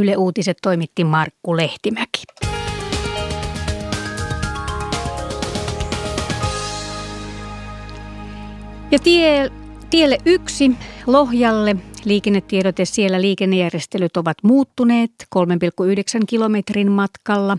[0.00, 2.22] Yle Uutiset toimitti Markku Lehtimäki.
[8.90, 9.50] Ja tie,
[9.90, 10.70] tielle yksi
[11.06, 17.58] Lohjalle liikennetiedote siellä liikennejärjestelyt ovat muuttuneet 3,9 kilometrin matkalla.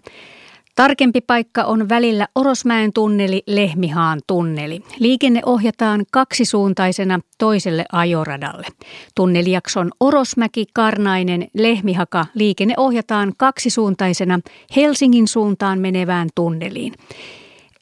[0.75, 4.81] Tarkempi paikka on välillä Orosmäen tunneli, Lehmihaan tunneli.
[4.99, 8.67] Liikenne ohjataan kaksisuuntaisena toiselle ajoradalle.
[9.15, 14.39] Tunnelijakson Orosmäki, Karnainen, Lehmihaka liikenne ohjataan kaksisuuntaisena
[14.76, 16.93] Helsingin suuntaan menevään tunneliin.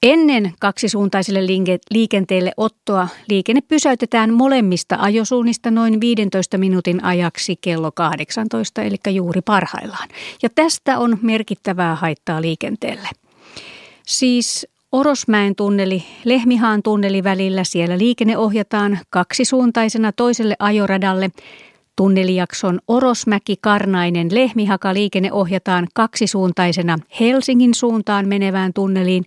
[0.03, 1.39] Ennen kaksisuuntaiselle
[1.91, 10.09] liikenteelle ottoa liikenne pysäytetään molemmista ajosuunnista noin 15 minuutin ajaksi kello 18, eli juuri parhaillaan.
[10.43, 13.09] Ja tästä on merkittävää haittaa liikenteelle.
[14.07, 21.29] Siis Orosmäen tunneli, Lehmihaan tunneli välillä siellä liikenne ohjataan kaksisuuntaisena toiselle ajoradalle.
[21.95, 29.25] Tunnelijakson Orosmäki-Karnainen Lehmihaka liikenne ohjataan kaksisuuntaisena Helsingin suuntaan menevään tunneliin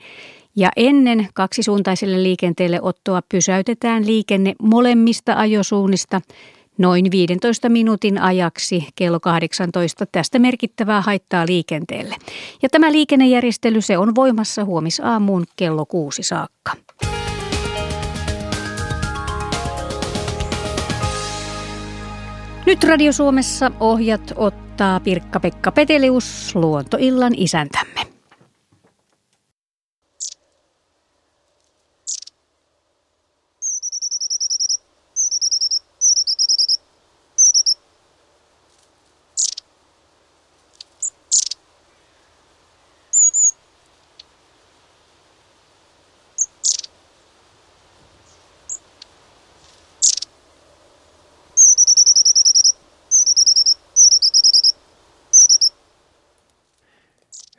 [0.56, 6.20] ja ennen kaksisuuntaiselle liikenteelle ottoa pysäytetään liikenne molemmista ajosuunnista
[6.78, 12.16] noin 15 minuutin ajaksi kello 18 tästä merkittävää haittaa liikenteelle.
[12.62, 16.72] Ja tämä liikennejärjestely se on voimassa huomisaamuun kello 6 saakka.
[22.66, 28.11] Nyt Radio Suomessa ohjat ottaa Pirkka-Pekka Petelius, luontoillan isäntämme.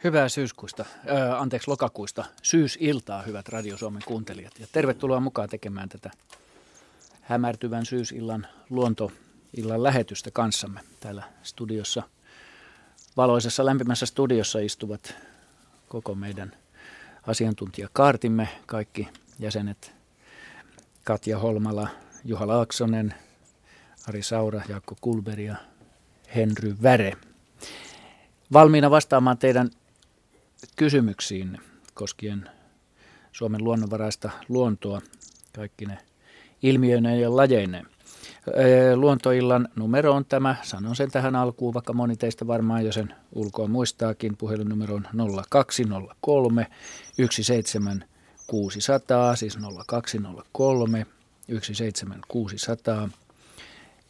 [0.04, 4.60] Hyvää syyskuista, äh, anteeksi lokakuista, syysiltaa hyvät Radio Suomen kuuntelijat.
[4.60, 6.12] Ja tervetuloa mukaan tekemään tätä
[7.22, 12.04] hämärtyvän syysillan luontoillan lähetystä kanssamme täällä studiossa.
[13.18, 15.16] Valoisessa lämpimässä studiossa istuvat
[15.88, 16.52] koko meidän
[17.28, 19.08] asiantuntijakaartimme, kaikki
[19.40, 19.96] jäsenet
[21.04, 21.88] Katja Holmala,
[22.26, 23.14] Juha Laaksonen,
[24.08, 25.56] Ari Saura, Jaakko Kulberi ja
[26.36, 27.18] Henry Väre.
[28.54, 29.70] Valmiina vastaamaan teidän
[30.76, 31.58] kysymyksiin
[31.94, 32.50] koskien
[33.32, 35.02] Suomen luonnonvaraista luontoa,
[35.56, 35.98] kaikki ne
[36.64, 37.86] ilmiöineen ja lajeineen.
[38.96, 43.68] Luontoillan numero on tämä, sanon sen tähän alkuun, vaikka moni teistä varmaan jo sen ulkoa
[43.68, 44.38] muistaakin.
[44.38, 45.08] Puhelinnumero on
[45.50, 46.68] 0203
[47.18, 49.58] 17600, siis
[49.88, 51.06] 0203
[51.62, 53.10] 17600.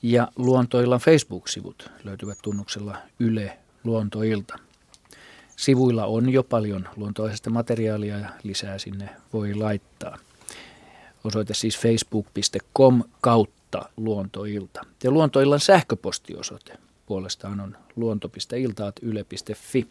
[0.01, 4.59] Ja Luontoillan Facebook-sivut löytyvät tunnuksella Yle Luontoilta.
[5.63, 10.17] Sivuilla on jo paljon luontoisesta materiaalia ja lisää sinne voi laittaa.
[11.23, 14.81] Osoite siis facebook.com kautta luontoilta.
[15.03, 16.73] Ja luontoillan sähköpostiosoite
[17.05, 19.87] puolestaan on luonto.iltaat.yle.fi.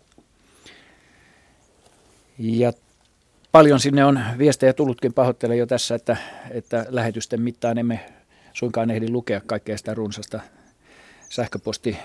[2.38, 2.72] Ja
[3.53, 5.15] paljon sinne on viestejä tullutkin.
[5.15, 6.16] Pahoittelen jo tässä, että,
[6.50, 8.00] että lähetysten mittaan emme
[8.53, 10.41] suinkaan ehdi lukea kaikkea sitä runsasta
[11.28, 11.97] sähköposti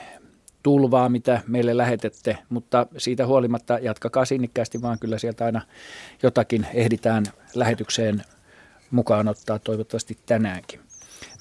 [0.68, 5.62] tulvaa, mitä meille lähetette, mutta siitä huolimatta jatkakaa sinnikkäästi, vaan kyllä sieltä aina
[6.24, 8.24] jotakin ehditään lähetykseen
[8.92, 10.80] mukaan ottaa toivottavasti tänäänkin.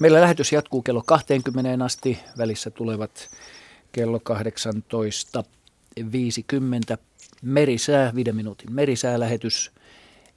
[0.01, 3.29] Meillä lähetys jatkuu kello 20 asti, välissä tulevat
[3.93, 4.21] kello
[6.93, 6.99] 18.50
[7.43, 9.71] merisää, 5 minuutin merisäälähetys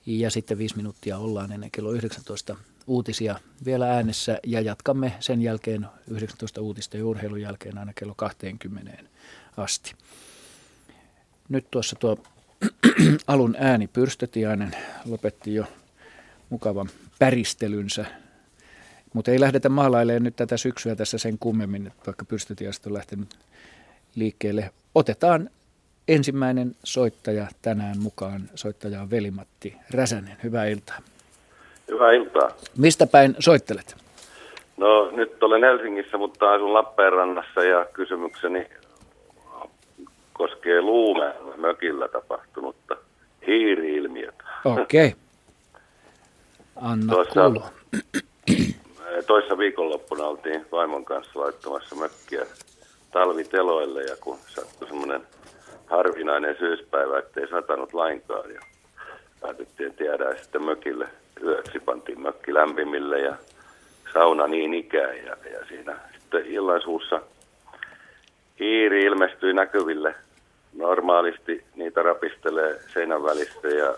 [0.06, 2.56] ja sitten 5 minuuttia ollaan ennen kello 19
[2.90, 9.04] uutisia vielä äänessä ja jatkamme sen jälkeen 19 uutista ja urheilun jälkeen aina kello 20
[9.58, 9.94] asti.
[11.50, 12.18] Nyt tuossa tuo
[13.28, 15.66] alun ääni Pyrstötiainen lopetti jo
[16.50, 16.90] mukavan
[17.20, 18.06] päristelynsä,
[19.14, 23.40] mutta ei lähdetä maalailemaan nyt tätä syksyä tässä sen kummemmin, vaikka Pyrstötiaista on lähtenyt
[24.16, 24.72] liikkeelle.
[24.96, 25.50] Otetaan
[26.08, 28.50] ensimmäinen soittaja tänään mukaan.
[28.56, 30.38] Soittaja on Velimatti Räsänen.
[30.44, 31.00] Hyvää iltaa.
[31.92, 32.50] Hyvää iltaa.
[32.78, 33.96] Mistä päin soittelet?
[34.78, 38.68] No nyt olen Helsingissä, mutta asun Lappeenrannassa ja kysymykseni
[40.34, 42.98] koskee Luumeen mökillä tapahtunutta
[43.48, 44.44] hiiri-ilmiötä.
[44.66, 45.08] Okei.
[45.08, 45.20] Okay.
[46.92, 47.70] Anna Tuossa, kuulua.
[49.28, 52.46] Toissa viikonloppuna oltiin vaimon kanssa laittamassa mökkiä
[53.12, 55.22] talviteloille ja kun sattui semmoinen
[55.86, 58.62] harvinainen syyspäivä, ettei satanut lainkaan ja
[59.42, 61.08] päätettiin, jäädään sitten mökille
[61.44, 63.36] yöksi pantiin mökki lämpimille ja
[64.14, 67.22] sauna niin ikään ja, ja siinä sitten illan suussa
[68.60, 70.16] hiiri ilmestyi näkyville.
[70.74, 73.96] Normaalisti niitä rapistelee seinän välissä ja,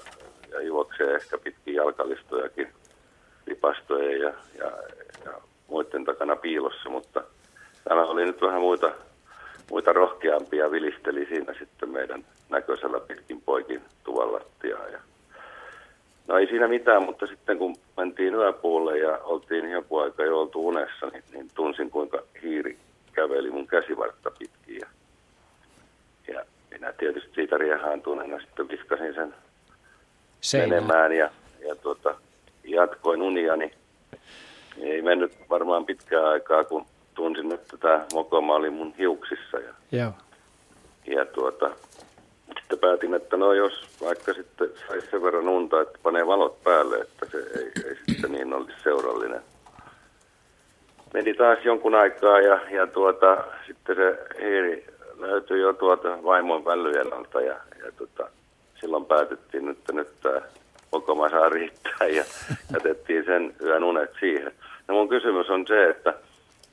[0.52, 2.68] ja juoksee ehkä pitkin jalkalistojakin
[3.48, 4.72] lipastojen ja, ja,
[5.26, 5.32] ja
[5.68, 7.24] muiden takana piilossa, mutta
[7.84, 8.92] tämä oli nyt vähän muita,
[9.72, 14.88] muita rohkeampia vilisteli siinä sitten meidän näköisellä pitkin poikin tuvalattiaa.
[14.88, 15.00] Ja
[16.28, 20.68] no ei siinä mitään, mutta sitten kun mentiin yöpuolelle ja oltiin joku aika jo oltu
[20.68, 22.78] unessa, niin, niin tunsin kuinka hiiri
[23.14, 24.82] käveli mun käsivartta pitkin.
[24.82, 24.88] Ja,
[26.34, 29.34] ja minä tietysti siitä riehaantuneena sitten viskasin sen
[30.42, 30.76] Seinällä.
[30.76, 31.30] menemään ja,
[31.68, 32.16] ja tuota,
[32.64, 33.74] jatkoin uniani.
[34.82, 39.58] Ei mennyt varmaan pitkää aikaa, kun tunsin, että tämä mokoma oli mun hiuksissa.
[39.60, 40.12] Ja, Joo.
[41.08, 41.70] ja tuota,
[42.60, 46.98] sitten päätin, että no jos vaikka sitten saisi sen verran unta, että panee valot päälle,
[46.98, 49.42] että se ei, ei sitten niin olisi seurallinen.
[51.14, 54.86] Meni taas jonkun aikaa ja, ja tuota, sitten se hiiri
[55.20, 57.56] löytyi jo tuota vaimon vällyjen alta ja,
[57.86, 58.30] ja tuota,
[58.80, 60.42] silloin päätettiin, että nyt tämä
[60.92, 62.24] mokoma saa riittää ja
[62.74, 64.52] jätettiin sen yön unet siihen.
[64.88, 66.14] No mun kysymys on se, että,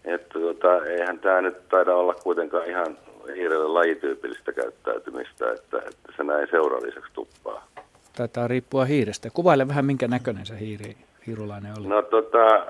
[0.04, 2.98] että tuota, eihän tämä nyt taida olla kuitenkaan ihan
[3.34, 7.68] hiirelle lajityypillistä käyttäytymistä, että, että se näin seuralliseksi tuppaa.
[8.16, 9.30] Taitaa riippua hiirestä.
[9.30, 10.96] Kuvaile vähän, minkä näköinen se hiiri,
[11.26, 11.86] hiirulainen oli.
[11.86, 12.66] No tota,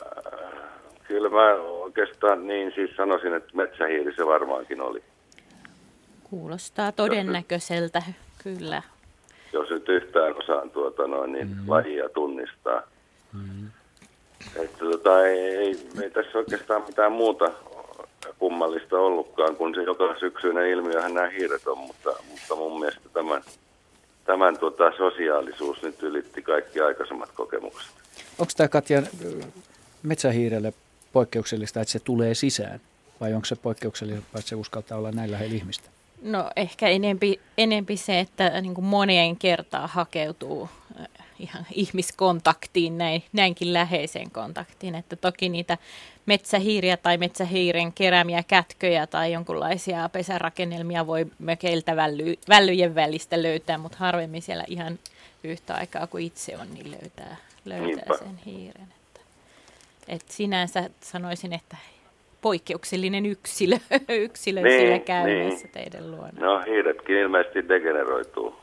[1.08, 5.02] kyllä mä oikeastaan niin siis sanoisin, että metsähiiri se varmaankin oli.
[6.30, 8.02] Kuulostaa todennäköiseltä,
[8.42, 8.82] kyllä.
[9.52, 11.56] Jos nyt yhtään osaan tuota noin, niin mm.
[11.66, 12.82] lajia tunnistaa.
[13.32, 13.70] Mm.
[14.56, 17.50] Että tota, ei, ei, ei tässä oikeastaan mitään muuta
[18.38, 23.42] kummallista ollutkaan, kun se joka syksyinen ilmiöhän nämä hiiret on, mutta, mutta mun mielestä tämän,
[24.24, 27.90] tämän tota, sosiaalisuus nyt ylitti kaikki aikaisemmat kokemukset.
[28.38, 29.02] Onko tämä Katja
[30.02, 30.72] metsähiirelle
[31.12, 32.80] poikkeuksellista, että se tulee sisään?
[33.20, 35.88] Vai onko se poikkeuksellista, että se uskaltaa olla näin lähellä ihmistä?
[36.22, 40.68] No ehkä enempi, enempi se, että niin kuin moneen kertaan hakeutuu
[41.38, 44.94] ihan ihmiskontaktiin, näin, näinkin läheiseen kontaktiin.
[44.94, 45.78] Että toki niitä
[46.26, 53.98] metsähiiriä tai metsähiiren keräämiä kätköjä tai jonkunlaisia pesärakennelmia voi mökeiltä välly, vällyjen välistä löytää, mutta
[53.98, 54.98] harvemmin siellä ihan
[55.44, 58.88] yhtä aikaa kuin itse on, niin löytää, löytää sen hiiren.
[59.06, 59.20] Että,
[60.08, 61.76] et sinänsä sanoisin, että
[62.48, 63.76] poikkeuksellinen yksilö,
[64.26, 65.72] yksilö niin, siellä käymässä niin.
[65.72, 66.40] teidän luona.
[66.40, 68.54] No hiiretkin ilmeisesti degeneroituu.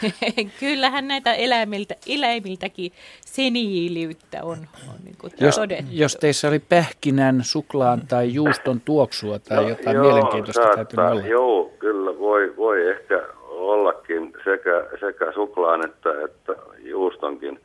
[0.60, 5.60] Kyllähän näitä eläimiltä, eläimiltäkin seniiliyttä on, on niin kuin jos,
[5.90, 11.04] jos teissä oli pähkinän, suklaan tai juuston tuoksua tai no, jotain joo, mielenkiintoista saattaa, täytyy
[11.04, 11.26] olla.
[11.26, 17.60] Joo, kyllä voi, voi ehkä ollakin sekä, sekä suklaan että, että juustonkin.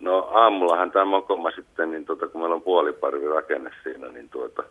[0.00, 4.62] No aamullahan tämä mokoma sitten, niin tuota, kun meillä on puoliparvi rakenne siinä, niin tuota,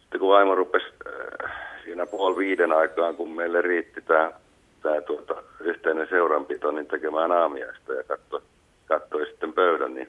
[0.00, 1.50] sitten kun vaimo rupesi äh,
[1.84, 4.30] siinä puoli viiden aikaan, kun meille riitti tämä,
[4.82, 8.40] tämä tuota, yhteinen seuranpito, niin tekemään aamiaista ja katsoi,
[8.86, 10.08] katsoi sitten pöydän, niin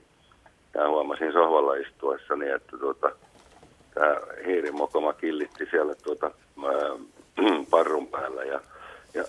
[0.78, 3.12] ja huomasin sohvalla istuessani, että tuota,
[3.94, 4.16] tämä
[4.46, 6.32] hiirimokoma killitti siellä tuota,
[6.66, 7.06] ää,
[7.72, 8.60] parrun päällä ja,
[9.14, 9.24] ja,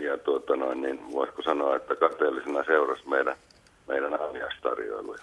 [0.08, 3.36] ja tuota noin, niin voisiko sanoa, että kateellisena seurasi meidän
[3.88, 5.22] meidän aamiaistarjoiluja.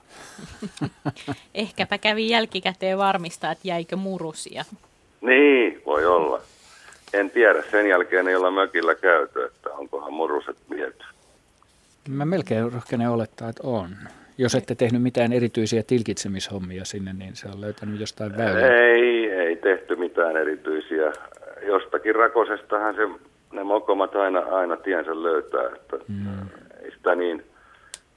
[1.53, 4.65] Ehkäpä kävi jälkikäteen varmistaa, että jäikö murusia.
[5.21, 6.41] Niin, voi olla.
[7.13, 11.05] En tiedä, sen jälkeen ei olla mökillä käyty, että onkohan muruset viety.
[12.10, 13.89] Mä melkein rohkenen olettaa, että on.
[14.38, 18.75] Jos ette tehnyt mitään erityisiä tilkitsemishommia sinne, niin se on löytänyt jostain väylää.
[18.75, 21.13] Ei, ei tehty mitään erityisiä.
[21.67, 23.01] Jostakin rakosestahan se,
[23.51, 25.65] ne mokomat aina, aina tiensä löytää.
[25.75, 26.48] Että mm.
[26.84, 27.43] Ei sitä niin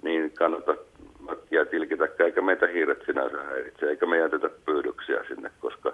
[0.03, 0.77] niin kannata
[1.21, 5.93] mökkiä tilkitä, eikä meitä hiiret sinänsä häiritse, eikä me jätetä pyydyksiä sinne, koska,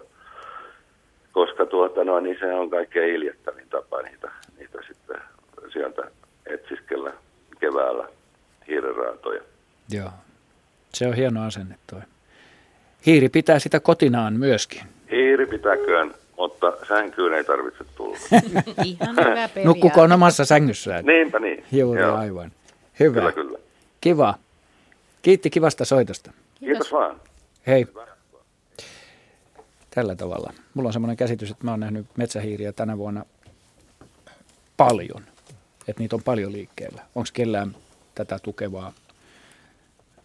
[1.32, 5.20] koska tuota, no, niin se on kaikkein hiljattavin tapa niitä, niitä sitten
[5.72, 6.10] sieltä
[6.46, 7.12] etsiskellä
[7.60, 8.08] keväällä
[8.68, 9.42] hiirenraatoja.
[9.90, 10.10] Joo,
[10.94, 12.00] se on hieno asenne toi.
[13.06, 14.82] Hiiri pitää sitä kotinaan myöskin.
[15.10, 18.18] Hiiri pitäköön, mutta sänkyyn ei tarvitse tulla.
[18.84, 21.04] Ihan hyvä Nukkukoon omassa sängyssään.
[21.04, 21.64] Niinpä niin.
[21.72, 22.16] Juuri Joo.
[22.16, 22.52] aivan.
[23.00, 23.20] Hyvä.
[23.20, 23.58] Kyllä, kyllä.
[24.00, 24.38] Kiva.
[25.22, 26.30] Kiitti kivasta soitosta.
[26.30, 27.20] Kiitos, Kiitos vaan.
[27.66, 27.86] Hei.
[29.90, 30.52] Tällä tavalla.
[30.74, 33.24] Mulla on semmoinen käsitys, että mä oon nähnyt metsähiiriä tänä vuonna
[34.76, 35.22] paljon.
[35.88, 37.02] Että niitä on paljon liikkeellä.
[37.14, 37.76] Onko kellään
[38.14, 38.92] tätä tukevaa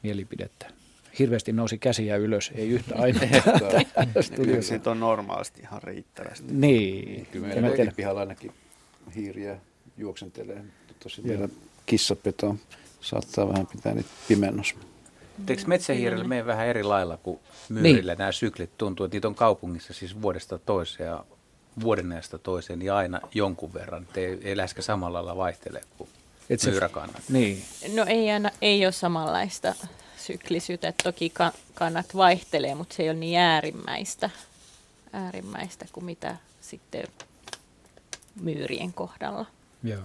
[0.03, 0.67] mielipidettä?
[1.19, 3.41] Hirveästi nousi käsiä ylös, ei yhtä ainetta.
[4.35, 6.47] Kyllä siitä on normaalisti ihan riittävästi.
[6.49, 7.25] Niin.
[7.31, 8.51] Kyllä meidän pihalla ainakin
[9.15, 9.57] hiiriä
[9.97, 10.63] juoksentelee.
[10.99, 11.49] Tosi vielä
[11.85, 12.55] kissat petoo
[13.03, 14.75] saattaa vähän pitää niitä pimennossa.
[15.47, 18.17] Eikö metsähiirelle mene vähän eri lailla kuin myyrillä niin.
[18.17, 21.25] nämä syklit tuntuu, että niitä on kaupungissa siis vuodesta toiseen ja
[21.81, 24.03] vuodenneesta toiseen ja aina jonkun verran.
[24.03, 26.09] Että ei, ei läheskään samalla lailla vaihtele kuin
[26.49, 27.21] Et se- myyräkannat.
[27.29, 27.63] Niin.
[27.93, 29.75] No ei, aina, ei ole samanlaista
[30.17, 30.93] syklisyyttä.
[31.03, 34.29] Toki ka- kannat vaihtelee, mutta se ei ole niin äärimmäistä,
[35.13, 37.03] äärimmäistä kuin mitä sitten
[38.41, 39.45] myyrien kohdalla.
[39.83, 40.01] Joo.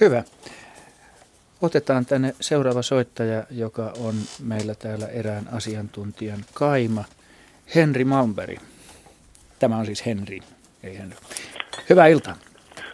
[0.00, 0.24] Hyvä.
[1.62, 7.04] Otetaan tänne seuraava soittaja, joka on meillä täällä erään asiantuntijan kaima,
[7.74, 8.58] Henri Malmberg.
[9.58, 10.40] Tämä on siis Henri,
[10.82, 11.16] ei Henry.
[11.90, 12.34] Hyvää iltaa.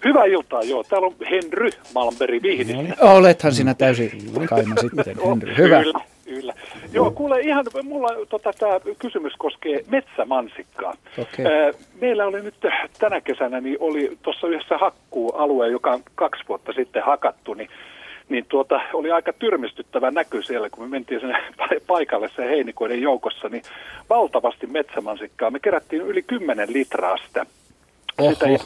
[0.04, 0.84] Hyvää iltaa, joo.
[0.84, 2.94] Täällä on Henry Malmberg Vihdistä.
[3.00, 4.10] Olethan sinä täysin
[4.48, 5.56] kaima sitten, Henry.
[5.56, 5.82] Hyvä.
[5.82, 6.54] Kyllä, kyllä.
[6.92, 10.94] Joo, kuule ihan, mulla tota, tämä kysymys koskee metsämansikkaa.
[11.18, 12.54] Ää, Meillä oli nyt
[12.98, 17.70] tänä kesänä, niin oli tuossa yhdessä hakkuualue, joka on kaksi vuotta sitten hakattu, niin
[18.30, 21.42] niin tuota, oli aika tyrmistyttävä näky siellä, kun me mentiin sinne
[21.86, 23.62] paikalle se heinikoiden joukossa, niin
[24.10, 25.50] valtavasti metsämansikkaa.
[25.50, 27.46] Me kerättiin yli 10 litraa sitä.
[28.30, 28.58] sitä ja,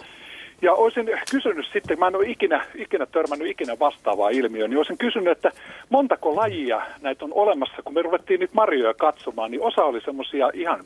[0.63, 4.99] ja olisin kysynyt sitten, mä en ole ikinä, ikinä törmännyt ikinä vastaavaa ilmiöä, niin olisin
[4.99, 5.51] kysynyt, että
[5.89, 10.51] montako lajia näitä on olemassa, kun me ruvettiin nyt marjoja katsomaan, niin osa oli semmoisia
[10.55, 10.85] ihan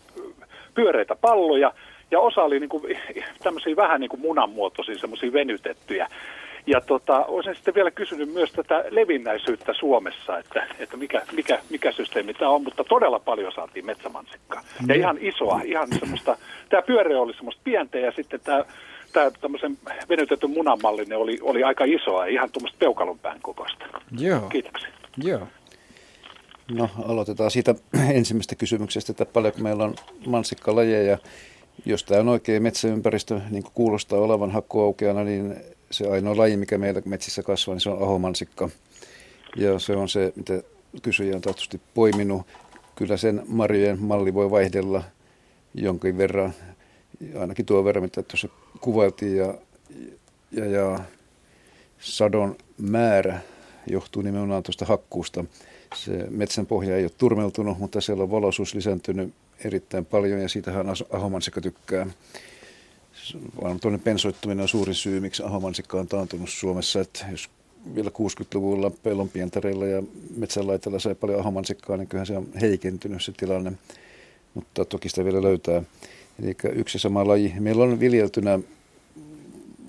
[0.75, 1.73] pyöreitä palloja,
[2.11, 2.99] ja osa oli niin kuin,
[3.42, 6.08] tämmöisiä vähän niin kuin munanmuotoisia, semmoisia venytettyjä.
[6.67, 11.93] Ja tota, olisin sitten vielä kysynyt myös tätä levinnäisyyttä Suomessa, että, että mikä, mikä, mikä
[11.93, 14.65] systeemi tämä on, mutta todella paljon saatiin metsämansikkaa.
[14.88, 16.37] Ja ihan isoa, ihan semmoista,
[16.69, 18.65] tämä pyöreä oli semmoista pientä ja sitten tämä,
[19.12, 23.85] tämä tämmöisen venytetyn munanmallinen oli, oli aika isoa, ihan tuommoista peukalonpään kokoista.
[24.19, 24.41] Joo.
[24.41, 24.88] Kiitoksia.
[25.17, 25.47] Joo.
[26.73, 27.75] No aloitetaan siitä
[28.19, 29.95] ensimmäisestä kysymyksestä, että paljonko meillä on
[30.27, 31.19] mansikkalajeja.
[31.85, 35.57] Jos tämä on oikein metsäympäristö, niin kuin kuulostaa olevan hakkuaukeana, niin
[35.90, 38.68] se ainoa laji, mikä meillä metsissä kasvaa, niin se on ahomansikka.
[39.57, 40.62] Ja se on se, mitä
[41.02, 42.47] kysyjä on taatusti poiminut.
[42.95, 45.04] Kyllä sen marjojen malli voi vaihdella
[45.75, 46.54] jonkin verran,
[47.40, 48.49] ainakin tuo verran, mitä tuossa
[48.80, 49.37] kuvailtiin.
[49.37, 49.54] Ja,
[50.52, 51.00] ja, ja
[51.99, 53.40] sadon määrä
[53.87, 55.45] johtuu nimenomaan tuosta hakkuusta.
[55.95, 60.87] Se metsän pohja ei ole turmeltunut, mutta siellä on valoisuus lisääntynyt erittäin paljon ja siitähän
[61.11, 62.07] ahomansikka tykkää.
[63.62, 67.00] Vaan tuonne pensoittuminen on suurin syy, miksi ahomansikka on taantunut Suomessa.
[67.00, 67.50] Että jos
[67.94, 70.02] vielä 60-luvulla pellonpientareilla ja
[70.37, 73.73] metsänlaitella sai paljon ahomansikkaa, niin kyllähän se on heikentynyt se tilanne.
[74.54, 75.82] Mutta toki sitä vielä löytää.
[76.42, 77.54] Eli yksi sama laji.
[77.61, 78.58] Meillä on viljeltynä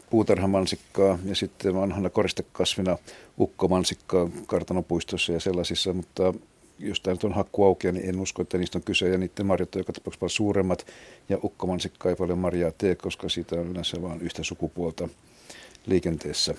[0.10, 2.98] puutarhamansikkaa ja sitten vanhana koristekasvina
[3.40, 6.34] ukkomansikkaa kartanopuistossa ja sellaisissa, mutta
[6.80, 9.10] jos tämä nyt on hakkuaukia, niin en usko, että niistä on kyse.
[9.10, 10.86] Ja niiden marjat on joka tapauksessa paljon suuremmat.
[11.30, 15.10] Ja ukkomansikka ei paljon marjaa tee, koska siitä on yleensä vain yhtä sukupuolta
[15.86, 16.56] liikenteessä.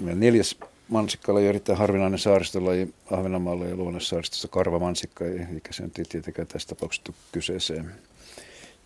[0.00, 0.56] Meidän neljäs
[0.88, 6.68] mansikkalaji on erittäin harvinainen saaristolaji Ahvenanmaalla ja Luonnossaaristossa karvamansikka, eikä se nyt ei tietenkään tässä
[6.68, 7.90] tapauksessa tule kyseeseen.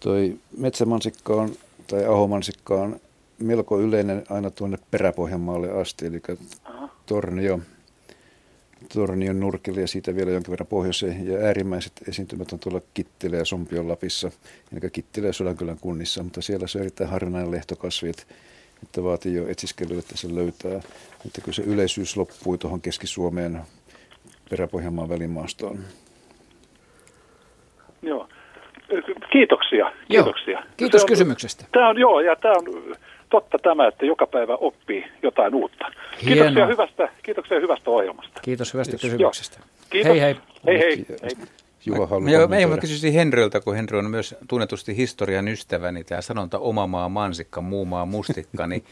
[0.00, 1.56] Toi metsämansikka on,
[1.87, 3.00] tai ahomansikka on
[3.38, 6.23] melko yleinen aina tuonne peräpohjanmaalle asti, eli
[7.06, 7.61] Tornio,
[8.95, 11.26] Tornion nurkille ja siitä vielä jonkin verran pohjoiseen.
[11.26, 14.31] Ja äärimmäiset esiintymät on tuolla Kittilä ja Sompion Lapissa,
[14.73, 18.23] eli Kittilä ja Sodankylän kunnissa, mutta siellä se on erittäin harvinainen lehtokasvi, että,
[18.83, 20.76] että vaatii jo etsiskelyä, että se löytää.
[21.26, 23.61] Että kyllä se yleisyys loppui tuohon Keski-Suomeen
[24.50, 25.79] peräpohjanmaan välimaastoon.
[28.03, 28.29] Joo.
[29.33, 29.93] Kiitoksia.
[30.09, 30.62] Kiitoksia.
[30.76, 31.64] Kiitos Se on- kysymyksestä.
[31.73, 32.97] Tämä on, joo, ja tämä on
[33.35, 35.85] totta tämä, että joka päivä oppii jotain uutta.
[36.19, 36.67] Kiitoksia Hienoa.
[36.67, 38.41] hyvästä, kiitoksia hyvästä ohjelmasta.
[38.43, 39.11] Kiitos hyvästä Kiitos.
[39.11, 39.59] kysymyksestä.
[39.91, 40.11] Kiitos.
[40.12, 40.37] Hei hei.
[40.67, 41.07] Hei hei.
[41.87, 46.21] Juha haluaa Mä, mä, kysyisin Henryltä, kun Henry on myös tunnetusti historian ystävä, niin tämä
[46.21, 48.85] sanonta oma maa mansikka, muu maa mustikka, niin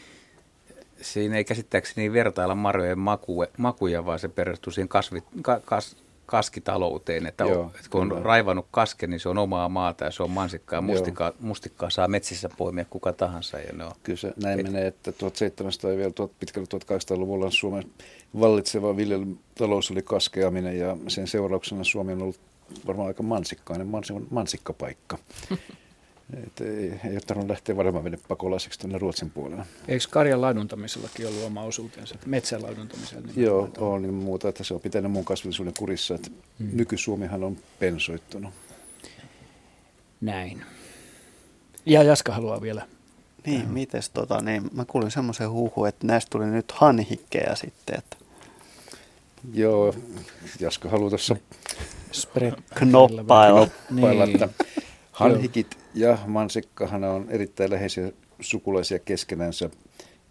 [1.01, 5.97] siinä ei käsittääkseni vertailla marjojen makue, makuja, vaan se perustuu siihen kasvi, ka, kas,
[6.33, 8.23] kaskitalouteen, että, Joo, on, että kun on kyllä.
[8.23, 10.77] raivannut kasken, niin se on omaa maata ja se on mansikkaa.
[10.77, 10.81] Joo.
[10.81, 15.11] Mustikkaa, mustikkaa saa metsissä poimia kuka tahansa ja ne on Kyllä se näin menee, että
[15.11, 17.83] 1700 ja vielä tuot- pitkällä 1800-luvulla Suomen
[18.39, 22.39] vallitseva viljelytalous oli kaskeaminen ja sen seurauksena Suomi on ollut
[22.87, 25.17] varmaan aika mansikkainen, mans, mansikkapaikka.
[26.33, 29.65] Et ei, ei ole tarvinnut lähteä varmaan mennä pakolaiseksi tuonne Ruotsin puolelle.
[29.87, 32.15] Eikö karjan laiduntamisellakin ollut oma osuutensa?
[32.25, 33.27] Metsän laiduntamisella?
[33.27, 36.69] Niin Joo, on niin muuta, että se on pitänyt mun kasvillisuuden kurissa, että Mm.
[36.73, 38.53] nyky-Suomihan on pensoittunut.
[40.21, 40.63] Näin.
[41.85, 42.87] Ja Jaska haluaa vielä.
[43.45, 48.17] Niin, mites tota, niin mä kuulin semmoisen huhun, että näistä tuli nyt hanhikkeja sitten, että
[49.53, 49.93] Joo,
[50.59, 51.35] Jaska haluaa tuossa
[52.11, 52.53] Spread.
[52.75, 53.67] knoppailla.
[53.91, 54.43] pailla, Niin.
[54.43, 54.49] että
[55.13, 59.69] hanhikit ja mansikkahan on erittäin läheisiä sukulaisia keskenänsä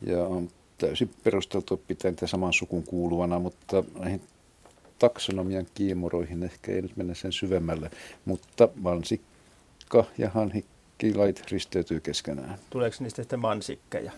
[0.06, 4.20] ja on täysin perusteltu pitää niitä saman sukun kuuluvana, mutta näihin
[4.98, 7.90] taksonomian kiimuroihin ehkä ei nyt mennä sen syvemmälle,
[8.24, 10.72] mutta mansikka ja hanhikki
[11.02, 12.58] kaikki lait risteytyy keskenään.
[12.70, 14.12] Tuleeko niistä sitten mansikkeja?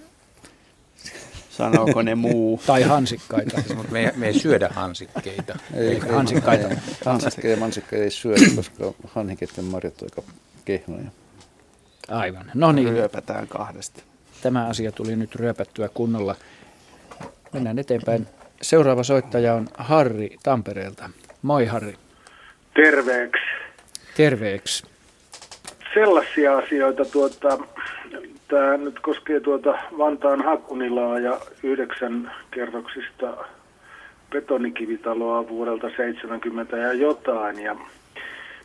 [1.51, 2.61] Sanooko ne muu?
[2.67, 3.63] Tai hansikkaita.
[3.77, 5.59] Mutta me, ei- me ei syödä hansikkeita.
[5.75, 6.69] Ei, hansikkaita.
[7.05, 10.33] Hansikkeja ja mansikkeja ei syödä, koska hanhikeiden marjat on aika
[10.65, 11.09] kehnoja.
[12.09, 12.51] Aivan.
[12.55, 14.03] No niin, Ryöpätään kahdesta.
[14.43, 16.35] tämä asia tuli nyt ryöpättyä kunnolla.
[17.53, 18.27] Mennään eteenpäin.
[18.63, 21.11] Seuraava soittaja on Harri Tampereelta.
[21.43, 21.95] Moi Harri.
[22.75, 23.43] terveeksi.
[24.17, 24.85] Terveeksi.
[25.95, 27.59] Sellaisia asioita, tuota,
[28.49, 33.37] tämä nyt koskee tuota Vantaan Hakunilaa ja yhdeksän kerroksista
[34.31, 37.61] betonikivitaloa vuodelta 70 ja jotain.
[37.61, 37.77] Ja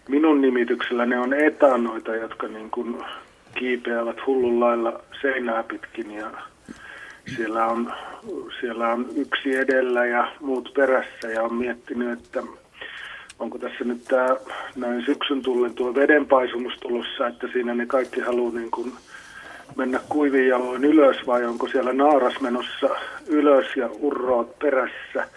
[0.10, 3.06] minun nimityksellä ne on etanoita, jotka niin kuin
[3.56, 6.32] kiipeävät hullun lailla seinää pitkin ja
[7.36, 7.94] siellä on,
[8.60, 12.44] siellä on yksi edellä ja muut perässä ja on miettinyt, että
[13.40, 14.28] onko tässä nyt tämä
[14.76, 18.94] näin syksyn tullen tuo vedenpaisumus tulossa, että siinä ne kaikki haluaa niin kuin
[19.76, 22.90] mennä kuivin jaloin ylös vai onko siellä naaras menossa
[23.28, 25.28] ylös ja urroot perässä.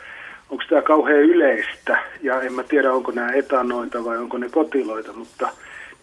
[0.52, 5.12] Onko tämä kauhean yleistä ja en mä tiedä onko nämä etanoita vai onko ne kotiloita,
[5.12, 5.48] mutta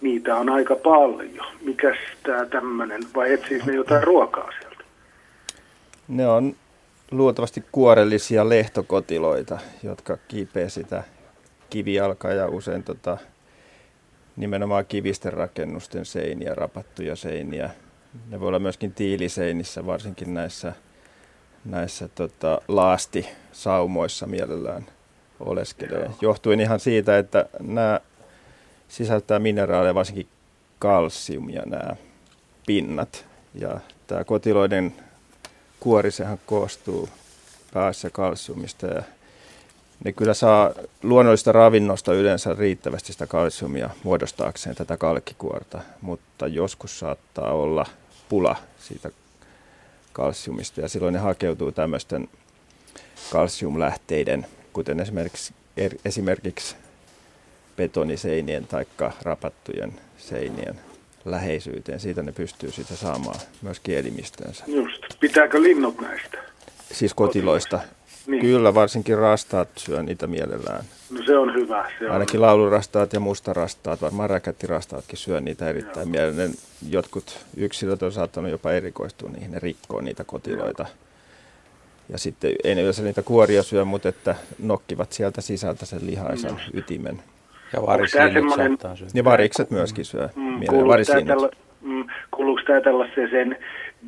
[0.01, 1.45] niitä on aika paljon.
[1.61, 4.83] Mikäs tämä tämmöinen vai etsiis ne jotain ruokaa sieltä?
[6.07, 6.55] Ne on
[7.11, 11.03] luultavasti kuorellisia lehtokotiloita, jotka kiipee sitä
[11.69, 13.17] kivijalkaa ja usein tota,
[14.35, 17.69] nimenomaan kivisten rakennusten seiniä, rapattuja seiniä.
[18.29, 20.73] Ne voi olla myöskin tiiliseinissä, varsinkin näissä,
[21.65, 24.85] näissä tota, laastisaumoissa mielellään
[25.39, 26.09] oleskelee.
[26.21, 27.99] Johtuen ihan siitä, että nämä
[28.87, 30.27] sisältää mineraaleja, varsinkin
[30.79, 31.95] kalsiumia nämä
[32.65, 33.25] pinnat.
[33.55, 34.95] Ja tämä kotiloiden
[35.79, 37.09] kuori, sehän koostuu
[37.73, 39.03] päässä kalsiumista ja
[40.03, 40.71] ne kyllä saa
[41.03, 47.85] luonnollista ravinnosta yleensä riittävästi sitä kalsiumia muodostaakseen tätä kalkkikuorta, mutta joskus saattaa olla
[48.29, 49.11] pula siitä
[50.13, 52.29] kalsiumista ja silloin ne hakeutuu tämmöisten
[53.31, 56.75] kalsiumlähteiden, kuten esimerkiksi, er, esimerkiksi
[57.77, 58.85] betoniseinien tai
[59.21, 60.79] rapattujen seinien
[61.25, 61.99] läheisyyteen.
[61.99, 64.63] Siitä ne pystyy sitä saamaan myös kielimistönsä.
[64.67, 65.03] Just.
[65.19, 66.37] Pitääkö linnut näistä?
[66.91, 67.79] Siis kotiloista.
[68.27, 68.41] Niin.
[68.41, 70.83] Kyllä, varsinkin rastaat syö niitä mielellään.
[71.11, 71.91] No se on hyvä.
[71.99, 72.11] Se on.
[72.11, 76.51] Ainakin laulurastaat ja mustarastaat, varmaan räkättirastaatkin syö niitä erittäin mielellään.
[76.89, 80.85] Jotkut yksilöt on saattanut jopa erikoistua niihin, ne rikkoo niitä kotiloita.
[82.09, 86.61] Ja sitten ei ne yleensä niitä kuoria syö, mutta että nokkivat sieltä sisältä sen lihaisen
[86.73, 87.23] ytimen.
[87.73, 87.79] Ja
[88.49, 89.11] saattaa syödä.
[89.13, 91.25] Ja varikset myöskin syö Mm, Varisiinat.
[91.27, 91.49] tällä,
[91.81, 93.57] mm, kuuluuko tämä tällaiseen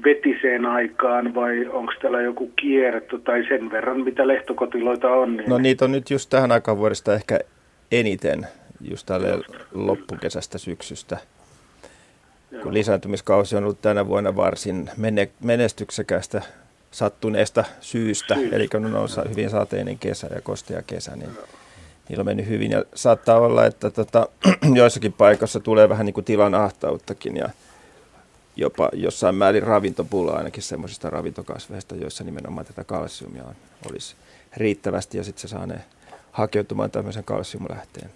[0.06, 5.38] vetiseen aikaan vai onko täällä joku kierretty tai sen verran, mitä lehtokotiloita on?
[5.38, 7.40] Niin No niitä on nyt just tähän aikaan vuodesta ehkä
[7.92, 8.48] eniten,
[8.82, 9.28] just tälle
[9.74, 11.18] loppukesästä syksystä.
[12.64, 16.42] Kun lisääntymiskausi on ollut tänä vuonna varsin mene- menestyksekästä
[16.92, 21.61] sattuneesta syystä, eli kun on hyvin sateinen kesä ja kostea kesä, niin niillä
[22.20, 22.72] on mennyt hyvin.
[22.72, 24.28] Ja saattaa olla, että tota,
[24.74, 27.50] joissakin paikoissa tulee vähän niin kuin tilan ahtauttakin ja
[28.56, 33.56] jopa jossain määrin ravintopulaa ainakin semmoisista ravintokasveista, joissa nimenomaan tätä kalsiumia on,
[33.92, 34.16] olisi
[34.58, 35.76] riittävästi ja sitten se saa ne
[36.32, 38.10] hakeutumaan tämmöisen kalsiumlähteen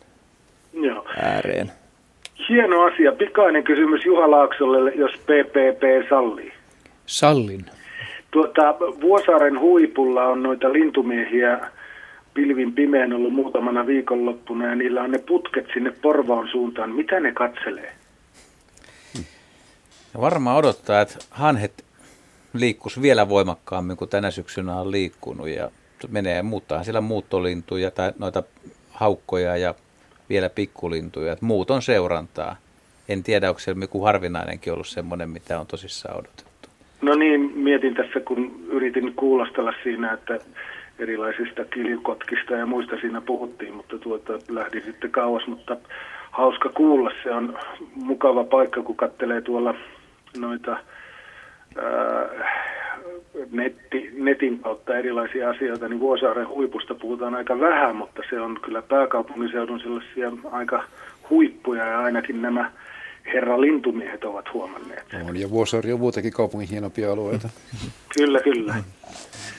[0.74, 1.06] Joo.
[1.22, 1.72] ääreen.
[2.50, 3.12] Hieno asia.
[3.12, 6.54] Pikainen kysymys Juha Laaksolle, jos PPP sallii.
[7.06, 7.66] Sallin.
[8.32, 11.60] Tuota, Vuosaaren huipulla on noita lintumiehiä
[12.36, 16.96] pilvin pimeän ollut muutamana viikonloppuna ja niillä on ne putket sinne Porvoon suuntaan.
[16.96, 17.92] Mitä ne katselee?
[20.14, 21.86] Ja varmaan odottaa, että hanhet
[22.54, 25.70] liikkus vielä voimakkaammin kuin tänä syksynä on liikkunut ja
[26.08, 28.44] menee muuttaa siellä muuttolintuja tai noita
[28.90, 29.76] haukkoja ja
[30.30, 31.34] vielä pikkulintuja.
[31.34, 32.56] Että muut on seurantaa.
[33.10, 36.70] En tiedä, onko siellä joku harvinainenkin ollut semmoinen, mitä on tosissaan odotettu.
[37.02, 40.40] No niin, mietin tässä, kun yritin kuulostella siinä, että
[41.00, 45.78] erilaisista kiljukotkista ja muista siinä puhuttiin, mutta tuota, lähdin sitten kauas, mutta
[46.32, 47.12] hauska kuulla.
[47.24, 47.58] Se on
[47.96, 49.76] mukava paikka, kun kattelee tuolla
[50.38, 52.30] noita ää,
[53.52, 58.82] netti, netin kautta erilaisia asioita, niin Vuosaaren huipusta puhutaan aika vähän, mutta se on kyllä
[58.82, 60.84] pääkaupunkiseudun sellaisia aika
[61.30, 62.72] huippuja ja ainakin nämä
[63.34, 65.06] herra lintumiehet ovat huomanneet.
[65.30, 67.50] On, ja Vuosaari on muutakin kaupungin hienompia alueita.
[68.18, 68.76] Kyllä, kyllä.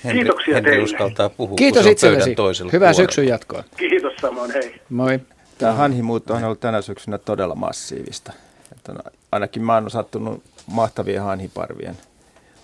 [0.04, 0.84] Henri, Kiitoksia Henri teille.
[0.84, 2.30] uskaltaa puhua, Kiitos itsellesi.
[2.30, 2.92] Hyvää puolella.
[2.92, 3.64] syksyn jatkoa.
[3.76, 4.74] Kiitos samoin, hei.
[4.90, 5.20] Moi.
[5.58, 8.32] Tämä hanhimuutto on ollut tänä syksynä todella massiivista.
[8.72, 8.98] Että on-
[9.32, 11.96] ainakin mä oon sattunut mahtavien hanhiparvien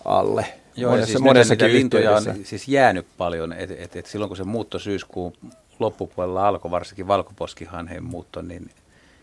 [0.04, 0.46] alle.
[0.76, 3.52] Joo, ja siis monessakin niitä lintuja on siis jäänyt paljon.
[3.52, 5.32] Et, et, et silloin kun se muutto syyskuun
[5.78, 8.70] loppupuolella alkoi, varsinkin valkoposkihanheen muutto, niin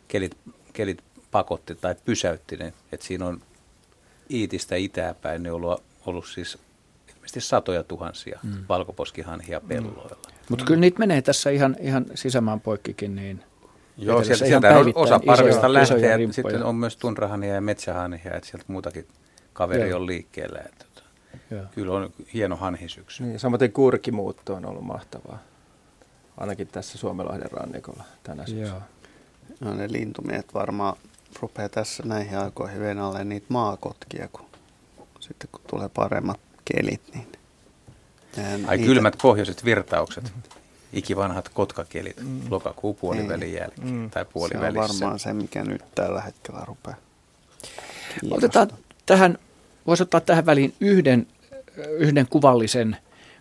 [0.08, 0.38] kelit,
[0.74, 1.00] kelit
[1.32, 2.74] pakotti tai pysäytti ne.
[2.92, 3.42] Että siinä on
[4.32, 6.58] Iitistä itääpäin ne on ollut, ollut siis
[7.16, 8.66] ilmeisesti satoja tuhansia mm.
[8.70, 10.16] valkoposkihanhia pelloilla.
[10.16, 10.34] Mm.
[10.50, 13.44] Mutta kyllä niitä menee tässä ihan, ihan sisämaan poikkikin, niin
[13.98, 18.50] Joo, sieltä, sieltä on osa parvista lähtee, ja sitten on myös tunrahania ja metsähanhia, että
[18.50, 19.08] sieltä muutakin
[19.54, 20.00] kaveri Joo.
[20.00, 20.60] on liikkeellä.
[20.60, 21.08] Että, tota,
[21.52, 21.66] Joo.
[21.76, 23.24] Kyllä on hieno hanhisyksy.
[23.24, 25.40] Niin, samaten kurkimuutto on ollut mahtavaa,
[26.38, 28.82] ainakin tässä Suomenlahden rannikolla tänä syksynä.
[29.60, 30.98] No ne lintumiehet varmaan
[31.42, 34.46] rupeaa tässä näihin aikoihin venälle niitä maakotkia, kun
[35.20, 37.28] sitten kun tulee paremmat kelit, niin...
[38.68, 38.94] Ai niitä...
[38.94, 40.24] kylmät pohjoiset virtaukset.
[40.24, 40.60] Mm-hmm
[40.94, 42.42] ikivanhat kotkakelit mm.
[42.50, 43.54] lokakuun puolivälin niin.
[43.54, 44.10] jälkeen mm.
[44.10, 44.88] tai puolivälissä.
[44.88, 46.98] Se on varmaan se, mikä nyt tällä hetkellä rupeaa
[48.32, 48.68] Otetaan
[49.06, 49.38] tähän,
[49.88, 51.28] voisi ottaa tähän väliin yhden,
[51.98, 52.98] yhden kuvallisen,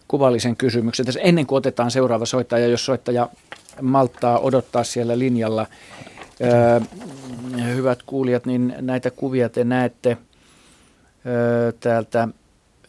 [0.09, 1.07] kuvallisen kysymyksen.
[1.07, 3.29] Tässä ennen kuin otetaan seuraava soittaja, jos soittaja
[3.83, 5.66] malttaa odottaa siellä linjalla.
[6.40, 6.81] Öö,
[7.64, 10.16] hyvät kuulijat, niin näitä kuvia te näette
[11.27, 12.29] öö, täältä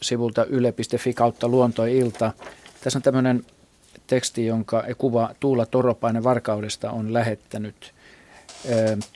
[0.01, 2.31] sivulta yle.fi kautta luontoilta.
[2.81, 3.45] Tässä on tämmöinen
[4.07, 7.93] teksti, jonka kuva Tuula Toropainen Varkaudesta on lähettänyt.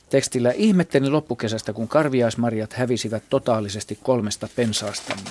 [0.10, 5.30] Tekstillä ihmettelin loppukesästä, kun karviaismarjat hävisivät totaalisesti kolmesta pensaastamme.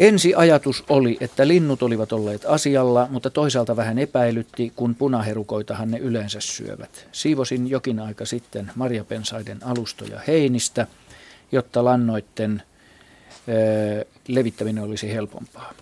[0.00, 5.98] Ensi ajatus oli, että linnut olivat olleet asialla, mutta toisaalta vähän epäilytti, kun punaherukoitahan ne
[5.98, 7.08] yleensä syövät.
[7.12, 10.86] Siivosin jokin aika sitten marjapensaiden alustoja heinistä,
[11.52, 12.62] jotta lannoitten
[13.48, 15.72] ö, levittäminen olisi helpompaa.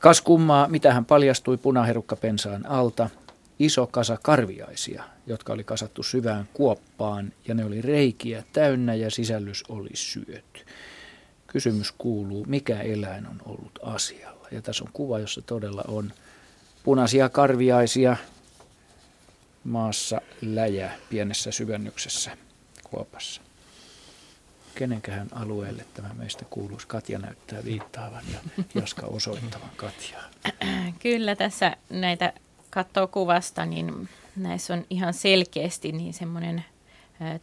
[0.00, 3.10] Kas kummaa, mitä hän paljastui punaherukkapensaan alta.
[3.58, 9.64] Iso kasa karviaisia, jotka oli kasattu syvään kuoppaan ja ne oli reikiä täynnä ja sisällys
[9.68, 10.60] oli syöty.
[11.52, 14.48] Kysymys kuuluu, mikä eläin on ollut asialla?
[14.50, 16.12] Ja tässä on kuva, jossa todella on
[16.82, 18.16] punaisia karviaisia
[19.64, 22.36] maassa läjä pienessä syvennyksessä
[22.90, 23.40] kuopassa
[24.78, 26.86] kenenkähän alueelle tämä meistä kuuluisi.
[26.86, 30.24] Katja näyttää viittaavan ja Jaska osoittavan Katjaa.
[31.02, 32.32] Kyllä tässä näitä
[32.70, 36.64] katsoo kuvasta, niin näissä on ihan selkeästi niin semmoinen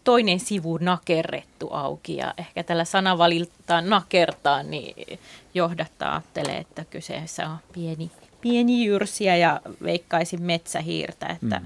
[0.03, 5.19] toinen sivu nakerrettu auki ja ehkä tällä sanavaliltaan nakertaa niin
[5.53, 8.11] johdattaa ajattelee, että kyseessä on pieni,
[8.41, 11.65] pieni jyrsiä ja veikkaisin metsähiirtä, että mm.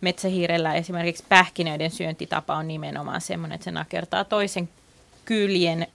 [0.00, 4.68] metsähiirellä esimerkiksi pähkinöiden syöntitapa on nimenomaan semmoinen, että se nakertaa toisen
[5.24, 5.86] kyljen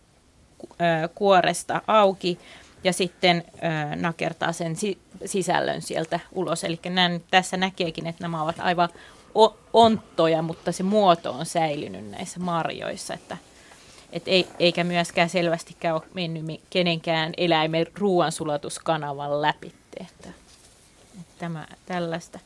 [1.15, 2.39] kuoresta auki
[2.84, 6.63] ja sitten ö, nakertaa sen si- sisällön sieltä ulos.
[6.63, 6.80] Eli
[7.32, 8.89] tässä näkeekin, että nämä ovat aivan
[9.36, 13.13] o- onttoja, mutta se muoto on säilynyt näissä marjoissa.
[13.13, 13.38] Että,
[14.12, 19.74] et ei, eikä myöskään selvästikään ole mennyt kenenkään eläimen ruoansulatuskanavan läpi.
[20.02, 20.30] Että,
[21.19, 22.39] että tämä, tällaista.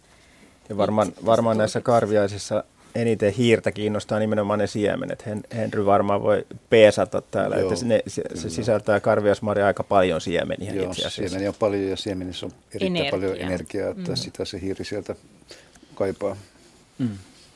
[0.70, 2.64] Ja varmaan, varmaan näissä karviaisissa
[2.96, 5.26] eniten hiirtä kiinnostaa nimenomaan ne siemenet.
[5.56, 10.74] Henry varmaan voi peesata täällä, Joo, että ne, se, se sisältää karviasmarja aika paljon siemeniä
[10.74, 11.22] Joo, itse asiassa.
[11.30, 13.12] siemeniä on paljon ja siemenissä on erittäin Energia.
[13.12, 14.16] paljon energiaa, että mm.
[14.16, 15.16] sitä se hiiri sieltä
[15.96, 16.36] kaipaa.
[17.00, 17.10] Mm.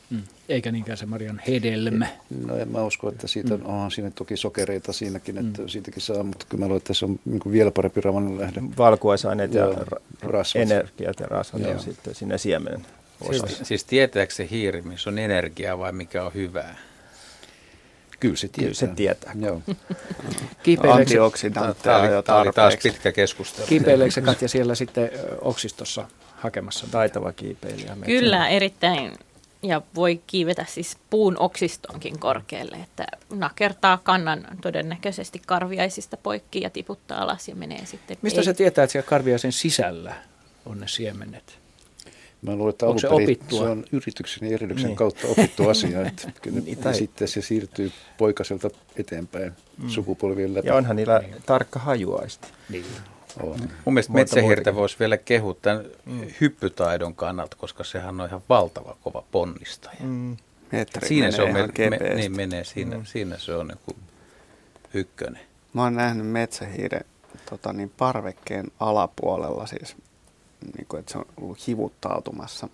[0.10, 0.23] Mm.
[0.49, 2.08] Eikä niinkään se marjan hedelmä.
[2.45, 3.65] No en mä usko, että siitä mm.
[3.65, 5.67] onhan siinä toki sokereita siinäkin, että mm.
[5.67, 8.62] siitäkin saa, mutta kyllä mä luulen, että se on niin vielä parempi ravinnon lähde.
[8.77, 9.86] Valkuaisaineet ja, ja
[10.21, 10.62] rasvat.
[10.62, 12.86] energiat ja rasvat ja sitten sinne siemenen
[13.32, 16.77] Siis, siis tietääkö se hiiri, missä on energiaa vai mikä on hyvää?
[18.19, 18.63] Kyllä se tietää.
[18.63, 19.34] Kyllä se tietää.
[19.39, 19.62] Joo.
[22.23, 23.67] Tämä oli taas pitkä keskustelu.
[23.67, 26.88] Kiipeileekö Katja siellä sitten oksistossa hakemassa?
[26.91, 27.97] Taitava kiipeilijä.
[28.06, 29.13] Kyllä, erittäin.
[29.63, 37.21] Ja voi kiivetä siis puun oksistonkin korkealle, että nakertaa kannan todennäköisesti karviaisista poikki ja tiputtaa
[37.21, 38.17] alas ja menee sitten.
[38.21, 38.45] Mistä ei.
[38.45, 40.15] sä tietää, että siellä karviaisen sisällä
[40.65, 41.63] on ne siemenet?
[42.41, 43.60] Mä luulen, että se, opittua?
[43.60, 44.95] se on yrityksen ja erityksen niin.
[44.95, 46.95] kautta opittu asia, että kyllä niin, tai...
[46.95, 49.89] sitten se siirtyy poikaselta eteenpäin mm.
[49.89, 50.67] sukupolvien läpi.
[50.67, 51.36] Ja onhan niillä niin.
[51.45, 52.47] tarkka hajuaisti.
[52.69, 52.86] Niin.
[53.39, 53.60] On.
[53.86, 56.22] Mun mielestä metsähirtä voisi vielä kehua tämän mm.
[56.41, 60.00] hyppytaidon kannalta, koska sehän on ihan valtava kova ponnistaja.
[60.00, 60.38] Mm.
[61.08, 63.06] Siinä se on, me, me, niin menee, siinä, mm.
[63.06, 63.98] siinä se on niin
[64.93, 65.41] ykkönen.
[65.74, 67.06] Mä oon nähnyt metsähiiren
[67.50, 69.96] tota niin, parvekkeen alapuolella siis
[70.78, 72.69] niin kuin, että se on ollut hivuttautumassa.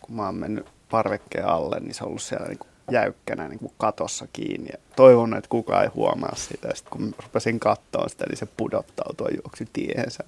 [0.00, 3.58] Kun mä oon mennyt parvekkeen alle, niin se on ollut siellä niin kuin jäykkänä niin
[3.58, 4.68] kuin katossa kiinni.
[4.72, 6.68] Ja toivon, että kukaan ei huomaa sitä.
[6.74, 10.24] Sitten kun rupesin katsoa sitä, niin se pudottautui juoksi tiehensä.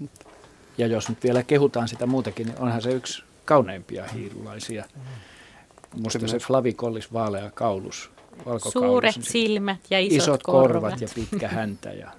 [0.79, 4.85] Ja jos nyt vielä kehutaan sitä muutakin, niin onhan se yksi kauneimpia hiirulaisia.
[6.03, 8.11] Musta se flavikollis vaalea kaulus,
[8.73, 10.73] Suuret silmät ja isot, isot korvat.
[10.73, 12.11] korvat ja pitkä häntä ja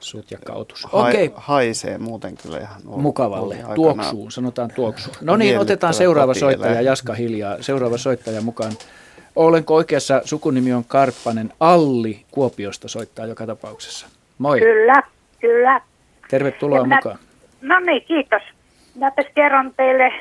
[0.00, 0.84] sut ja kautus.
[0.84, 1.30] Ha- okay.
[1.34, 5.14] Haisee muuten kyllä ihan Mukavalle, tuoksuu, sanotaan tuoksuu.
[5.20, 8.72] No niin, otetaan seuraava soittaja, Jaska hiljaa, seuraava soittaja mukaan.
[9.36, 10.20] Olenko oikeassa?
[10.24, 11.52] Sukunimi on Karppanen.
[11.60, 14.06] Alli Kuopiosta soittaa joka tapauksessa.
[14.38, 14.60] Moi.
[14.60, 15.02] Kyllä,
[15.40, 15.80] kyllä.
[16.30, 17.18] Tervetuloa minä, mukaan.
[17.60, 18.42] No niin, kiitos.
[18.94, 20.12] Mäpäs kerron teille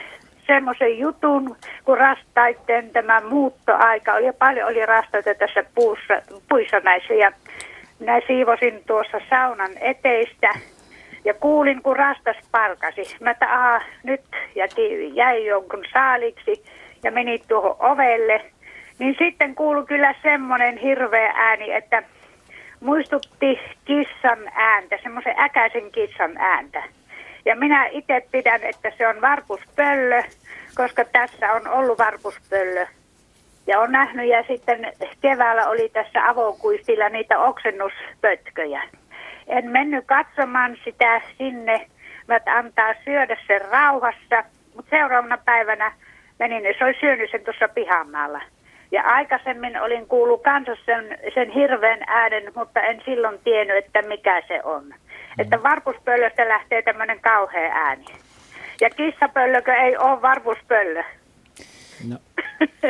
[0.48, 6.14] semmoisen jutun, kun rastaitten tämä muuttoaika oli paljon oli rastaita tässä puussa,
[6.50, 7.32] puissa näissä ja
[8.00, 10.50] minä siivosin tuossa saunan eteistä
[11.26, 13.16] ja kuulin, kun rastas parkasi.
[13.20, 14.22] Mä että aha, nyt
[14.56, 16.64] jäti, jäi jonkun saaliksi
[17.04, 18.42] ja meni tuohon ovelle.
[19.00, 22.04] Niin sitten kuului kyllä semmoinen hirveä ääni, että
[22.80, 26.84] muistutti kissan ääntä, semmoisen äkäisen kissan ääntä.
[27.46, 30.24] Ja minä itse pidän, että se on varpuspöllö,
[30.76, 32.88] koska tässä on ollut varpuspöllö.
[33.68, 38.82] Ja on nähnyt ja sitten keväällä oli tässä avokuistilla niitä oksennuspötköjä.
[39.48, 41.88] En mennyt katsomaan sitä sinne,
[42.28, 44.44] mä antaa syödä sen rauhassa,
[44.76, 45.92] mutta seuraavana päivänä
[46.40, 48.42] menin, se oli syönyt sen tuossa pihamaalla.
[48.92, 54.42] Ja aikaisemmin olin kuullut kanssa sen, sen hirveän äänen, mutta en silloin tiennyt, että mikä
[54.48, 54.84] se on.
[54.84, 54.94] Mm.
[55.40, 58.06] Että varpuspöllöstä lähtee tämmöinen kauhea ääni.
[58.82, 61.04] Ja kissapöllökö ei ole varpuspöllö?
[62.08, 62.18] No.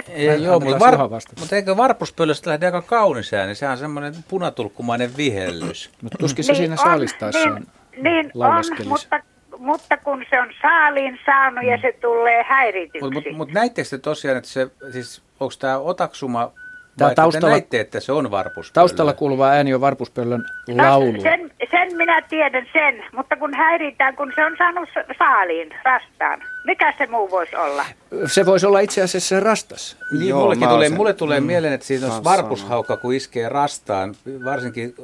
[0.10, 0.98] Ei, joo, mutta, var,
[1.39, 3.56] mutta eikö varpuspöllöstä lähde aika kaunis ääni?
[3.56, 5.89] Sehän on semmoinen punatulkkumainen vihellys.
[6.02, 9.20] Mutta tuskin se niin siinä saalistaessaan niin, niin on, mutta
[9.58, 11.70] mutta kun se on saaliin saanut mm.
[11.70, 13.12] ja se tulee häirityksi.
[13.12, 16.52] Mutta mut, mut näittekö te tosiaan, että se, siis onko tämä otaksuma
[16.97, 18.73] Tämä taustalla, te näitte, että se on varpuspöllö?
[18.73, 20.45] Taustalla kuuluva ääni on varpuspöllön
[20.77, 21.12] laulu.
[21.12, 26.41] No, sen, sen minä tiedän sen, mutta kun häiritään, kun se on saanut saaliin, rastaan.
[26.65, 27.86] Mikä se muu voisi olla?
[28.25, 29.97] Se voisi olla itse asiassa se rastas.
[30.12, 34.15] Niin, Joo, mullekin tulee, mulle tulee mm, mieleen, että siinä on varpushaukka, kun iskee rastaan.
[34.45, 34.95] Varsinkin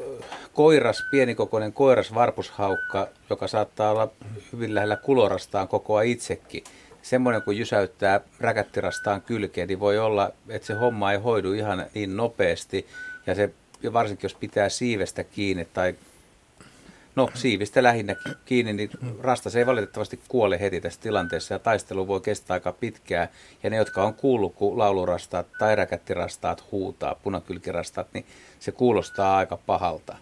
[0.53, 4.07] koiras, pienikokoinen koiras varpushaukka, joka saattaa olla
[4.53, 6.63] hyvin lähellä kulorastaan kokoa itsekin
[7.01, 12.17] semmoinen, kun jysäyttää räkättirastaan kylkeen, niin voi olla, että se homma ei hoidu ihan niin
[12.17, 12.87] nopeasti.
[13.27, 13.53] Ja se
[13.93, 15.95] varsinkin jos pitää siivestä kiinni tai
[17.15, 18.89] no siivistä lähinnä kiinni, niin
[19.21, 23.27] rastas ei valitettavasti kuole heti tässä tilanteessa ja taistelu voi kestää aika pitkään.
[23.63, 28.25] Ja ne, jotka on kuullut, kun laulurastaat tai räkättirastaat huutaa, punakylkirastaat, niin
[28.59, 30.17] se kuulostaa aika pahalta.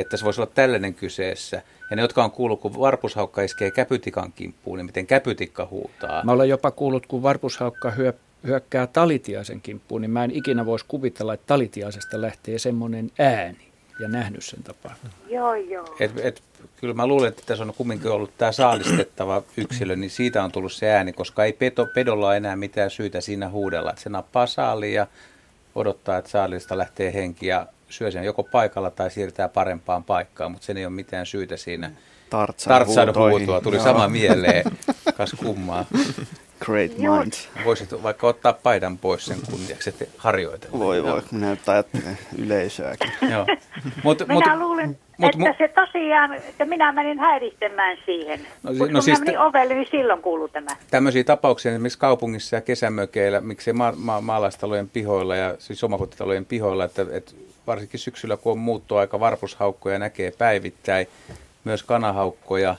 [0.00, 1.62] Että se voisi olla tällainen kyseessä.
[1.90, 6.24] Ja ne, jotka on kuullut, kun varpushaukka iskee käpytikan kimppuun, niin miten käpytikka huutaa.
[6.24, 8.12] Mä olen jopa kuullut, kun varpushaukka hyö,
[8.46, 13.68] hyökkää talitiaisen kimppuun, niin mä en ikinä voisi kuvitella, että talitiaisesta lähtee semmoinen ääni
[14.00, 15.16] ja nähnyt sen tapahtuman.
[15.28, 15.96] Joo, joo.
[16.00, 16.42] Et, et,
[16.76, 20.72] kyllä mä luulen, että tässä on kumminkin ollut tämä saalistettava yksilö, niin siitä on tullut
[20.72, 23.90] se ääni, koska ei pedo, pedolla enää mitään syytä siinä huudella.
[23.90, 25.06] Että se nappaa saaliin ja
[25.74, 30.66] odottaa, että saalista lähtee henki ja syö sen joko paikalla tai siirtää parempaan paikkaan, mutta
[30.66, 31.90] sen ei ole mitään syytä siinä.
[32.30, 33.84] Tartsan huutoa, tuli Joo.
[33.84, 34.64] sama mieleen,
[35.16, 35.84] kas kummaa.
[36.60, 37.32] Great mind.
[37.64, 40.78] Voisit vaikka ottaa paidan pois sen kunniaksi, että harjoitella.
[40.78, 43.12] Voi voi, kun näyttää ajattelen yleisöäkin.
[43.32, 43.46] Joo.
[44.04, 48.46] Mut, minä mut, luulin, mut, että mut, se tosiaan, että minä menin häiritsemään siihen.
[48.62, 50.76] No, kun no siis menin ovelle, niin silloin kuului tämä.
[50.90, 56.84] Tämmöisiä tapauksia esimerkiksi kaupungissa ja kesämökeillä, miksei ma- ma- maalaistalojen pihoilla ja siis omakotitalojen pihoilla,
[56.84, 57.32] että, että
[57.66, 61.06] varsinkin syksyllä, kun on muuttoaika, varpushaukkoja näkee päivittäin,
[61.64, 62.76] myös kanahaukkoja.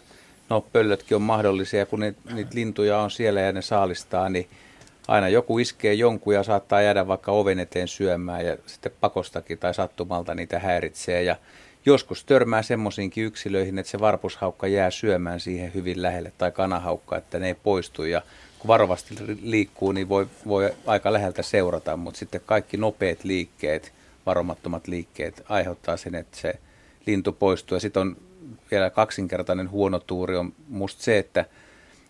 [0.49, 4.47] No, pöllötkin on mahdollisia, kun niitä, niitä lintuja on siellä ja ne saalistaa, niin
[5.07, 9.73] aina joku iskee jonkun ja saattaa jäädä vaikka oven eteen syömään ja sitten pakostakin tai
[9.73, 11.23] sattumalta niitä häiritsee.
[11.23, 11.35] Ja
[11.85, 17.39] joskus törmää semmoisiinkin yksilöihin, että se varpushaukka jää syömään siihen hyvin lähelle tai kanahaukka, että
[17.39, 18.03] ne ei poistu.
[18.03, 18.21] Ja
[18.59, 23.91] kun varovasti liikkuu, niin voi, voi aika läheltä seurata, mutta sitten kaikki nopeat liikkeet–
[24.29, 26.53] varomattomat liikkeet aiheuttaa sen, että se
[27.05, 27.75] lintu poistuu.
[27.75, 28.17] Ja sitten on
[28.71, 31.45] vielä kaksinkertainen huono tuuri on musta se, että,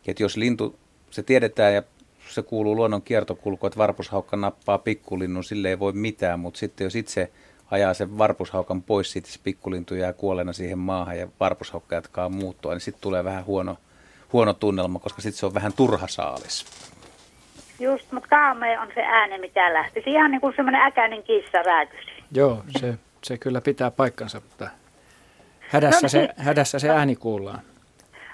[0.08, 1.84] että jos lintu, se tiedetään ja
[2.30, 6.96] se kuuluu luonnon kiertokulku, että varpushaukka nappaa pikkulinnun, sille ei voi mitään, mutta sitten jos
[6.96, 7.32] itse
[7.72, 12.74] ajaa sen varpushaukan pois, sitten se pikkulintu jää kuolena siihen maahan ja varpushaukka jatkaa muuttua,
[12.74, 13.78] niin sitten tulee vähän huono,
[14.34, 16.66] huono tunnelma, koska sitten se on vähän turha saalis.
[17.80, 20.04] Just, mutta kaamea on se ääni, mitä lähti.
[20.06, 22.12] Ihan niin kuin semmoinen äkäinen kissa rääkysi.
[22.32, 24.70] Joo, se, se kyllä pitää paikkansa, mutta
[25.70, 27.60] hädässä, no, se, hädässä se ääni kuullaan.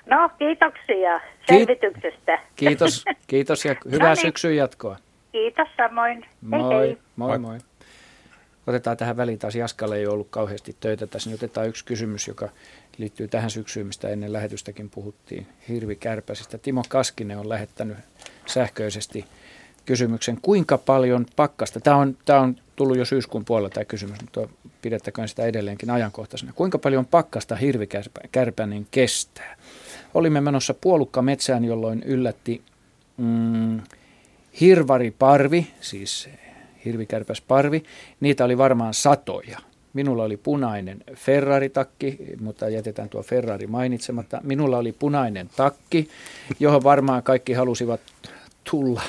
[0.06, 2.39] No, kiitoksia selvityksestä.
[2.56, 4.21] Kiitos, kiitos ja hyvää no niin.
[4.21, 4.98] syksyn jatkoa.
[5.32, 6.26] Kiitos samoin.
[6.41, 6.98] Moi, hei, hei.
[7.15, 7.58] moi, moi.
[8.67, 11.30] Otetaan tähän väliin taas Jaskalle ei ollut kauheasti töitä tässä.
[11.30, 12.50] Niin otetaan yksi kysymys, joka
[12.98, 16.58] liittyy tähän syksyyn, mistä ennen lähetystäkin puhuttiin, hirvikärpäsistä.
[16.58, 17.98] Timo Kaskinen on lähettänyt
[18.45, 19.26] sähköisesti
[19.86, 24.48] kysymyksen, kuinka paljon pakkasta, tämä on, tämä on tullut jo syyskuun puolella tämä kysymys, mutta
[24.82, 26.54] pidettäköön sitä edelleenkin ajankohtaisena.
[26.56, 29.56] Kuinka paljon pakkasta hirvikärpänen kestää?
[30.14, 32.62] Olimme menossa puolukka metsään, jolloin yllätti
[33.18, 33.82] mm,
[34.62, 36.30] hirvari parvi, siis
[36.86, 37.84] hirvikärpäsparvi.
[38.20, 39.60] Niitä oli varmaan satoja.
[39.94, 44.42] Minulla oli punainen Ferrari-takki, mutta jätetään tuo Ferrari mainitsematta.
[44.44, 46.10] Minulla oli punainen takki,
[46.60, 48.02] johon varmaan kaikki halusivat
[48.72, 49.02] tulla,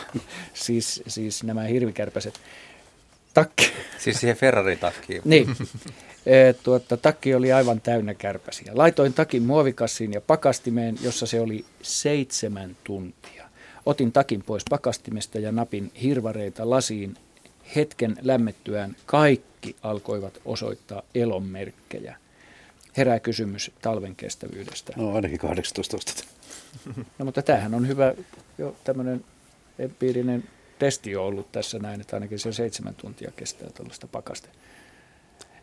[0.55, 2.41] siis, siis nämä hirvikärpäset.
[3.37, 3.73] Takki.
[3.99, 5.23] Siis siihen Ferrari-takkiin.
[5.25, 5.57] niin.
[6.27, 8.73] E, tuota, takki oli aivan täynnä kärpäsiä.
[8.75, 13.49] Laitoin takin muovikassiin ja pakastimeen, jossa se oli seitsemän tuntia.
[13.87, 17.15] Otin takin pois pakastimesta ja napin hirvareita lasiin.
[17.77, 22.17] Hetken lämmettyään kaikki alkoivat osoittaa elonmerkkejä.
[22.97, 24.93] Herää kysymys talven kestävyydestä.
[24.97, 26.25] No ainakin 18 astetta.
[27.19, 28.15] No mutta tämähän on hyvä
[28.59, 29.25] jo tämmöinen
[29.79, 30.45] empiirinen
[30.79, 34.49] testi on ollut tässä näin, että ainakin se seitsemän tuntia kestää tuollaista pakaste.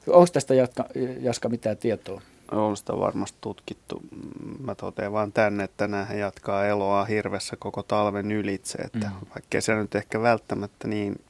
[0.07, 0.85] Onko tästä Jaska,
[1.19, 2.21] Jaska mitään tietoa?
[2.51, 4.01] On sitä varmasti tutkittu.
[4.59, 8.77] Mä totean vaan tänne, että näähän jatkaa eloa hirvessä koko talven ylitse.
[8.77, 9.27] Että mm.
[9.35, 11.21] Vaikkei se nyt ehkä välttämättä niin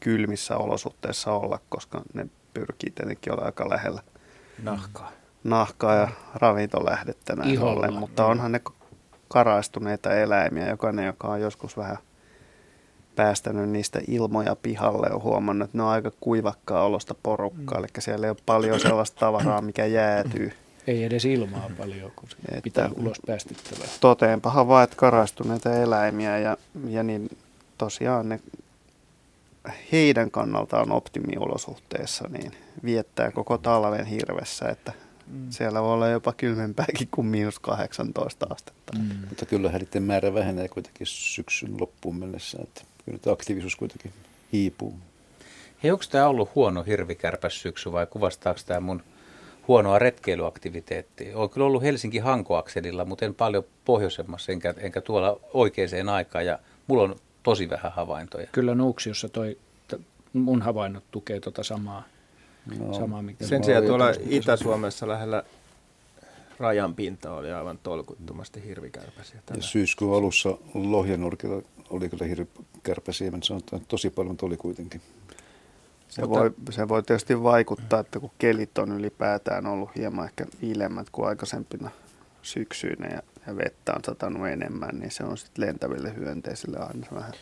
[0.00, 4.02] kylmissä olosuhteissa olla, koska ne pyrkii tietenkin olla aika lähellä
[4.62, 5.12] nahkaa,
[5.44, 7.94] nahkaa ja ravintolähdettä näin Iholla, ollen.
[7.94, 8.60] Mutta onhan ne
[9.28, 10.68] karaistuneita eläimiä.
[10.68, 11.98] Jokainen, joka on joskus vähän–
[13.16, 17.84] päästänyt niistä ilmoja pihalle, on huomannut, että ne on aika kuivakkaa olosta porukkaa, mm.
[17.84, 20.52] eli siellä ei ole paljon sellaista tavaraa, mikä jäätyy.
[20.86, 23.88] Ei edes ilmaa paljon, kun se että pitää ulos päästettävää.
[24.00, 26.56] Toteenpahan vaan, että karastuneita eläimiä ja,
[26.88, 27.36] ja niin
[27.78, 28.40] tosiaan ne
[29.92, 32.52] heidän kannaltaan optimiolosuhteissa niin
[32.84, 34.92] viettää koko talven hirvessä, että
[35.26, 35.50] mm.
[35.50, 38.98] siellä voi olla jopa kylmempääkin kuin miinus 18 astetta.
[38.98, 39.10] Mm.
[39.28, 42.58] Mutta kyllä niiden määrä vähenee kuitenkin syksyn loppuun mennessä.
[42.62, 44.12] Että kyllä tämä aktiivisuus kuitenkin
[44.52, 44.94] hiipuu.
[45.82, 49.02] Hei, onko tämä ollut huono hirvikärpäs syksy vai kuvastaako tämä mun
[49.68, 51.38] huonoa retkeilyaktiviteettia?
[51.38, 56.58] Olen kyllä ollut Helsinki Hankoakselilla, mutta en paljon pohjoisemmassa enkä, enkä tuolla oikeaan aikaan ja
[56.86, 58.46] mulla on tosi vähän havaintoja.
[58.52, 59.58] Kyllä Nuuksiossa toi
[60.32, 62.04] mun havainnot tukee tuota samaa.
[62.78, 65.42] No, samaa mikä sen sijaan tuolla Itä-Suomessa lähellä
[66.58, 69.40] rajan pinta oli aivan tolkuttomasti hirvikärpäsiä.
[69.56, 75.00] Ja syyskuun alussa Lohjanurkilla oli kyllä hirvikärpäsiä, mutta sanotaan, että tosi paljon oli kuitenkin.
[76.08, 80.46] Se, mutta, voi, se voi tietysti vaikuttaa, että kun kelit on ylipäätään ollut hieman ehkä
[80.62, 81.90] ilemmät kuin aikaisempina
[82.42, 87.32] syksyinä ja, ja vettä on satanut enemmän, niin se on sitten lentäville hyönteisille aina vähän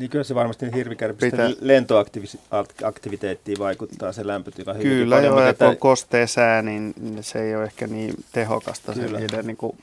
[0.00, 5.76] niin kyllä se varmasti hirvikärpisten lentoaktiviteettiin vaikuttaa se lämpötila hyvin Kyllä paljon, joo, että kun
[5.76, 9.18] kostea sää, niin se ei ole ehkä niin tehokasta kyllä.
[9.18, 9.78] se niiden niin kuin,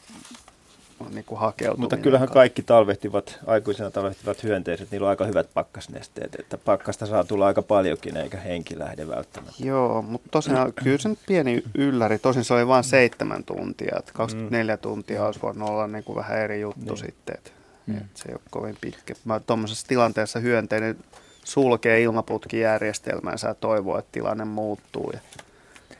[1.13, 1.81] niin kuin hakeutuminen.
[1.81, 7.23] Mutta kyllähän kaikki talvehtivat, aikuisena talvehtivat hyönteiset, niillä on aika hyvät pakkasnesteet, että pakkasta saa
[7.23, 9.63] tulla aika paljonkin eikä henki lähde välttämättä.
[9.65, 14.11] Joo, mutta tosiaan kyllä se nyt pieni ylläri, tosin se oli vain seitsemän tuntia, että
[14.13, 14.81] 24 mm.
[14.81, 16.97] tuntia olisi voinut olla niin kuin vähän eri juttu niin.
[16.97, 17.35] sitten.
[17.37, 17.56] Että
[17.87, 17.99] Mm.
[18.15, 19.13] se ei ole kovin pitkä.
[19.47, 20.97] Tuommoisessa tilanteessa hyönteinen
[21.43, 25.11] sulkee ilmaputkijärjestelmänsä ja toivoo, että tilanne muuttuu.
[25.13, 25.19] Ja,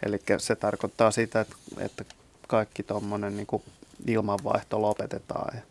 [0.05, 2.03] eli se tarkoittaa sitä, että, että
[2.47, 3.47] kaikki tuommoinen niin
[4.07, 5.55] ilmanvaihto lopetetaan.
[5.55, 5.61] Ja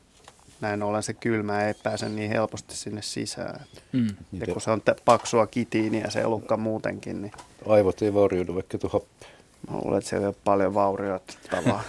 [0.60, 3.60] näin ollen se kylmä ei pääse niin helposti sinne sisään.
[3.92, 4.08] Mm.
[4.32, 7.32] Ja kun se on paksua kitiiniä se elukka muutenkin, niin...
[7.68, 9.26] Aivot ei vaurioidu vaikka happi.
[9.70, 11.82] Mä luulen, että siellä ei ole paljon vaurioittavaa.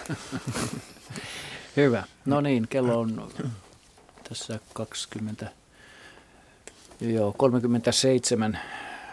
[1.78, 2.04] Hyvä.
[2.26, 3.32] No niin, kello on
[4.30, 5.46] tässä 20,
[7.02, 8.60] joo, 37,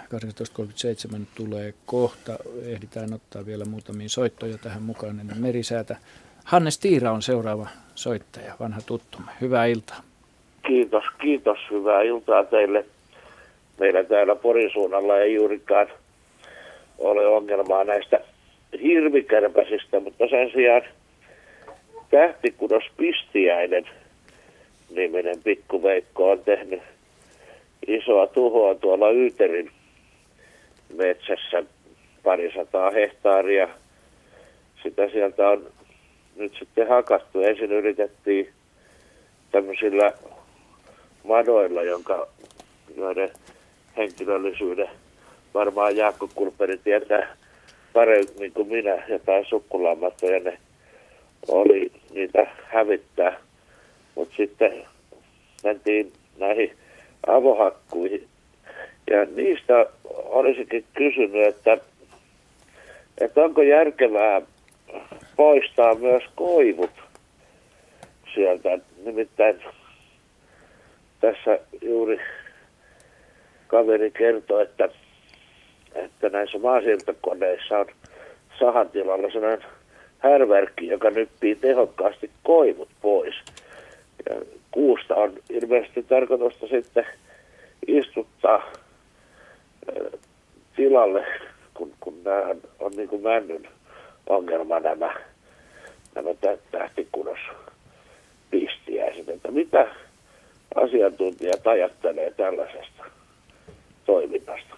[0.05, 2.33] 18.37 tulee kohta.
[2.67, 5.97] Ehditään ottaa vielä muutamia soittoja tähän mukaan ennen merisäätä.
[6.45, 9.33] Hannes Tiira on seuraava soittaja, vanha tuttumme.
[9.41, 10.01] Hyvää iltaa.
[10.67, 11.59] Kiitos, kiitos.
[11.71, 12.85] Hyvää iltaa teille.
[13.81, 15.87] Meillä täällä Porin suunnalla ei juurikaan
[16.99, 18.21] ole ongelmaa näistä
[18.83, 20.83] hirvikärpäsistä, mutta sen sijaan
[22.11, 23.89] tähtikudos pistiäinen–
[24.95, 26.83] niminen pikkuveikko on tehnyt
[27.87, 29.71] isoa tuhoa tuolla Yyterin
[30.97, 31.63] metsässä
[32.23, 33.69] parisataa hehtaaria.
[34.83, 35.67] Sitä sieltä on
[36.37, 37.43] nyt sitten hakattu.
[37.43, 38.49] Ensin yritettiin
[39.53, 40.13] tämmöisillä
[41.25, 42.29] madoilla, jonka,
[42.97, 43.31] joiden
[43.97, 44.89] henkilöllisyyden
[45.55, 47.37] varmaan Jaakko Kulperi tietää
[47.93, 50.59] paremmin kuin minä, jotain sukkulaamatoja ne
[51.49, 53.41] oli niitä hävittää
[54.15, 54.85] mutta sitten
[55.65, 56.77] mentiin näihin
[57.27, 58.29] avohakkuihin.
[59.11, 61.79] Ja niistä olisikin kysynyt, että,
[63.21, 64.43] että onko järkevää
[65.37, 66.91] poistaa myös koivut
[68.35, 68.79] sieltä.
[69.05, 69.63] Nimittäin
[71.21, 72.21] tässä juuri
[73.67, 74.89] kaveri kertoi, että,
[75.95, 77.87] että näissä maasiirtokoneissa on
[78.59, 79.69] sahantilalla sellainen
[80.19, 83.35] härvärkki, joka nyppii tehokkaasti koivut pois–
[84.31, 84.41] ja
[84.71, 87.07] kuusta on ilmeisesti tarkoitusta sitten
[87.87, 88.73] istuttaa
[90.77, 91.27] tilalle,
[91.75, 93.69] kun, kun nämä on, on niin kuin männyn
[94.27, 95.15] ongelma nämä,
[96.15, 96.31] nämä
[96.71, 97.39] tähtikudos
[98.51, 99.87] pistiäiset, että mitä
[100.75, 103.05] asiantuntijat ajattelee tällaisesta
[104.07, 104.75] toiminnasta?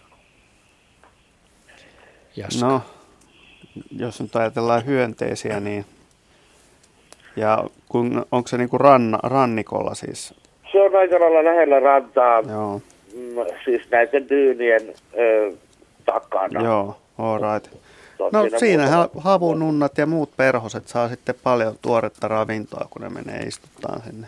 [2.37, 2.67] Jaska.
[2.67, 2.83] No,
[3.99, 5.85] jos nyt ajatellaan hyönteisiä, niin
[7.37, 10.35] ja kun, onko se niinku ranna, rannikolla siis?
[10.73, 12.81] Se on aika lailla lähellä rantaa, Joo.
[13.15, 13.35] Mm,
[13.65, 14.83] siis näiden dyynien
[15.19, 15.53] ö,
[16.05, 16.63] takana.
[16.63, 17.75] Joo, all right.
[18.33, 24.03] No siinähän havununnat ja muut perhoset saa sitten paljon tuoretta ravintoa, kun ne menee istuttaan
[24.03, 24.27] sinne.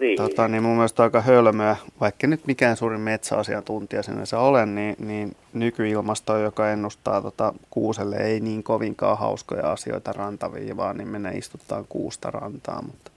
[0.00, 0.16] Niin.
[0.16, 5.36] Tota, niin mun mielestä aika hölmöä, vaikka nyt mikään suurin metsäasiantuntija sinänsä olen, niin, niin
[5.52, 12.30] nykyilmasto, joka ennustaa tota, kuuselle ei niin kovinkaan hauskoja asioita rantaviivaan, niin menee istuttaa kuusta
[12.30, 12.82] rantaa.
[12.82, 13.10] Mutta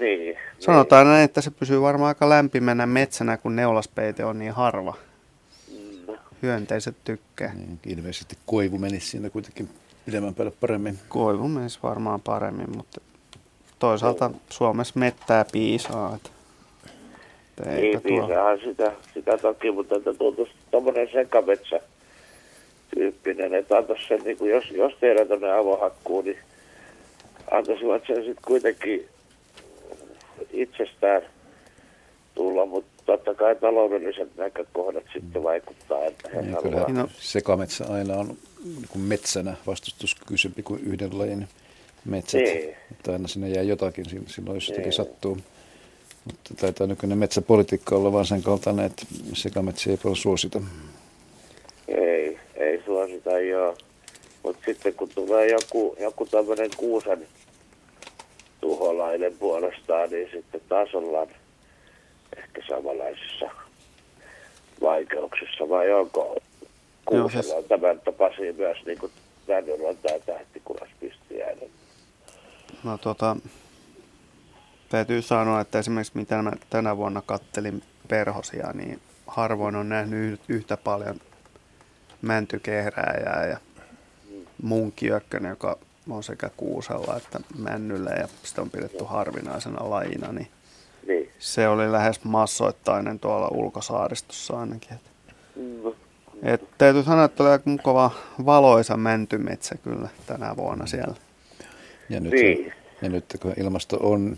[0.00, 1.12] niin, sanotaan niin.
[1.12, 4.94] näin, että se pysyy varmaan aika lämpimänä metsänä, kun neulaspeite on niin harva.
[5.72, 6.16] Mm.
[6.42, 7.54] Hyönteiset tykkää.
[7.54, 9.68] Niin, ilmeisesti koivu menisi siinä kuitenkin
[10.06, 10.98] pidemmän päälle paremmin.
[11.08, 13.00] Koivu menisi varmaan paremmin, mutta
[13.84, 16.16] toisaalta Suomessa mettää piisaa.
[16.16, 16.30] Että
[17.70, 21.80] niin, piisaahan sitä, sitä toki, mutta että tuntuisi tuommoinen sekametsä
[22.94, 26.38] tyyppinen, että antaisi sen, niin kuin jos, jos tehdään tuonne avohakkuun, niin
[27.50, 29.08] antaisivat sen sitten kuitenkin
[30.52, 31.22] itsestään
[32.34, 36.88] tulla, mutta totta kai taloudelliset näkökohdat sitten vaikuttaa, että he niin, haluaa.
[36.88, 41.48] No, sekametsä aina on niin metsänä vastustuskykyisempi kuin yhden lajin
[42.04, 42.40] metsät.
[42.40, 42.76] Niin.
[42.92, 44.92] Että aina sinne jää jotakin silloin, jos jotakin niin.
[44.92, 45.38] sattuu.
[46.24, 50.60] Mutta taitaa nykyinen metsäpolitiikka olla vaan sen kaltainen, että sekametsiä ei paljon suosita.
[51.88, 53.76] Ei, ei suosita joo.
[54.42, 57.26] Mutta sitten kun tulee joku, joku tämmöinen kuusen
[58.60, 61.28] tuholainen puolestaan, niin sitten taas ollaan
[62.36, 63.50] ehkä samanlaisissa
[64.80, 66.36] vaikeuksissa, vai onko
[67.04, 67.66] kuusella siis...
[67.68, 69.12] tämän tapaisia myös niin kuin
[69.48, 71.68] Vännyllä tämä tähtikulaspistiäinen?
[72.84, 73.36] No tota,
[74.88, 80.76] täytyy sanoa, että esimerkiksi mitä mä tänä vuonna kattelin perhosia, niin harvoin on nähnyt yhtä
[80.76, 81.20] paljon
[82.22, 83.58] mäntykehrääjää ja
[84.62, 85.78] munkiökkönen, joka
[86.10, 90.48] on sekä kuusella että männyllä ja sitä on pidetty harvinaisena lajina, niin,
[91.06, 91.30] niin.
[91.38, 94.92] se oli lähes massoittainen tuolla ulkosaaristossa ainakin.
[94.92, 95.00] Et,
[95.56, 95.92] mm.
[96.42, 98.10] et täytyy sanoa, että oli aika mukava
[98.46, 101.14] valoisa mäntymetsä kyllä tänä vuonna siellä.
[102.08, 102.72] Ja nyt, niin.
[103.02, 104.36] ja nyt kun ilmasto on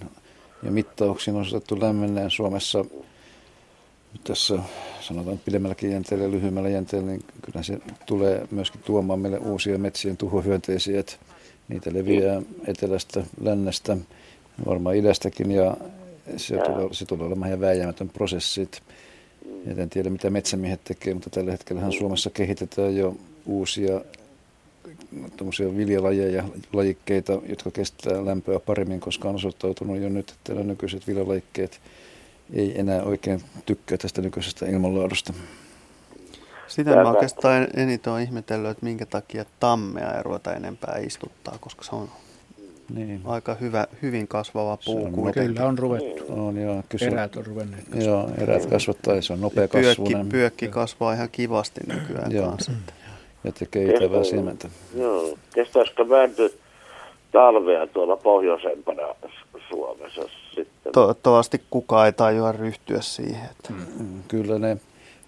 [0.63, 2.85] ja mittauksiin on saatu lämmenneen Suomessa
[4.25, 4.59] tässä
[5.01, 10.17] sanotaan pidemmälläkin jänteellä ja lyhyemmällä jänteellä, niin kyllä se tulee myöskin tuomaan meille uusia metsien
[10.17, 11.17] tuhohyönteisiä, että
[11.69, 13.97] niitä leviää etelästä, lännestä,
[14.67, 15.77] varmaan idästäkin ja
[16.37, 18.69] se tulee, se tulee olemaan ihan vääjäämätön prosessi.
[19.67, 24.01] en tiedä mitä metsämiehet tekee, mutta tällä hetkellä Suomessa kehitetään jo uusia
[25.77, 31.81] viljalajeja, lajikkeita, jotka kestää lämpöä paremmin, koska on osoittautunut jo nyt, että nämä nykyiset viljalajikkeet
[32.53, 35.33] ei enää oikein tykkää tästä nykyisestä ilmanlaadusta.
[36.67, 41.85] Sitä mä oikeastaan eniten olen ihmetellyt, että minkä takia tammea ei ruveta enempää istuttaa, koska
[41.85, 42.09] se on
[42.95, 43.21] niin.
[43.25, 45.05] aika hyvä, hyvin kasvava puu.
[45.05, 46.25] On, kyllä on ruvettu.
[46.29, 50.69] On, joo, kysy, erät on ruvenneet Joo, erät kasvattaa ja se on nopea pyökki, pyökki
[50.69, 52.51] kasvaa ihan kivasti nykyään joo.
[52.51, 52.73] kanssa
[53.47, 54.69] ja tekee itävää siementä.
[54.95, 55.39] Joo.
[55.55, 56.59] Kestääkö mänty
[57.33, 59.03] talvea tuolla pohjoisempana
[59.69, 60.23] Suomessa
[60.55, 60.93] sitten?
[60.93, 63.49] Toivottavasti kukaan ei tajua ryhtyä siihen.
[63.51, 63.73] Että...
[63.73, 64.77] Mm, kyllä ne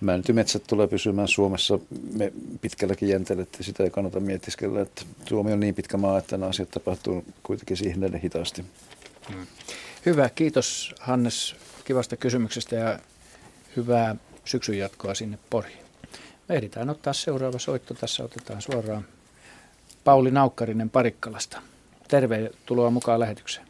[0.01, 1.79] mäntymetsät tulee pysymään Suomessa
[2.15, 4.81] me pitkälläkin jänteellä, että sitä ei kannata mietiskellä.
[4.81, 8.65] Että Suomi on niin pitkä maa, että nämä asiat tapahtuu kuitenkin siihen hitaasti.
[9.29, 9.47] Mm.
[10.07, 12.99] Hyvä, kiitos Hannes kivasta kysymyksestä ja
[13.77, 15.88] hyvää syksyn jatkoa sinne Poriin.
[16.51, 17.95] Ehditään ottaa seuraava soitto.
[17.95, 19.05] Tässä otetaan suoraan
[20.05, 21.61] Pauli Naukkarinen Parikkalasta.
[22.09, 23.67] Tervetuloa mukaan lähetykseen.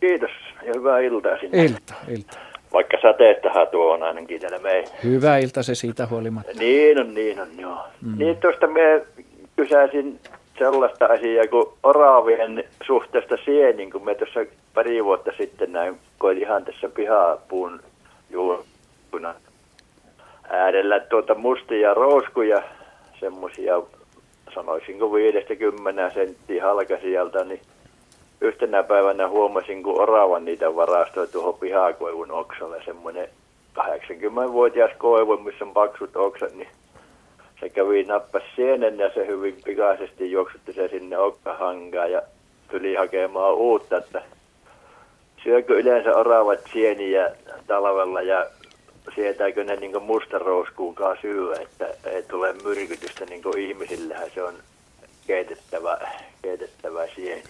[0.00, 0.30] Kiitos
[0.66, 1.64] ja hyvää iltaa sinne.
[1.64, 2.38] Ilta, ilta.
[2.72, 4.90] Vaikka sateestahan tuo on ainakin täällä meidän.
[5.04, 6.52] Hyvää ilta se siitä huolimatta.
[6.58, 7.86] Niin on, niin on, joo.
[8.02, 8.18] Mm.
[8.18, 9.06] Niin tuosta me
[9.56, 10.20] kysäisin
[10.58, 14.40] sellaista asiaa kuin oravien suhteesta sieniin, kun me tuossa
[14.74, 17.80] pari vuotta sitten näin koin ihan tässä pihapuun
[18.30, 19.34] juuruna
[20.50, 22.62] äärellä tuota mustia rouskuja,
[23.20, 23.82] semmoisia
[24.54, 27.60] sanoisinko 50 senttiä halkasijalta, niin
[28.40, 33.28] yhtenä päivänä huomasin, kun oravan niitä varastoi tuohon pihakoivun oksalle, semmoinen
[33.78, 36.68] 80-vuotias koivu, missä on paksut oksat, niin
[37.60, 42.22] se kävi nappas sienen ja se hyvin pikaisesti juoksutti se sinne okkahankaan ja
[42.70, 44.22] tuli hakemaan uutta, että
[45.42, 47.30] syökö yleensä oravat sieniä
[47.66, 48.46] talvella ja
[49.14, 54.54] sietääkö ne niin mustarouskuunkaan syö, että ei tule myrkytystä niin ihmisillähän se on
[55.26, 55.98] keitettävä,
[56.42, 57.42] keitettävä sieni.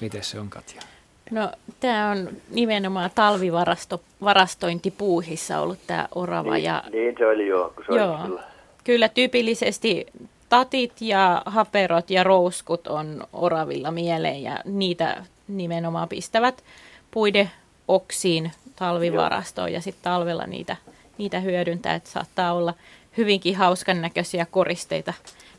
[0.00, 0.82] Miten se on Katja?
[1.30, 6.54] No tämä on nimenomaan talvivarastointipuuhissa ollut tämä orava.
[6.54, 8.42] Niin, ja, niin se oli joo, kun se joo, oli kyllä.
[8.84, 10.06] kyllä tyypillisesti
[10.48, 16.64] tatit ja haperot ja rouskut on oravilla mieleen ja niitä nimenomaan pistävät
[17.10, 17.50] puiden
[17.88, 20.76] oksiin talvivarastoon ja sitten talvella niitä,
[21.20, 22.74] niitä hyödyntää, että saattaa olla
[23.16, 25.12] hyvinkin hauskan näköisiä koristeita,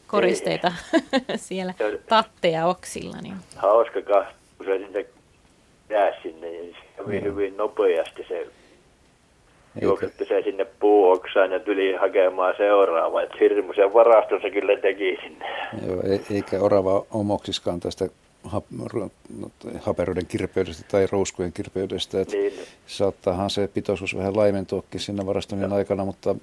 [0.07, 0.71] koristeita
[1.35, 1.73] siellä
[2.09, 3.17] tatteja oksilla.
[3.21, 3.35] Niin.
[3.55, 4.01] Hauska
[4.57, 5.05] kun se sinne
[5.89, 7.23] jää sinne, niin se mm.
[7.23, 8.47] hyvin nopeasti se
[9.81, 13.21] juoksetti se sinne puuoksaan ja tuli hakemaan seuraavaa.
[13.21, 15.45] Että hirmuisen varaston se kyllä teki sinne.
[15.87, 18.07] Joo, e- eikä orava omoksiskaan tästä
[19.79, 22.21] haperoiden kirpeydestä tai rouskujen kirpeydestä.
[22.21, 22.53] Että niin.
[22.87, 26.35] Saattaahan se pitoisuus vähän laimentuakin siinä varastoinnin aikana, mutta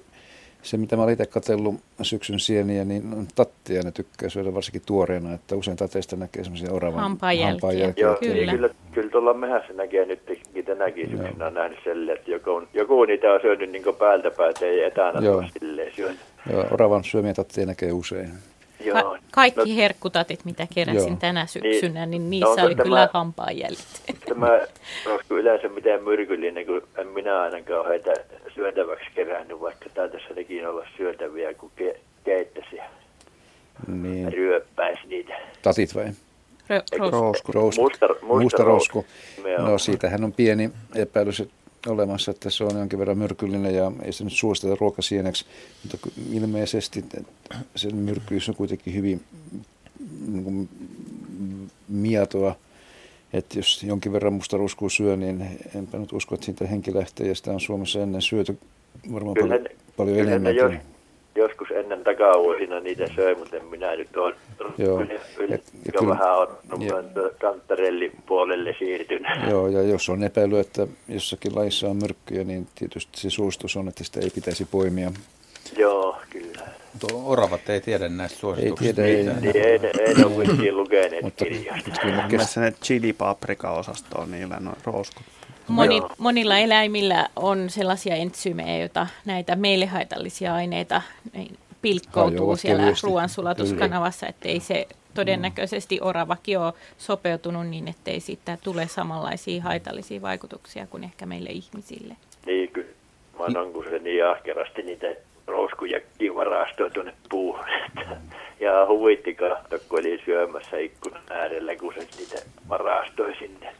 [0.61, 5.33] se mitä mä olen itse katsellut syksyn sieniä, niin tattia ne tykkää syödä varsinkin tuoreena,
[5.33, 7.93] että usein tateista näkee semmoisia oravan hampaanjälkiä.
[7.97, 8.51] Joo, kyllä.
[8.51, 10.19] kyllä, kyllä tuolla mehässä näkee nyt
[10.65, 14.83] tänäkin syksynä on nähnyt selle, että joku, joku niitä on syönyt niin päältä päätä ei
[14.83, 15.43] etänä Joo.
[15.59, 16.19] silleen syönyt.
[16.51, 18.29] Joo, oravan syömiä tatteja näkee usein.
[18.79, 19.03] Joo.
[19.03, 21.17] Ka- kaikki no, herkkutatit, mitä keräsin joo.
[21.19, 24.01] tänä syksynä, niin, niin niissä no, oli tämä, kyllä hampaanjäljet.
[24.29, 24.45] Tämä
[25.05, 28.13] on yleensä mitään myrkyllinen, kun en minä ainakaan heitä
[28.55, 32.77] syötäväksi kerännyt, vaikka täältä nekin olla syötäviä, kun ke- keittäisi
[33.87, 34.33] niin.
[34.33, 35.33] ryöppäisi niitä.
[35.61, 36.11] Tatit vai?
[37.11, 37.51] rousku.
[37.51, 37.81] rousku.
[37.81, 39.05] Musta, musta, musta rousku.
[39.57, 41.43] No siitähän on pieni epäilys
[41.87, 45.45] olemassa, että se on jonkin verran myrkyllinen ja ei se nyt suosteta ruokasieneksi,
[45.83, 47.05] mutta ilmeisesti
[47.75, 49.21] sen myrkkyys on kuitenkin hyvin
[50.27, 50.69] niin kuin,
[51.87, 52.55] mietoa.
[53.33, 57.27] Että jos jonkin verran musta ruskua syö, niin enpä nyt usko, että siitä henki lähtee
[57.27, 58.57] ja sitä on Suomessa ennen syöty
[59.13, 60.55] varmaan kyllä, paljon, paljon enemmän.
[60.55, 60.73] Jos,
[61.35, 64.35] joskus ennen takavuosina niitä söi, mutta en minä nyt ole
[64.77, 65.01] Joo.
[65.01, 66.49] Yli, yli, ja, ja kyllä, vähän on
[67.41, 69.31] kantarellin puolelle siirtynyt.
[69.51, 73.87] Joo, ja jos on epäily, että jossakin laissa on myrkkyjä, niin tietysti se suostus on,
[73.87, 75.11] että sitä ei pitäisi poimia.
[75.77, 76.67] Joo, kyllä.
[76.93, 79.01] Mutta oravat ei tiedä näistä suosituksista.
[79.01, 79.41] Ei tiedä, ei.
[79.41, 81.91] Niin, ei, ei, ei ole vissiin lukeneet mutta, kirjasta.
[82.01, 82.57] Kyllä kes...
[82.57, 85.23] ne chili-paprika-osasto on niillä noin rooskut.
[85.67, 91.01] Moni, monilla eläimillä on sellaisia entsyymejä, joita näitä meille haitallisia aineita
[91.81, 100.21] pilkkoutuu siellä ruoansulatuskanavassa, ettei se todennäköisesti oravakin ole sopeutunut niin, ettei siitä tule samanlaisia haitallisia
[100.21, 102.15] vaikutuksia kuin ehkä meille ihmisille.
[102.45, 102.89] Niin, kyllä.
[103.39, 105.07] Mä on, kun se niin ahkerasti niitä
[105.47, 105.99] rouskuja
[106.35, 107.65] varastoi tuonne puuhun.
[108.59, 113.73] Ja huvitti katsoa, kun oli syömässä ikkunan äärellä, kun se niitä varastoi sinne.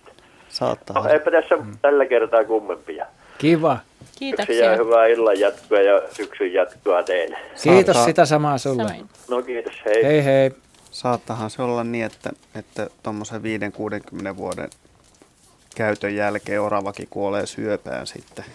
[0.50, 1.04] Saattaa.
[1.04, 1.78] No, eipä tässä mm.
[1.82, 3.06] tällä kertaa kummempia.
[3.38, 3.78] Kiva.
[4.20, 4.76] Kiitoksia.
[4.78, 7.38] hyvää illan jatkoa ja syksyn jatkoa teille.
[7.64, 8.06] Kiitos Saattaa.
[8.06, 8.88] sitä samaa sulle.
[8.88, 9.10] Samoin.
[9.30, 10.04] No kiitos, hei.
[10.04, 10.52] Hei hei.
[10.92, 13.42] Saattahan se olla niin, että, että tuommoisen
[14.32, 14.70] 5-60 vuoden
[15.76, 18.46] käytön jälkeen oravakin kuolee syöpään sitten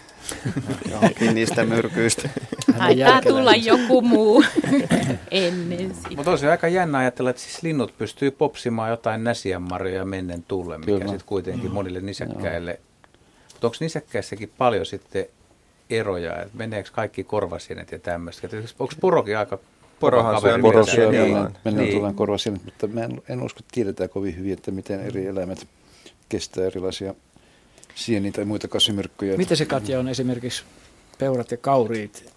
[0.91, 2.29] johonkin niistä myrkyistä.
[2.77, 4.43] Haittaa tulla joku muu
[5.31, 6.09] ennen sitä.
[6.15, 10.97] Mutta olisi aika jännä ajatella, että siis linnut pystyy popsimaan jotain näsiänmarjoja mennen tulle, mikä
[10.99, 12.79] sitten kuitenkin monille nisäkkäille.
[13.53, 15.25] Mutta onko nisäkkäissäkin paljon sitten
[15.89, 18.47] eroja, että meneekö kaikki korvasienet ja tämmöistä?
[18.79, 19.59] Onko purokin aika
[19.99, 21.91] Porohan syö, poro syö niin, mennään niin.
[21.91, 25.67] tullaan korvasienet, mutta mä en, en usko, että tiedetään kovin hyvin, että miten eri eläimet
[26.29, 27.13] kestää erilaisia
[27.95, 29.37] sieniä tai muita kasvimyrkkyjä.
[29.37, 30.63] Miten se Katja on esimerkiksi
[31.17, 32.33] peurat ja kauriit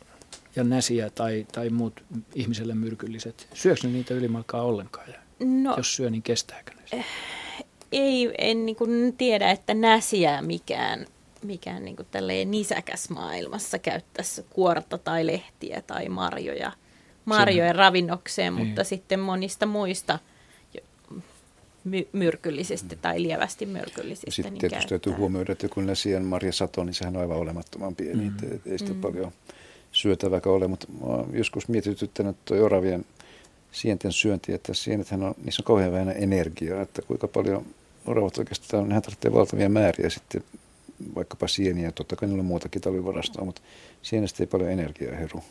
[0.57, 2.03] ja näsiä tai, tai muut
[2.35, 3.49] ihmiselle myrkylliset?
[3.55, 5.09] Syökö ne niitä ylimalkaa ollenkaan?
[5.09, 7.05] Ja no, jos syö, niin kestääkö ne?
[7.93, 11.07] Ei, en niin kuin tiedä, että näsiä mikään,
[11.43, 12.09] mikään niin kuin
[12.45, 16.73] nisäkäs maailmassa käyttäisi kuorta tai lehtiä tai marjoja,
[17.25, 18.67] marjojen ravinnokseen, niin.
[18.67, 20.19] mutta sitten monista muista–
[21.89, 24.31] my- myrkyllisesti tai lievästi myrkyllisesti.
[24.31, 27.95] Sitten niin tietysti täytyy huomioida, että joku Nesian Marja Sato, niin sehän on aivan olemattoman
[27.95, 28.51] pieni, mm.
[28.51, 29.01] ei, ei sitä mm.
[29.01, 29.33] paljon
[29.93, 33.05] syötäväkään ole, mutta mä oon joskus mietityttänyt tuo oravien
[33.73, 37.67] sienten syönti, että sienethän on, niissä on kauhean vähän energiaa, että kuinka paljon
[38.07, 40.45] oravat oikeastaan, nehän tarvitsee valtavia määriä sitten
[41.15, 43.63] vaikkapa sieniä, totta kai niillä on muutakin talvivarastoa, mutta
[44.03, 45.43] sienestä ei paljon energiaa heru.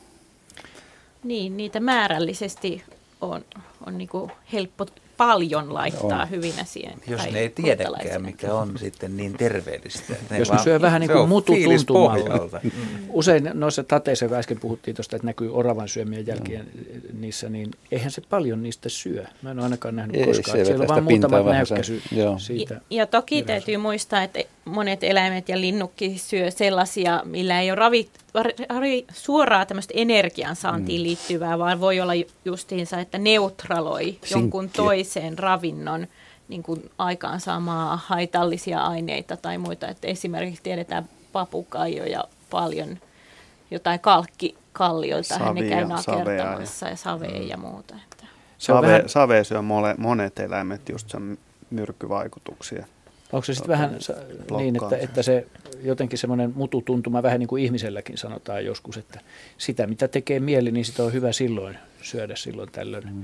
[1.24, 2.84] Niin, niitä määrällisesti
[3.22, 3.46] on,
[3.86, 4.10] on niin
[4.54, 4.86] helppo
[5.18, 6.30] paljon laittaa On.
[6.30, 6.94] hyvinä siihen.
[7.08, 10.14] Jos tai ne ei tiedäkään, mikä on sitten niin terveellistä.
[10.30, 12.10] Ne Jos ne vaan- syö vähän niin kuin mutu tuntumalla.
[12.24, 12.62] pohjalta.
[13.10, 16.68] Usein noissa tateissa, kun äsken puhuttiin tuosta, että näkyy oravan syömien jälkeen
[17.20, 19.26] niissä, niin eihän se paljon niistä syö.
[19.42, 20.58] Mä en ole ainakaan nähnyt Ei, koskaan.
[20.58, 22.02] se Siellä on pintaa muutama näykkäsy
[22.38, 22.74] siitä.
[22.74, 27.76] Ja, ja toki täytyy muistaa, että monet eläimet ja linnukki syö sellaisia, millä ei ole
[27.76, 28.10] ravi,
[28.70, 31.04] ravi, suoraa tämmöistä energiansaantiin Mm.
[31.04, 34.84] liittyvää, vaan voi olla ju- justiinsa, että neutraloi jonkun Sinkkiä.
[35.08, 36.08] Toiseen ravinnon
[36.48, 39.88] niin kuin aikaansaamaa haitallisia aineita tai muita.
[39.88, 42.98] Että esimerkiksi tiedetään papukaijoja paljon
[43.72, 47.96] jotain kalkkikallioita, hän ne Savia, käy nakertamassa ja savea ja muuta.
[48.04, 48.26] Että.
[48.58, 51.38] Se on Save, vähän- save syö mole, monet eläimet just sen
[51.70, 52.86] myrkkyvaikutuksia.
[53.34, 54.14] Onko se sitten vähän sa-
[54.58, 55.48] niin, että, että se
[55.84, 59.20] jotenkin semmoinen mututuntuma, vähän niin kuin ihmiselläkin sanotaan joskus, että
[59.58, 63.08] sitä mitä tekee mieli, niin sitä on hyvä silloin syödä silloin tällöin.
[63.14, 63.24] Mm.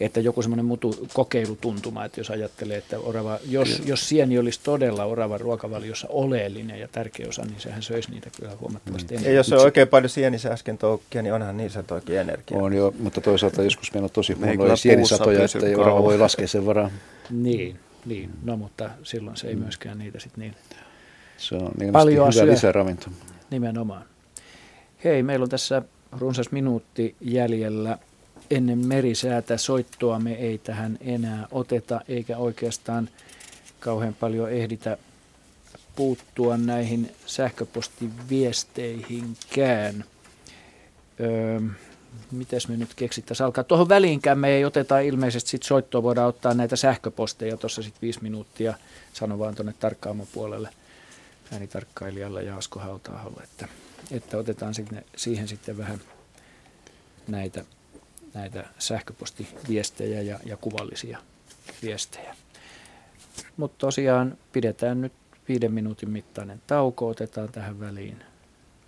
[0.00, 5.04] Että joku semmoinen mutu kokeilutuntuma, että jos ajattelee, että orava, jos, jos sieni olisi todella
[5.04, 9.32] oravan ruokavaliossa oleellinen ja tärkeä osa, niin sehän söisi niitä kyllä huomattavasti enemmän.
[9.32, 12.62] Ja jos on oikein paljon sienissä äsken toukkia, niin onhan niissä toki energiaa.
[12.62, 16.48] On jo, mutta toisaalta joskus meillä on tosi huonoja sienisatoja, että ei orava voi laskea
[16.48, 16.90] sen varaan.
[17.30, 20.54] Niin, niin, no mutta silloin se ei myöskään niitä sitten niin
[21.36, 22.52] Se on niin Paljon hyvä syö.
[22.52, 23.06] lisäravinto.
[23.50, 24.02] Nimenomaan.
[25.04, 25.82] Hei, meillä on tässä
[26.18, 27.98] runsas minuutti jäljellä
[28.50, 29.56] ennen merisäätä.
[29.56, 33.08] Soittoa me ei tähän enää oteta, eikä oikeastaan
[33.80, 34.98] kauhean paljon ehditä
[35.96, 40.04] puuttua näihin sähköpostiviesteihinkään.
[41.20, 41.60] Öö,
[42.30, 43.64] mitäs me nyt keksittäisiin alkaa?
[43.64, 48.22] Tuohon väliinkään me ei oteta ilmeisesti sit soittoa, voidaan ottaa näitä sähköposteja tuossa sitten viisi
[48.22, 48.74] minuuttia.
[49.12, 50.70] Sano vaan tuonne tarkkaamon puolelle
[51.52, 53.68] äänitarkkailijalle ja Asko Hautaaholle, että,
[54.10, 56.00] että otetaan sinne, siihen sitten vähän
[57.28, 57.64] näitä,
[58.34, 61.18] näitä sähköpostiviestejä ja, ja kuvallisia
[61.82, 62.36] viestejä.
[63.56, 65.12] Mutta tosiaan pidetään nyt
[65.48, 68.24] viiden minuutin mittainen tauko, otetaan tähän väliin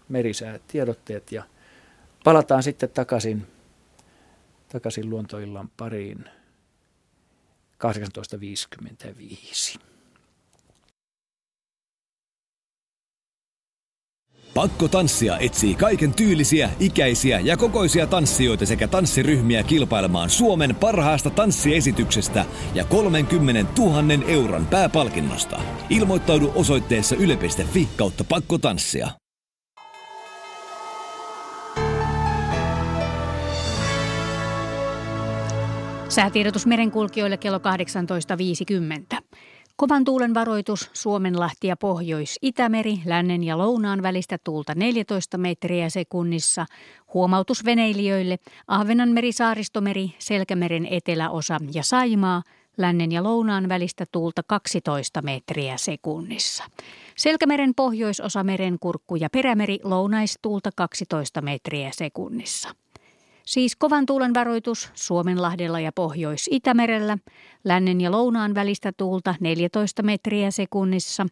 [0.09, 1.43] merisäät tiedotteet ja
[2.25, 3.47] palataan sitten takaisin,
[4.69, 6.25] takaisin luontoillan pariin
[9.79, 9.92] 18.55.
[14.55, 22.45] Pakko tanssia etsii kaiken tyylisiä, ikäisiä ja kokoisia tanssijoita sekä tanssiryhmiä kilpailemaan Suomen parhaasta tanssiesityksestä
[22.75, 25.61] ja 30 000 euron pääpalkinnosta.
[25.91, 29.11] Ilmoittaudu osoitteessa yle.fi kautta pakko tanssia.
[36.09, 39.23] Säätiedotus merenkulkijoille kello 18.50.
[39.83, 46.67] Kovan tuulen varoitus Suomenlahti ja Pohjois-Itämeri, lännen ja lounaan välistä tuulta 14 metriä sekunnissa.
[47.15, 52.43] Huomautus veneilijöille Ahvenanmeri, Saaristomeri, Selkämeren eteläosa ja Saimaa,
[52.77, 56.65] lännen ja lounaan välistä tuulta 12 metriä sekunnissa.
[57.17, 62.69] Selkämeren pohjoisosa merenkurkku ja perämeri lounaistuulta 12 metriä sekunnissa.
[63.47, 67.19] Siis kovan tuulen varoitus Suomenlahdella ja Pohjois-Itämerellä,
[67.65, 71.27] lännen ja lounaan välistä tuulta 14 metriä sekunnissa.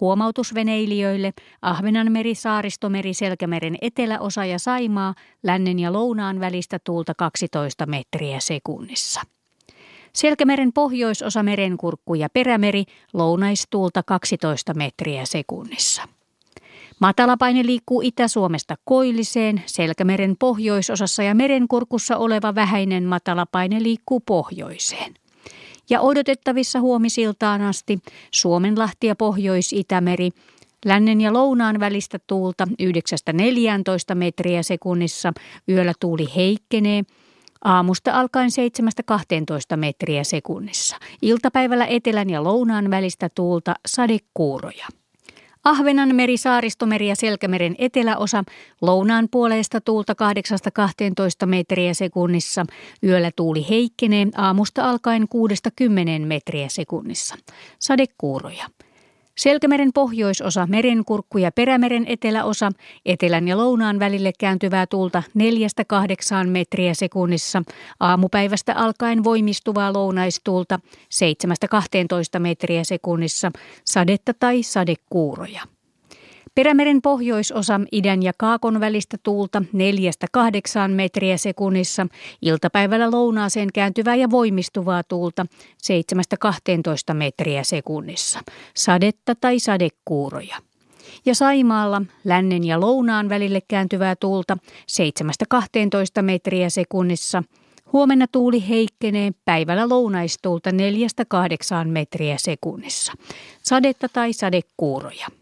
[0.00, 1.32] Huomautus veneilijöille
[1.62, 9.20] Ahvenanmeri, Saaristomeri, Selkämeren eteläosa ja Saimaa, lännen ja lounaan välistä tuulta 12 metriä sekunnissa.
[10.12, 16.02] Selkämeren pohjoisosa merenkurkku ja perämeri lounaistuulta 12 metriä sekunnissa.
[17.00, 25.14] Matalapaine liikkuu Itä-Suomesta koilliseen, Selkämeren pohjoisosassa ja merenkurkussa oleva vähäinen matalapaine liikkuu pohjoiseen.
[25.90, 27.98] Ja odotettavissa huomisiltaan asti
[28.30, 30.30] Suomenlahti ja Pohjois-Itämeri,
[30.84, 32.68] lännen ja lounaan välistä tuulta
[34.12, 35.32] 9-14 metriä sekunnissa,
[35.68, 37.02] yöllä tuuli heikkenee,
[37.64, 38.50] Aamusta alkaen
[39.74, 40.96] 7-12 metriä sekunnissa.
[41.22, 44.86] Iltapäivällä etelän ja lounaan välistä tuulta sadekuuroja.
[45.64, 48.44] Ahvenanmeri, Saaristomeri ja Selkämeren eteläosa,
[48.80, 50.14] lounaan puolesta tuulta
[51.44, 52.66] 8-12 metriä sekunnissa.
[53.04, 55.22] Yöllä tuuli heikkenee, aamusta alkaen
[56.22, 57.34] 6-10 metriä sekunnissa.
[57.78, 58.66] Sadekuuroja.
[59.42, 62.70] Selkämeren pohjoisosa, merenkurkku ja perämeren eteläosa,
[63.06, 65.22] etelän ja lounaan välille kääntyvää tuulta
[66.44, 67.62] 4-8 metriä sekunnissa,
[68.00, 70.80] aamupäivästä alkaen voimistuvaa lounaistuulta
[72.36, 73.50] 7-12 metriä sekunnissa,
[73.84, 75.62] sadetta tai sadekuuroja.
[76.54, 79.62] Perämeren pohjoisosa idän ja kaakon välistä tuulta
[80.88, 82.06] 4-8 metriä sekunnissa,
[82.42, 85.46] iltapäivällä lounaaseen kääntyvää ja voimistuvaa tuulta
[87.10, 88.40] 7-12 metriä sekunnissa,
[88.76, 90.56] sadetta tai sadekuuroja.
[91.24, 94.58] Ja Saimaalla lännen ja lounaan välille kääntyvää tuulta
[95.54, 97.42] 7-12 metriä sekunnissa,
[97.92, 100.74] Huomenna tuuli heikkenee päivällä lounaistuulta 4-8
[101.88, 103.12] metriä sekunnissa.
[103.62, 105.41] Sadetta tai sadekuuroja.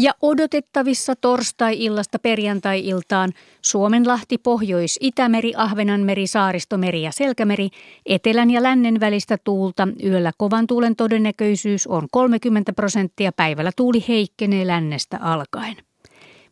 [0.00, 3.32] Ja odotettavissa torstai-illasta perjantai-iltaan
[3.62, 7.68] Suomenlahti, Pohjois-Itämeri, Ahvenanmeri, Saaristomeri ja Selkämeri,
[8.06, 9.88] etelän ja lännen välistä tuulta.
[10.04, 15.76] Yöllä kovan tuulen todennäköisyys on 30 prosenttia, päivällä tuuli heikkenee lännestä alkaen.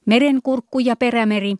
[0.06, 1.54] Merenkurkku ja perämeri,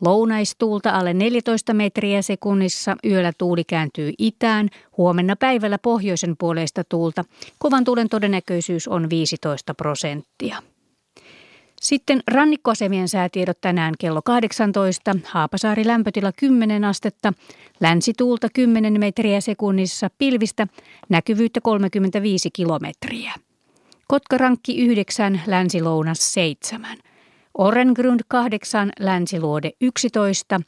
[0.00, 7.24] Lounaistuulta alle 14 metriä sekunnissa, yöllä tuuli kääntyy itään, huomenna päivällä pohjoisen puoleista tuulta.
[7.58, 10.62] Kovan tuulen todennäköisyys on 15 prosenttia.
[11.80, 15.16] Sitten rannikkoasemien säätiedot tänään kello 18.
[15.24, 17.32] Haapasaari lämpötila 10 astetta,
[17.80, 20.66] länsituulta 10 metriä sekunnissa, pilvistä,
[21.08, 23.34] näkyvyyttä 35 kilometriä.
[24.06, 26.98] Kotkarankki 9, länsilounas 7.
[27.58, 30.60] Orengrund 8, länsiluode 11,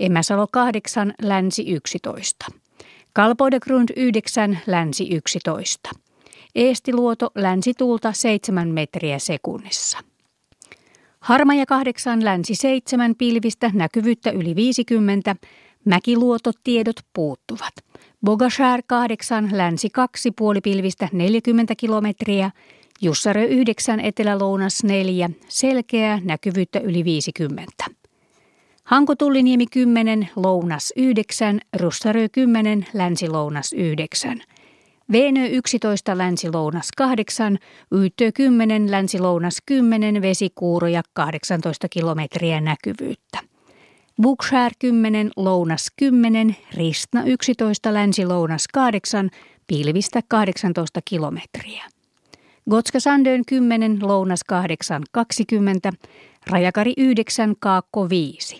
[0.00, 2.46] Emäsalo 8, länsi 11.
[3.12, 5.90] Kalpoidegrund 9, länsi 11.
[6.54, 9.98] Eestiluoto länsituulta 7 metriä sekunnissa.
[11.28, 15.36] Harmaja 8, länsi 7, pilvistä, näkyvyyttä yli 50,
[15.84, 17.72] mäkiluototiedot puuttuvat.
[18.24, 22.50] Bogashär 8, länsi 2, puolipilvistä 40 kilometriä,
[23.00, 27.84] Jussarö 9, Etelä-Lounas 4, selkeä, näkyvyyttä yli 50.
[28.84, 34.42] Hankotulliniemi 10, Lounas 9, Russarö 10, Länsi-Lounas 9.
[35.12, 37.58] Veenö 11, Länsi-Lounas 8,
[37.92, 43.38] Yyttö 10, Länsi-Lounas 10, vesikuuroja 18 kilometriä näkyvyyttä.
[44.22, 49.30] Bukshär 10, Lounas 10, Ristna 11, Länsi-Lounas 8,
[49.66, 51.84] pilvistä 18 kilometriä.
[52.70, 55.92] Gotska Sandön 10, Lounas 8, 20,
[56.46, 58.58] Rajakari 9, Kaakko 5.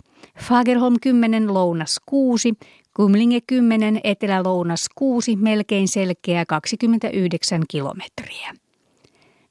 [0.49, 2.55] Fagerholm 10, Lounas 6,
[2.99, 8.55] Kumlinge 10, Etelä-Lounas 6, melkein selkeä 29 kilometriä.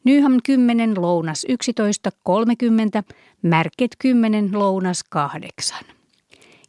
[0.04, 3.04] Nyham 10, Lounas 11, 30,
[3.42, 5.86] Märket 10, Lounas 8.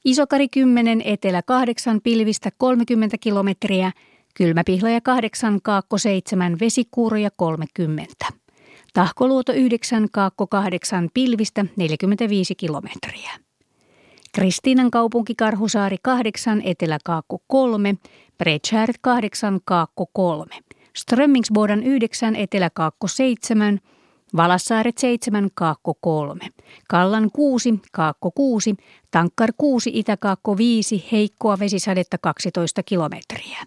[0.05, 3.93] Isokari 10, Etelä 8, pilvistä 30 kilometriä,
[4.35, 8.15] Kylmäpihlaja 8, Kaakko 7, Vesikuuroja 30.
[8.95, 13.48] Tahkoluoto 9, Kaakko 8, Pilvistä 45 kilometriä.
[14.39, 17.95] Kristiinan kaupunki Karhusaari 8, Etelä-Kaakko 3,
[18.39, 20.55] Bredskär 8, Kaakko 3.
[20.97, 23.81] Strömmingsbodan 9, Etelä-Kaakko 7,
[24.37, 26.41] Valassaaret 7, Kaakko 3.
[26.89, 28.77] Kallan 6, Kaakko 6,
[29.11, 33.59] Tankkar 6, Itä-Kaakko 5, heikkoa vesisadetta 12 kilometriä.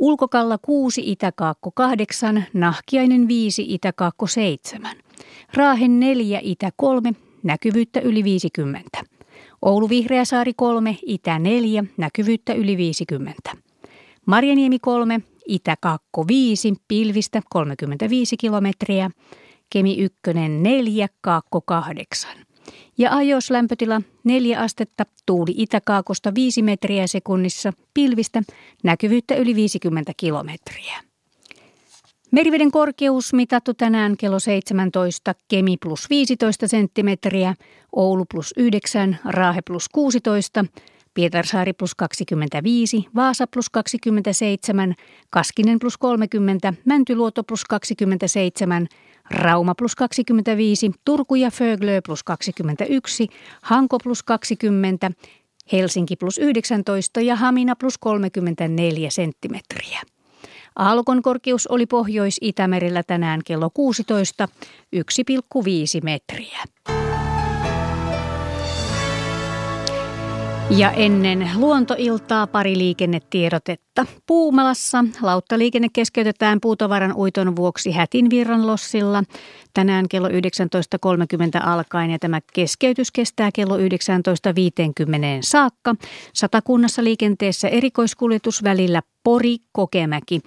[0.00, 4.96] Ulkokalla 6, Itäkaakko 8, Nahkiainen 5, Itäkaakko 7.
[5.54, 7.12] Raahen 4, Itä 3,
[7.42, 9.19] näkyvyyttä yli 50.
[9.62, 13.52] Oulu Vihreäsaari 3, Itä 4, näkyvyyttä yli 50.
[14.26, 19.10] Marjaniemi 3, Itä 2 5, pilvistä 35 kilometriä.
[19.70, 22.30] Kemi 1 4, Kaakko 8.
[22.98, 28.42] Ja ajos lämpötila 4 astetta, tuuli itäkaakosta 5 metriä sekunnissa, pilvistä,
[28.84, 31.09] näkyvyyttä yli 50 kilometriä.
[32.30, 37.54] Meriveden korkeus mitattu tänään kello 17, Kemi plus 15 senttimetriä,
[37.92, 40.64] Oulu plus 9, Raahe plus 16,
[41.14, 44.94] Pietarsaari plus 25, Vaasa plus 27,
[45.30, 48.86] Kaskinen plus 30, Mäntyluoto plus 27,
[49.30, 53.28] Rauma plus 25, Turku ja Föglö plus 21,
[53.62, 55.10] Hanko plus 20,
[55.72, 60.00] Helsinki plus 19 ja Hamina plus 34 senttimetriä.
[60.80, 64.48] Aallokon korkeus oli Pohjois-Itämerellä tänään kello 16,
[64.96, 65.00] 1,5
[66.02, 66.58] metriä.
[70.76, 74.06] Ja ennen luontoiltaa pari liikennetiedotetta.
[74.26, 79.22] Puumalassa lauttaliikenne keskeytetään puutavaran uiton vuoksi Hätinvirran lossilla
[79.74, 80.34] tänään kello 19.30
[81.66, 83.82] alkaen ja tämä keskeytys kestää kello 19.50
[85.40, 85.94] saakka.
[86.34, 90.40] Satakunnassa liikenteessä erikoiskuljetus välillä Pori-Kokemäki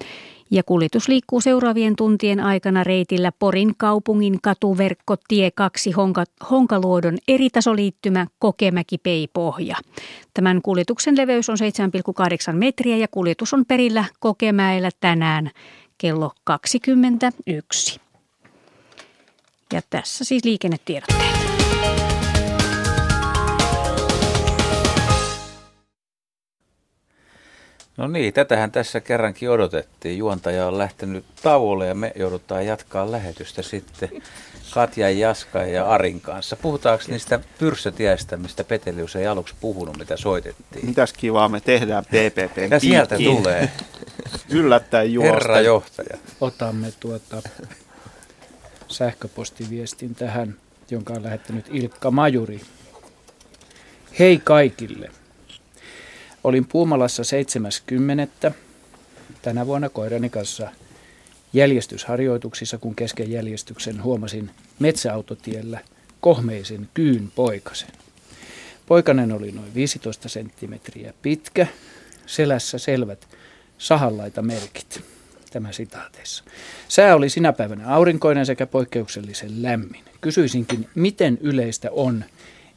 [0.53, 8.27] ja kuljetus liikkuu seuraavien tuntien aikana reitillä Porin kaupungin katuverkko tie 2 Honka, Honkaluodon eritasoliittymä
[8.39, 9.75] Kokemäki-Peipohja.
[10.33, 11.57] Tämän kuljetuksen leveys on
[12.51, 15.51] 7,8 metriä ja kuljetus on perillä Kokemäellä tänään
[15.97, 17.99] kello 21.
[19.73, 21.42] Ja tässä siis liikennetiedotteet.
[27.97, 30.17] No niin, tätähän tässä kerrankin odotettiin.
[30.17, 34.09] Juontaja on lähtenyt tauolle ja me joudutaan jatkaa lähetystä sitten
[34.73, 36.55] Katja, Jaska ja Arin kanssa.
[36.55, 40.85] Puhutaanko niistä pyrssötiäistä, mistä Petelius ei aluksi puhunut, mitä soitettiin?
[40.85, 42.71] Mitäs kivaa me tehdään PPP.
[42.71, 43.71] Ja sieltä tulee.
[44.49, 45.33] Yllättäen juosta.
[45.33, 46.17] Herra johtaja.
[46.41, 47.41] Otamme tuota
[48.87, 50.55] sähköpostiviestin tähän,
[50.91, 52.61] jonka on lähettänyt Ilkka Majuri.
[54.19, 55.11] Hei kaikille.
[56.43, 58.51] Olin Puumalassa 70.
[59.41, 60.69] tänä vuonna koirani kanssa
[61.53, 65.79] jäljestysharjoituksissa, kun kesken jäljestyksen huomasin metsäautotiellä
[66.21, 67.89] kohmeisen kyyn poikasen.
[68.85, 71.67] Poikanen oli noin 15 senttimetriä pitkä,
[72.25, 73.27] selässä selvät
[73.77, 75.01] sahanlaita merkit.
[75.51, 76.43] Tämä sitaateissa.
[76.87, 80.03] Sää oli sinä päivänä aurinkoinen sekä poikkeuksellisen lämmin.
[80.21, 82.25] Kysyisinkin, miten yleistä on,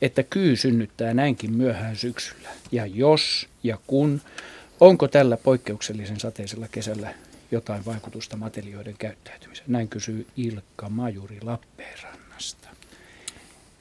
[0.03, 2.49] että kyy synnyttää näinkin myöhään syksyllä?
[2.73, 4.21] Ja jos ja kun,
[4.81, 7.15] onko tällä poikkeuksellisen sateisella kesällä
[7.51, 9.73] jotain vaikutusta matelioiden käyttäytymiseen?
[9.73, 12.69] Näin kysyy Ilkka Majuri Lappeenrannasta.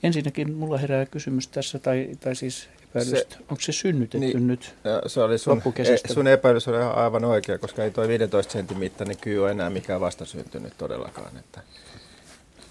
[0.03, 4.75] Ensinnäkin mulla herää kysymys tässä, tai, tai siis epäilystä, se, onko se synnytetty niin, nyt
[5.07, 9.17] se oli sun, e, sun epäilys oli aivan oikea, koska ei tuo 15 sentin mittainen
[9.17, 11.37] kyy ole enää mikään vastasyntynyt todellakaan.
[11.37, 11.61] Että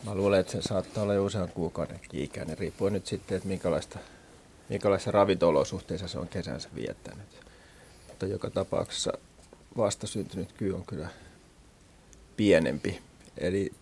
[0.04, 3.98] Mä luulen, että se saattaa olla jo usean kuukauden ikäinen, riippuen nyt sitten, että minkälaista,
[4.68, 7.26] minkälaisissa ravinto-olosuhteissa se on kesänsä viettänyt.
[8.08, 9.12] Mutta joka tapauksessa
[9.76, 11.08] vastasyntynyt kyy on kyllä
[12.36, 13.02] pienempi.
[13.38, 13.72] Eli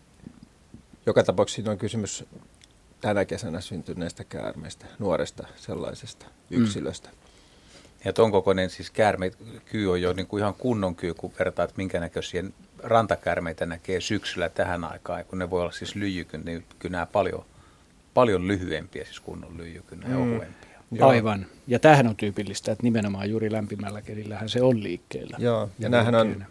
[1.06, 2.24] joka tapauksessa siinä on kysymys
[3.00, 6.62] tänä kesänä syntyneestä käärmeestä, nuoresta sellaisesta mm.
[6.62, 7.08] yksilöstä.
[7.08, 7.16] Mm.
[8.04, 9.32] Ja ton kokoinen siis käärme,
[9.66, 12.44] kyy on jo niin kuin ihan kunnon kyy, kun vertaat minkä näköisiä
[12.82, 17.44] rantakärmeitä näkee syksyllä tähän aikaan, kun ne voi olla siis lyijykyn, niin kyllä nämä paljon,
[18.14, 20.16] paljon lyhyempiä, siis kunnon lyijykyn, mm.
[20.16, 20.72] ohuempia.
[20.92, 21.08] Joo.
[21.08, 21.46] Aivan.
[21.66, 25.36] Ja tämähän on tyypillistä, että nimenomaan juuri lämpimällä kelillähän se on liikkeellä.
[25.40, 26.44] Joo, ja, näähän on,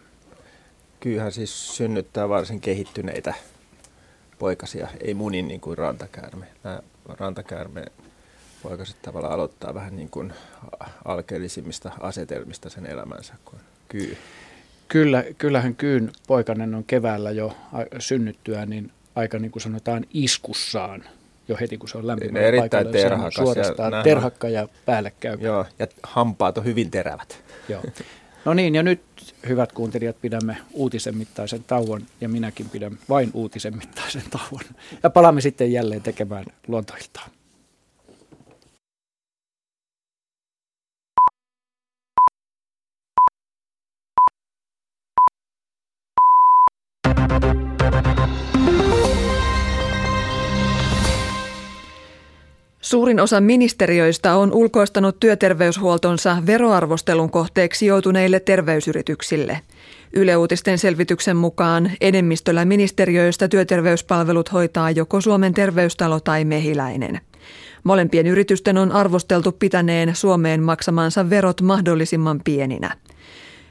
[1.00, 3.34] kyyhän siis synnyttää varsin kehittyneitä
[4.38, 6.46] poikasia, ei munin niin kuin rantakäärme.
[6.64, 6.80] Nämä
[7.18, 7.84] rantakäärme
[8.62, 10.32] poikaset tavallaan aloittaa vähän niin kuin
[11.04, 14.16] alkeellisimmista asetelmista sen elämänsä kuin kyy.
[14.92, 17.56] Kyllä, kyllähän kyyn poikanen on keväällä jo
[17.98, 21.04] synnyttyä, niin aika niin kuin sanotaan iskussaan
[21.48, 23.34] jo heti, kun se on lämpimä ne erittäin terhakas.
[23.34, 25.38] Suorastaan ja terhakka ja päällekkäy.
[25.40, 27.42] Joo, ja hampaat on hyvin terävät.
[27.68, 27.82] Joo.
[28.44, 29.02] No niin, ja nyt
[29.48, 34.64] hyvät kuuntelijat, pidämme uutisen mittaisen tauon, ja minäkin pidän vain uutisen mittaisen tauon.
[35.02, 37.28] Ja palaamme sitten jälleen tekemään luontoiltaa.
[52.82, 59.60] Suurin osa ministeriöistä on ulkoistanut työterveyshuoltonsa veroarvostelun kohteeksi joutuneille terveysyrityksille.
[60.12, 67.20] Yle Uutisten selvityksen mukaan enemmistöllä ministeriöistä työterveyspalvelut hoitaa joko Suomen terveystalo tai mehiläinen.
[67.84, 72.96] Molempien yritysten on arvosteltu pitäneen Suomeen maksamansa verot mahdollisimman pieninä.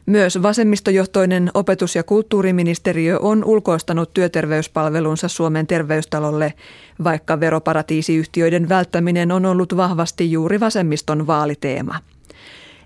[0.05, 6.53] Myös vasemmistojohtoinen opetus- ja kulttuuriministeriö on ulkoistanut työterveyspalvelunsa Suomen terveystalolle,
[7.03, 11.95] vaikka veroparatiisiyhtiöiden välttäminen on ollut vahvasti juuri vasemmiston vaaliteema.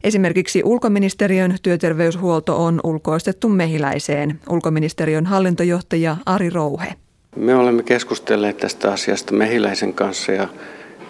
[0.03, 6.93] Esimerkiksi ulkoministeriön työterveyshuolto on ulkoistettu mehiläiseen, ulkoministeriön hallintojohtaja Ari Rouhe.
[7.35, 10.47] Me olemme keskustelleet tästä asiasta mehiläisen kanssa ja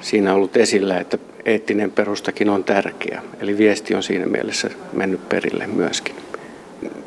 [0.02, 3.22] siinä on ollut esillä, että eettinen perustakin on tärkeä.
[3.40, 6.16] Eli viesti on siinä mielessä mennyt perille myöskin.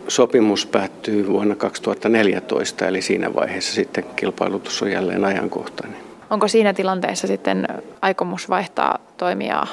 [0.08, 5.96] Sopimus päättyy vuonna 2014, eli siinä vaiheessa sitten kilpailutus on jälleen ajankohtainen.
[6.30, 7.68] Onko siinä tilanteessa sitten
[8.02, 9.66] aikomus vaihtaa toimijaa?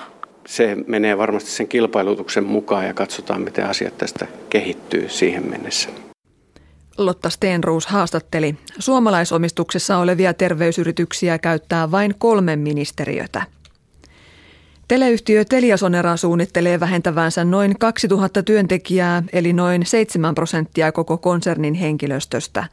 [0.47, 5.89] Se menee varmasti sen kilpailutuksen mukaan ja katsotaan, miten asiat tästä kehittyy siihen mennessä.
[6.97, 8.55] Lotta Stenruus haastatteli.
[8.80, 13.55] Suomalaisomistuksessa olevia terveysyrityksiä käyttää vain kolme ministeriötä.
[14.88, 22.64] Teleyhtiö Teliasonera suunnittelee vähentävänsä noin 2000 työntekijää, eli noin 7 prosenttia koko konsernin henkilöstöstä.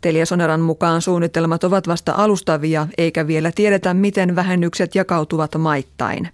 [0.00, 6.28] Teliasoneran mukaan suunnitelmat ovat vasta alustavia, eikä vielä tiedetä, miten vähennykset jakautuvat maittain.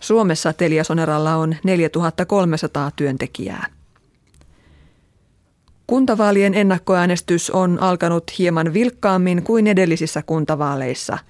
[0.00, 3.66] Suomessa Teliasoneralla on 4300 työntekijää.
[5.86, 11.18] Kuntavaalien ennakkoäänestys on alkanut hieman vilkkaammin kuin edellisissä kuntavaaleissa–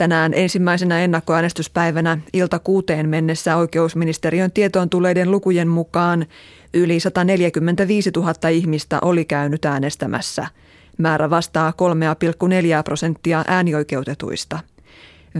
[0.00, 6.26] Tänään ensimmäisenä ennakkoäänestyspäivänä ilta kuuteen mennessä oikeusministeriön tietoon tuleiden lukujen mukaan
[6.74, 10.46] yli 145 000 ihmistä oli käynyt äänestämässä.
[10.98, 14.58] Määrä vastaa 3,4 prosenttia äänioikeutetuista.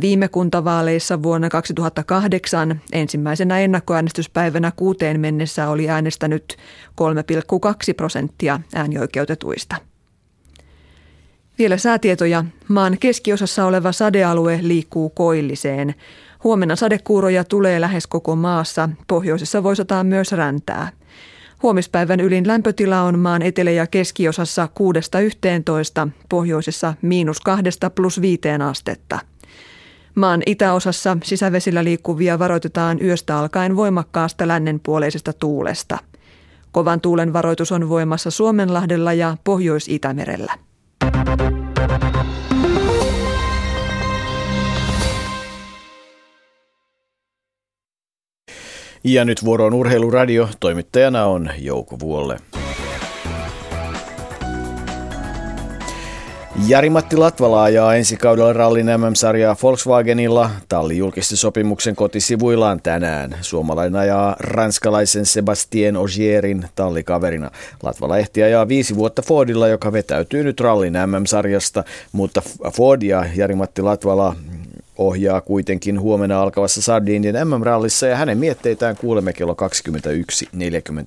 [0.00, 6.56] Viime kuntavaaleissa vuonna 2008 ensimmäisenä ennakkoäänestyspäivänä kuuteen mennessä oli äänestänyt
[7.00, 9.89] 3,2 prosenttia äänioikeutetuista.
[11.60, 12.44] Vielä säätietoja.
[12.68, 15.94] Maan keskiosassa oleva sadealue liikkuu koilliseen.
[16.44, 18.88] Huomenna sadekuuroja tulee lähes koko maassa.
[19.08, 20.92] Pohjoisessa voi sataa myös räntää.
[21.62, 29.18] Huomispäivän ylin lämpötila on maan etelä- ja keskiosassa 6-11, pohjoisessa miinus 2 plus 5 astetta.
[30.14, 35.98] Maan itäosassa sisävesillä liikkuvia varoitetaan yöstä alkaen voimakkaasta lännenpuoleisesta tuulesta.
[36.72, 40.69] Kovan tuulen varoitus on voimassa Suomenlahdella ja Pohjois-Itämerellä.
[49.04, 50.48] Ja nyt vuoro on Urheiluradio.
[50.60, 52.36] Toimittajana on Jouko Vuolle.
[56.66, 60.50] Jari-Matti Latvala ajaa ensi kaudella rallin MM-sarjaa Volkswagenilla.
[60.68, 63.36] Talli julkisti sopimuksen kotisivuillaan tänään.
[63.40, 67.50] Suomalainen ajaa ranskalaisen Sebastien Ogierin tallikaverina.
[67.82, 72.42] Latvala ehti ajaa viisi vuotta Fordilla, joka vetäytyy nyt rallin MM-sarjasta, mutta
[72.72, 74.36] Ford ja Jari-Matti Latvala
[75.00, 79.56] ohjaa kuitenkin huomenna alkavassa Sardinian MM-rallissa ja hänen mietteitään kuulemme kello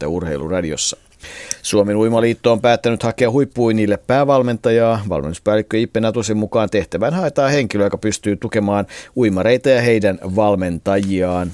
[0.06, 0.98] 21.40 urheiluradiossa.
[1.62, 5.02] Suomen uimaliitto on päättänyt hakea huippuinille päävalmentajaa.
[5.10, 8.86] Valmennuspäällikkö Ippe Natusen mukaan tehtävän haetaan henkilö, joka pystyy tukemaan
[9.18, 11.52] uimareita ja heidän valmentajiaan.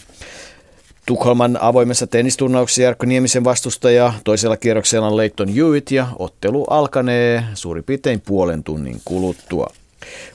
[1.06, 7.84] Tukholman avoimessa tennisturnauksessa Jarkko Niemisen vastustaja toisella kierroksella on Leighton Hewitt ja ottelu alkanee suurin
[7.84, 9.74] piirtein puolen tunnin kuluttua.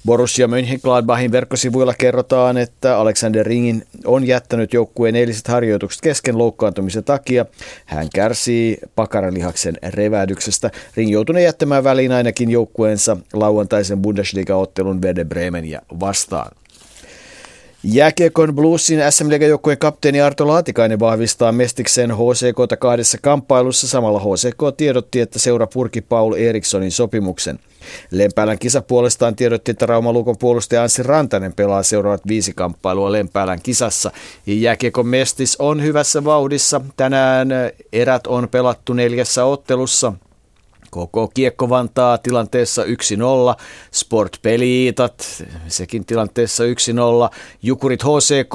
[0.07, 7.47] Borussia Mönchengladbachin verkkosivuilla kerrotaan, että Alexander Ringin on jättänyt joukkueen eiliset harjoitukset kesken loukkaantumisen takia.
[7.87, 10.71] Hän kärsii pakaralihaksen revähdyksestä.
[10.97, 16.51] Ring joutunut jättämään väliin ainakin joukkueensa lauantaisen Bundesliga-ottelun Werder Bremenia vastaan.
[17.87, 23.89] Jääkiekon Bluesin SM joukkueen kapteeni Arto Laatikainen vahvistaa Mestiksen HCK kahdessa kamppailussa.
[23.89, 27.59] Samalla HCK tiedotti, että seura purki Paul Erikssonin sopimuksen.
[28.11, 34.11] Lempäälän kisa puolestaan tiedotti, että Raumalukon puolustaja Anssi Rantanen pelaa seuraavat viisi kamppailua Lempäälän kisassa.
[34.47, 36.81] Jääkiekon Mestis on hyvässä vauhdissa.
[36.97, 37.49] Tänään
[37.93, 40.13] erät on pelattu neljässä ottelussa.
[40.91, 42.87] Koko Kiekko Vantaa tilanteessa 1-0,
[43.93, 46.69] Sport Peliitat sekin tilanteessa 1-0,
[47.63, 48.55] Jukurit HCK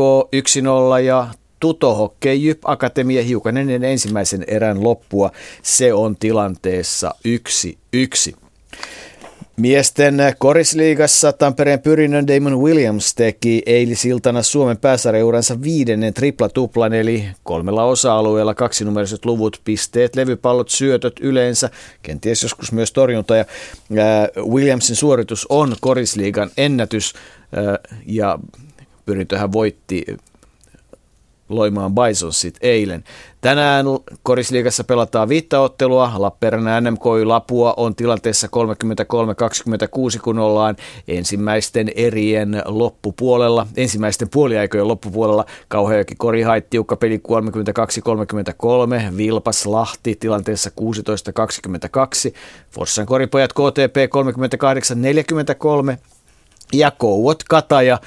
[1.00, 1.28] 1-0 ja
[1.60, 5.32] Tuto Hockey Jyp Akatemia hiukan ennen ensimmäisen erän loppua.
[5.62, 7.16] Se on tilanteessa
[8.34, 8.49] 1-1.
[9.60, 18.54] Miesten korisliigassa Tampereen pyrinnön Damon Williams teki eilisiltana Suomen pääsarjauransa viidennen triplatuplan, eli kolmella osa-alueella
[18.54, 21.70] kaksinumeriset luvut, pisteet, levypallot, syötöt yleensä,
[22.02, 23.36] kenties joskus myös torjunta.
[23.36, 23.46] Ja,
[24.50, 27.14] Williamsin suoritus on korisliigan ennätys
[28.06, 28.40] ja
[29.06, 30.06] pyrintöhän voitti
[31.50, 33.04] Loimaan Bisonsit eilen.
[33.42, 33.86] Tänään
[34.24, 36.12] korisliigassa pelataan viittaottelua.
[36.16, 38.52] Lappeenrannan NMK Lapua on tilanteessa 33-26,
[40.24, 40.76] kun ollaan
[41.08, 45.46] ensimmäisten erien loppupuolella, ensimmäisten puoliaikojen loppupuolella.
[45.68, 47.22] Kauheakin Kori hait tiukka peli
[49.12, 50.72] 32-33, Vilpas Lahti tilanteessa
[52.30, 52.34] 16-22,
[52.72, 53.96] Forssan koripojat KTP
[55.94, 55.98] 38-43,
[56.74, 58.00] ja Kouot Kataja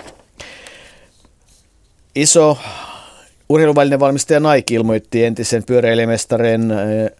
[0.00, 0.19] 13-25.
[2.14, 2.58] Iso
[3.48, 7.10] urheiluvälinen valmistaja Nike ilmoitti entisen pyöräilemestaren eh,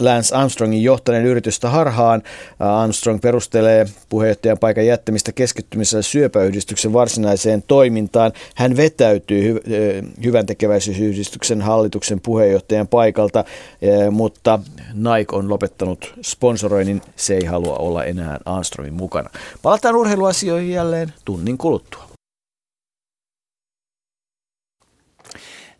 [0.00, 2.22] Lance Armstrongin johtaneen yritystä harhaan.
[2.58, 8.32] Armstrong perustelee puheenjohtajan paikan jättämistä keskittymisellä syöpäyhdistyksen varsinaiseen toimintaan.
[8.54, 13.44] Hän vetäytyy hy- eh, hyvän tekeväisyysyhdistyksen hallituksen puheenjohtajan paikalta,
[13.82, 14.58] eh, mutta
[14.94, 17.02] Nike on lopettanut sponsoroinnin.
[17.16, 19.30] Se ei halua olla enää Armstrongin mukana.
[19.62, 22.07] Palataan urheiluasioihin jälleen tunnin kuluttua.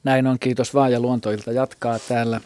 [0.08, 2.40] Näin on, kiitos vaan ja luontoilta jatkaa täällä.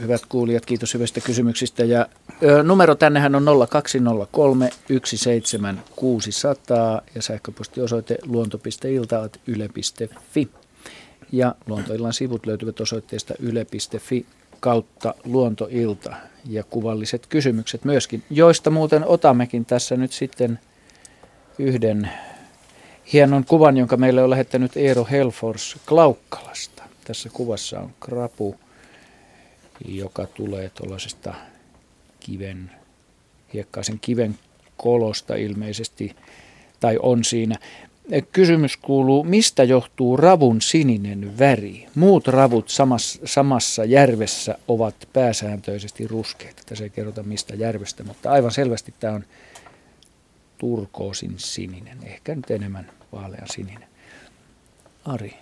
[0.00, 1.84] Hyvät kuulijat, kiitos hyvistä kysymyksistä.
[1.84, 2.06] Ja
[2.62, 4.70] numero tännehän on 0203
[5.04, 10.48] 17600 ja sähköpostiosoite luonto.ilta.yle.fi.
[11.32, 14.26] Ja Luontoillan sivut löytyvät osoitteesta yle.fi
[14.60, 16.16] kautta luontoilta
[16.48, 20.58] ja kuvalliset kysymykset myöskin, joista muuten otammekin tässä nyt sitten
[21.58, 22.10] yhden
[23.12, 26.82] hienon kuvan, jonka meille on lähettänyt Eero Helfors Klaukkalasta.
[27.04, 28.56] Tässä kuvassa on krapu,
[29.88, 31.34] joka tulee tuollaisesta
[32.20, 32.70] kiven,
[33.54, 34.38] hiekkaisen kiven
[34.76, 36.16] kolosta ilmeisesti,
[36.80, 37.56] tai on siinä.
[38.32, 41.86] Kysymys kuuluu, mistä johtuu ravun sininen väri?
[41.94, 46.62] Muut ravut samassa, samassa järvessä ovat pääsääntöisesti ruskeita.
[46.66, 49.24] Tässä ei kerrota mistä järvestä, mutta aivan selvästi tämä on
[50.62, 53.88] turkoosin sininen, ehkä nyt enemmän vaalean sininen.
[55.04, 55.34] Ari,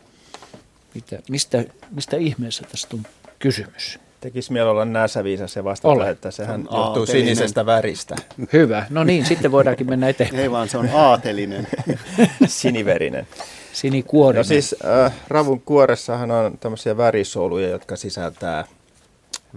[0.95, 3.03] mitä, mistä, mistä ihmeessä tästä on
[3.39, 3.99] kysymys?
[4.21, 6.11] Tekisi mieli olla näsäviisas ja vastata, Ole.
[6.11, 7.07] että sehän on johtuu aatelinen.
[7.07, 8.16] sinisestä väristä.
[8.53, 8.87] Hyvä.
[8.91, 10.43] No niin, sitten voidaankin mennä eteenpäin.
[10.43, 11.68] Ei vaan, se on aatelinen.
[12.47, 13.27] Siniverinen.
[13.73, 14.41] Sinikuorinen.
[14.41, 18.64] No siis äh, ravun kuoressahan on tämmöisiä värisoluja, jotka sisältää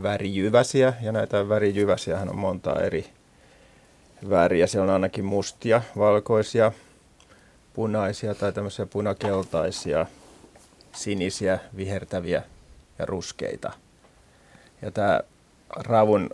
[0.01, 0.93] värijyväsiä.
[1.01, 3.05] Ja näitä värijyväsiä on monta eri
[4.29, 4.67] väriä.
[4.67, 6.71] Siellä on ainakin mustia, valkoisia,
[7.73, 10.05] punaisia tai tämmöisiä punakeltaisia,
[10.91, 12.43] sinisiä, vihertäviä
[12.99, 13.71] ja ruskeita–
[14.83, 15.19] ja tämä
[15.75, 16.29] ravun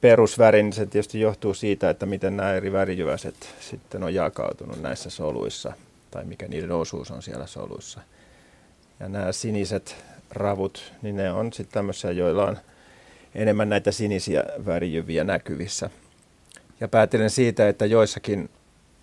[0.00, 5.10] perusväri, niin se tietysti johtuu siitä, että miten nämä eri värijyväset sitten on jakautunut näissä
[5.10, 5.72] soluissa,
[6.10, 8.00] tai mikä niiden osuus on siellä soluissa.
[9.00, 9.96] Ja nämä siniset
[10.30, 12.58] ravut, niin ne on sitten tämmöisiä, joilla on
[13.34, 15.90] enemmän näitä sinisiä värijyviä näkyvissä.
[16.82, 18.50] Ja päätelen siitä, että joissakin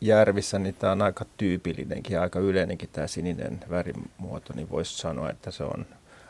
[0.01, 5.51] järvissä niin tämä on aika tyypillinenkin aika yleinenkin tämä sininen värimuoto, niin voisi sanoa, että
[5.51, 5.85] se on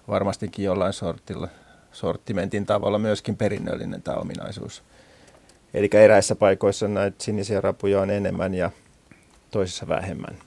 [0.08, 1.48] varmastikin jollain sortilla
[1.92, 4.84] sortimentin tavalla myöskin perinnöllinen tämä ominaisuus.
[5.74, 8.72] Eli eräissä paikoissa näitä sinisiä rapuja on enemmän ja
[9.52, 10.38] toisissa vähemmän.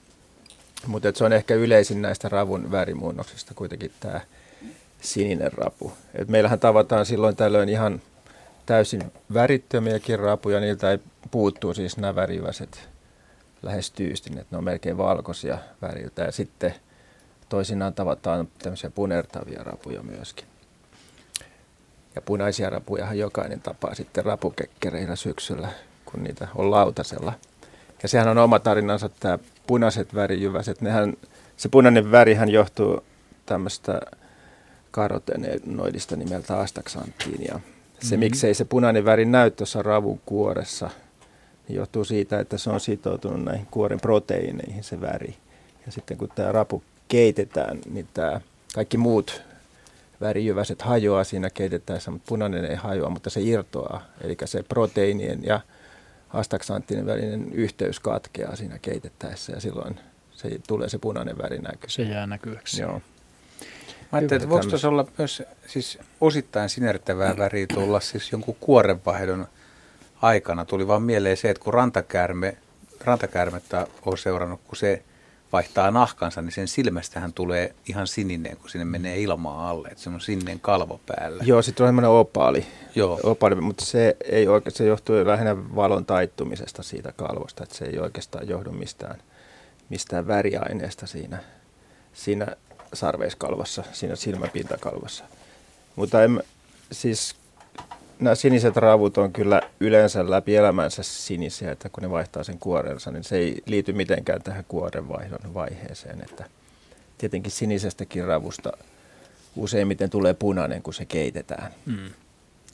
[0.86, 4.20] Mutta se on ehkä yleisin näistä ravun värimuunnoksista kuitenkin tämä
[5.00, 5.92] sininen rapu.
[6.14, 8.00] Et meillähän tavataan silloin tällöin ihan
[8.66, 10.98] täysin värittömiäkin rapuja, niiltä ei
[11.30, 12.88] puuttuu siis nämä väriväiset
[13.62, 16.22] lähes tyystin, että ne on melkein valkoisia väriltä.
[16.22, 16.74] Ja sitten
[17.48, 20.46] toisinaan tavataan tämmöisiä punertavia rapuja myöskin.
[22.14, 25.68] Ja punaisia rapujahan jokainen tapaa sitten rapukekkereillä syksyllä,
[26.04, 27.32] kun niitä on lautasella.
[28.02, 30.80] Ja sehän on oma tarinansa tämä punaiset värijyväset.
[30.80, 31.14] Nehän,
[31.56, 33.04] se punainen värihän johtuu
[33.46, 34.00] tämmöistä
[34.90, 37.44] karotenoidista nimeltä astaksanttiin.
[37.48, 37.60] Ja
[38.02, 38.20] se, mm-hmm.
[38.20, 40.90] miksei se punainen väri näy tuossa ravun kuoressa,
[41.68, 45.36] niin johtuu siitä, että se on sitoutunut näihin kuoren proteiineihin se väri.
[45.86, 48.40] Ja sitten kun tämä rapu keitetään, niin tämä
[48.74, 49.42] kaikki muut
[50.20, 54.02] värijyväset hajoaa siinä keitettäessä, mutta punainen ei hajoa, mutta se irtoaa.
[54.20, 55.60] Eli se proteiinien ja
[56.30, 60.00] astaksanttinen välinen yhteys katkeaa siinä keitettäessä ja silloin
[60.32, 61.90] se tulee se punainen väri näkyy.
[61.90, 62.82] Se jää näkyväksi.
[62.82, 63.00] Joo.
[64.12, 69.46] Mä ajattelin, että voiko tuossa olla myös siis osittain sinertävää väriä tulla siis jonkun kuorenvaihdon
[70.22, 70.64] aikana.
[70.64, 72.56] Tuli vaan mieleen se, että kun rantakäärme,
[73.04, 75.02] rantakäärmettä on seurannut, kun se
[75.52, 79.88] vaihtaa nahkansa, niin sen silmästähän tulee ihan sininen, kun sinne menee ilmaa alle.
[79.88, 81.44] Että se on sininen kalvo päällä.
[81.46, 82.66] Joo, sitten on semmoinen opaali.
[82.94, 83.20] Joo.
[83.22, 87.98] opaali mutta se, ei oike, se johtuu lähinnä valon taittumisesta siitä kalvosta, että se ei
[87.98, 89.16] oikeastaan johdu mistään,
[89.88, 91.38] mistään väriaineesta siinä,
[92.12, 92.46] siinä
[92.92, 95.24] sarveiskalvossa, siinä silmäpintakalvossa.
[95.96, 96.42] Mutta en,
[96.92, 97.34] siis
[98.20, 103.10] nämä siniset ravut on kyllä yleensä läpi elämänsä sinisiä, että kun ne vaihtaa sen kuorensa,
[103.10, 106.22] niin se ei liity mitenkään tähän kuorenvaihdon vaiheeseen.
[106.22, 106.44] Että
[107.18, 108.72] tietenkin sinisestäkin ravusta
[109.56, 111.72] useimmiten tulee punainen, kun se keitetään.
[111.86, 112.10] Mm.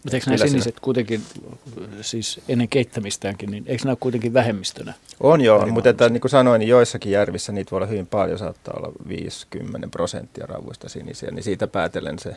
[0.05, 0.79] Mutta eikö nämä siniset siinä...
[0.83, 1.23] kuitenkin,
[2.01, 4.95] siis ennen keittämistäänkin, niin eikö nämä ole kuitenkin vähemmistönä?
[5.21, 8.39] On joo, mutta että, niin kuin sanoin, niin joissakin järvissä niitä voi olla hyvin paljon,
[8.39, 12.37] saattaa olla 50 prosenttia ravuista sinisiä, niin siitä päätellen se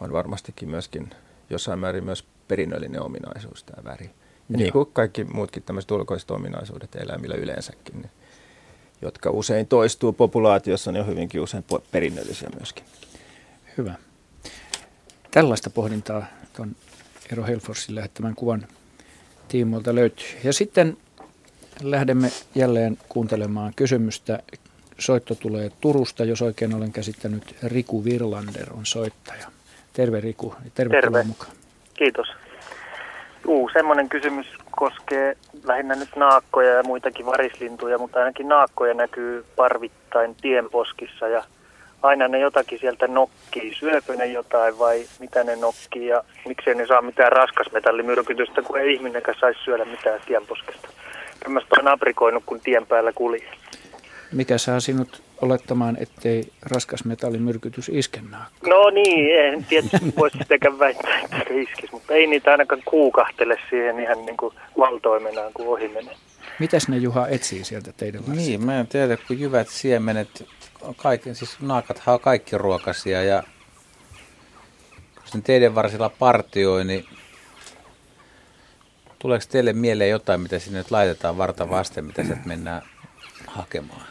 [0.00, 1.10] on varmastikin myöskin
[1.50, 4.10] jossain määrin myös perinnöllinen ominaisuus tämä väri.
[4.48, 8.10] Ja niin kuin kaikki muutkin tämmöiset ulkoiset ominaisuudet eläimillä yleensäkin, niin,
[9.02, 12.84] jotka usein toistuu populaatiossa, niin on hyvinkin usein perinnöllisiä myöskin.
[13.78, 13.94] Hyvä.
[15.30, 16.26] Tällaista pohdintaa
[16.56, 16.76] tuon
[17.30, 18.66] Eero Helforsin lähettämän kuvan
[19.48, 20.26] tiimoilta löytyy.
[20.44, 20.96] Ja sitten
[21.82, 24.38] lähdemme jälleen kuuntelemaan kysymystä.
[24.98, 27.56] Soitto tulee Turusta, jos oikein olen käsittänyt.
[27.62, 29.46] Riku Virlander on soittaja.
[29.92, 31.22] Terve Riku, tervetuloa Terve.
[31.22, 31.52] mukaan.
[31.94, 32.26] Kiitos.
[33.44, 40.34] Juu, semmoinen kysymys koskee lähinnä nyt naakkoja ja muitakin varislintuja, mutta ainakin naakkoja näkyy parvittain
[40.34, 41.44] tienposkissa ja
[42.06, 43.74] aina ne jotakin sieltä nokkii.
[43.74, 48.94] Syöpö ne jotain vai mitä ne nokkii ja miksei ne saa mitään raskasmetallimyrkytystä, kun ei
[48.94, 50.88] ihminenkään saisi syödä mitään tienposkesta.
[51.40, 53.44] Tämmöistä on aprikoinut, kun tien päällä kulje.
[54.32, 58.20] Mikä saa sinut olettamaan, ettei raskasmetallimyrkytys iske
[58.66, 63.58] No niin, en tietysti voisi sitäkään väittää, että se iskisi, mutta ei niitä ainakaan kuukahtele
[63.70, 66.14] siihen ihan niin kuin valtoimenaan, kun ohi menee.
[66.58, 68.46] Mitäs ne Juha etsii sieltä teidän varsin?
[68.46, 70.44] Niin, mä en tiedä, kun jyvät, siemenet,
[70.94, 73.42] kaikki, siis naakat on kaikki ruokasia ja
[75.14, 77.06] kun sen teidän varsilla partioi, niin
[79.18, 82.82] tuleeko teille mieleen jotain, mitä sinne nyt laitetaan varta vasten, mitä sieltä mennään
[83.46, 84.06] hakemaan?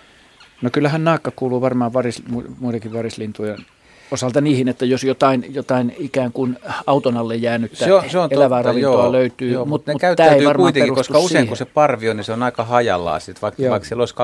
[0.61, 2.23] No kyllähän naakka kuuluu varmaan varis,
[2.59, 3.65] muidenkin varislintujen
[4.11, 6.57] osalta niihin, että jos jotain, jotain ikään kuin
[6.87, 9.51] auton alle jäänyttä se on, se on elävää totta, ravintoa joo, löytyy.
[9.51, 11.47] Joo, mutta ne käyttäytyy kuitenkin, koska usein siihen.
[11.47, 13.21] kun se parvi on, niin se on aika hajallaan.
[13.21, 14.15] Sitten vaikka, vaikka siellä olisi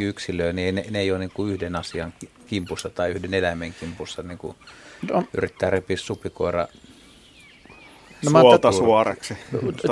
[0.00, 2.14] 20-30 yksilöä, niin ne, ne ei ole niin kuin yhden asian
[2.46, 4.22] kimpussa tai yhden eläimen kimpussa.
[4.22, 4.56] Niin kuin
[5.12, 5.24] no.
[5.34, 6.68] Yrittää repiä supikoira
[8.24, 9.36] no, suolta suoraksi.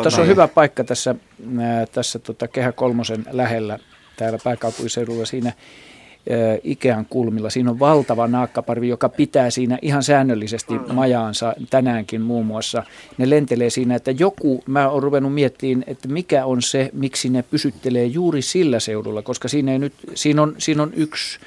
[0.02, 1.14] Tässä on hyvä paikka tässä,
[1.93, 3.78] tässä tota Kehä Kolmosen lähellä
[4.16, 5.52] täällä pääkaupunkiseudulla siinä
[6.62, 7.51] Ikean kulmilla.
[7.51, 12.82] Siinä on valtava naakkaparvi, joka pitää siinä ihan säännöllisesti majaansa tänäänkin muun muassa.
[13.19, 17.43] Ne lentelee siinä, että joku, mä oon ruvennut miettimään, että mikä on se, miksi ne
[17.43, 21.39] pysyttelee juuri sillä seudulla, koska siinä, ei nyt, siinä, on, siinä on yksi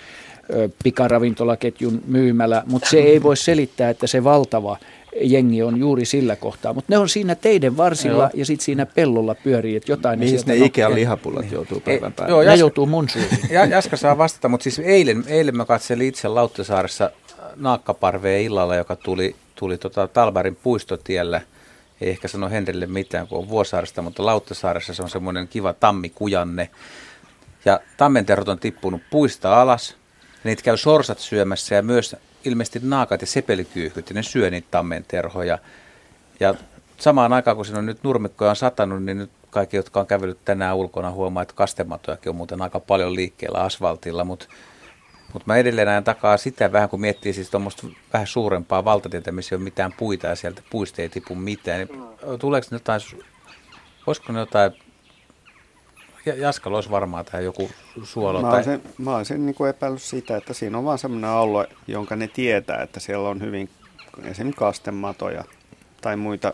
[0.84, 4.78] pikaravintolaketjun myymälä, mutta se ei voi selittää, että se valtava
[5.22, 6.74] jengi on juuri sillä kohtaa.
[6.74, 8.30] Mutta ne on siinä teiden varsilla joo.
[8.34, 10.20] ja sitten siinä pellolla pyörii, että jotain...
[10.20, 12.32] Mihin ne Ikean lihapullat joutuu päivän päälle?
[12.32, 13.30] Joo, ne joutuu mun suuhun.
[13.70, 17.12] Jaska saa vastata, mutta siis eilen, eilen mä katselin itse Lauttasaaressa
[17.56, 21.42] naakkaparveen illalla, joka tuli, tuli tota Talbarin puistotiellä.
[22.02, 26.70] Ei ehkä sano Henrille mitään, kun on Vuosaaresta, mutta Lauttasaaressa se on semmoinen kiva tammikujanne.
[27.66, 29.96] Ja tammenterot on tippunut puista alas.
[30.34, 32.16] Ja niitä käy sorsat syömässä ja myös
[32.46, 35.58] ilmeisesti naakat ja sepelikyyhkyt ja ne syö niitä tammenterhoja.
[36.40, 36.56] Ja
[36.98, 40.46] samaan aikaan, kun siinä on nyt nurmikkoja on satanut, niin nyt kaikki, jotka on kävellyt
[40.46, 44.48] tänään ulkona, huomaa, että kastematojakin on muuten aika paljon liikkeellä asfaltilla, mutta
[45.34, 49.56] mutta mä edelleen näen takaa sitä vähän, kun miettii siis tuommoista vähän suurempaa valtatietä, missä
[49.56, 51.80] ei ole mitään puita ja sieltä puista ei tipu mitään.
[51.80, 53.02] Niin tuleeko jotain,
[54.08, 54.72] voisiko ne jotain
[56.26, 57.70] Jaskalla olisi varmaan tähän joku
[58.04, 58.42] suolo.
[58.42, 58.92] Mä olisin, tai...
[58.98, 62.82] mä olisin niin kuin epäillyt sitä, että siinä on vaan sellainen alue, jonka ne tietää,
[62.82, 63.70] että siellä on hyvin
[64.24, 65.44] esimerkiksi kastematoja
[66.02, 66.54] tai muita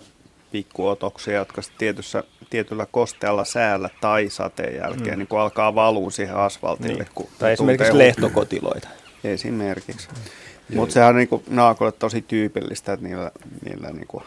[0.52, 5.18] pikkuotoksia, jotka tietyssä, tietyllä kostealla säällä tai sateen jälkeen mm.
[5.18, 7.04] niin kun alkaa valua siihen asfaltille.
[7.04, 7.08] Niin.
[7.16, 8.88] Kun tai esimerkiksi lehtokotiloita.
[9.24, 10.08] Esimerkiksi.
[10.10, 10.76] Mm.
[10.76, 13.32] Mutta sehän on niin naakolle tosi tyypillistä, että niillä,
[13.66, 14.24] niillä niin kuin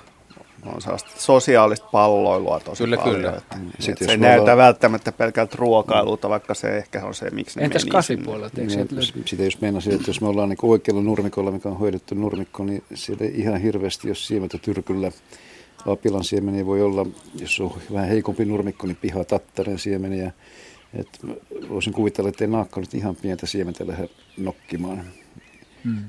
[0.67, 3.17] on sellaista sosiaalista palloilua tosi kyllä, paljon.
[3.17, 3.37] Kyllä.
[3.37, 3.57] Että,
[3.89, 4.59] että se ei näytä ollaan...
[4.59, 8.61] välttämättä pelkältä ruokailulta, vaikka se ehkä on se, miksi ne Entäs kasvipuolelta?
[9.25, 12.83] Sitä jos meinasin, että jos me ollaan niin oikealla nurmikolla, mikä on hoidettu nurmikko, niin
[12.95, 15.13] siellä ei ihan hirveästi, jos siementä tyrkyllä
[15.87, 17.07] apilan siemeniä voi olla,
[17.41, 20.33] jos on vähän heikompi nurmikko, niin piha tattaren siemeniä.
[20.95, 21.09] Et
[21.69, 25.05] voisin kuvitella, että ei naakka nyt ihan pientä siementä lähde nokkimaan.
[25.85, 26.05] Hmm.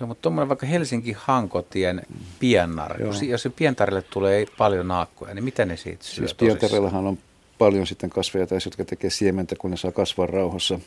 [0.00, 2.02] Joo, mutta tuommoinen vaikka Helsinki-Hankotien
[2.38, 3.12] piennar, Joo.
[3.22, 7.18] jos se pientarille tulee paljon naakkoja, niin mitä ne siitä syö Siis pientarellahan on
[7.58, 10.78] paljon sitten kasveja tai jotka tekee siementä, kun ne saa kasvaa rauhassa,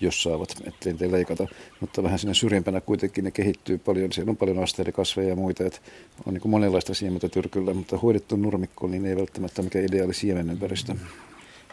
[0.00, 1.46] jos saavat, ettei te leikata.
[1.80, 5.78] Mutta vähän sinne syrjempänä kuitenkin ne kehittyy paljon, siellä on paljon asteerikasveja ja muita, että
[6.26, 10.94] on niin monenlaista siementä tyrkyllä, mutta hoidettu nurmikko niin ei välttämättä mikään ideaali siemenympäristö.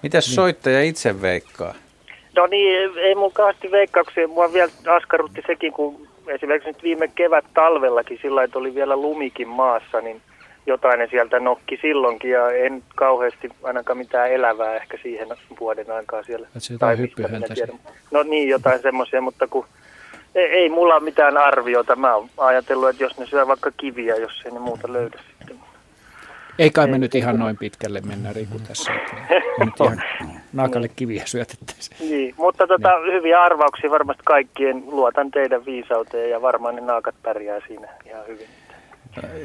[0.04, 0.36] Mitäs niin.
[0.36, 1.76] soittaja itse veikkaa?
[2.36, 4.28] No niin, ei mun kauheasti veikkauksia.
[4.28, 9.48] Mua vielä askarrutti sekin, kun esimerkiksi nyt viime kevät talvellakin sillä että oli vielä lumikin
[9.48, 10.22] maassa, niin
[10.66, 15.28] jotain ne sieltä nokki silloinkin ja en kauheasti ainakaan mitään elävää ehkä siihen
[15.60, 16.48] vuoden aikaa siellä.
[16.56, 16.98] Et se jotain
[18.12, 19.66] No niin, jotain semmoisia, mutta kun
[20.36, 21.96] ei, ei mulla ole mitään arviota.
[21.96, 25.67] Mä oon ajatellut, että jos ne syö vaikka kiviä, jos ei ne muuta löydä sitten.
[26.60, 28.92] Ei kai me nyt ihan noin pitkälle mennä Riku tässä,
[29.66, 30.04] nyt ihan
[30.54, 32.10] naakalle kiviä syötettäisiin.
[32.10, 33.14] Niin, mutta tota, niin.
[33.14, 34.84] hyviä arvauksia varmasti kaikkien.
[34.86, 38.48] Luotan teidän viisauteen ja varmaan ne naakat pärjää siinä ihan hyvin.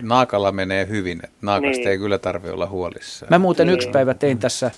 [0.03, 1.23] Naakalla menee hyvin.
[1.43, 1.89] Naakasta niin.
[1.89, 3.31] ei kyllä tarvitse olla huolissaan.
[3.31, 3.75] Mä muuten niin.
[3.75, 4.71] yksi päivä tein tässä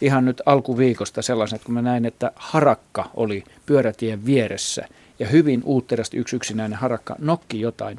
[0.00, 4.88] ihan nyt alkuviikosta sellaisen, että kun mä näin, että harakka oli pyörätien vieressä
[5.18, 7.98] ja hyvin uutterasti yksi yksinäinen harakka nokki jotain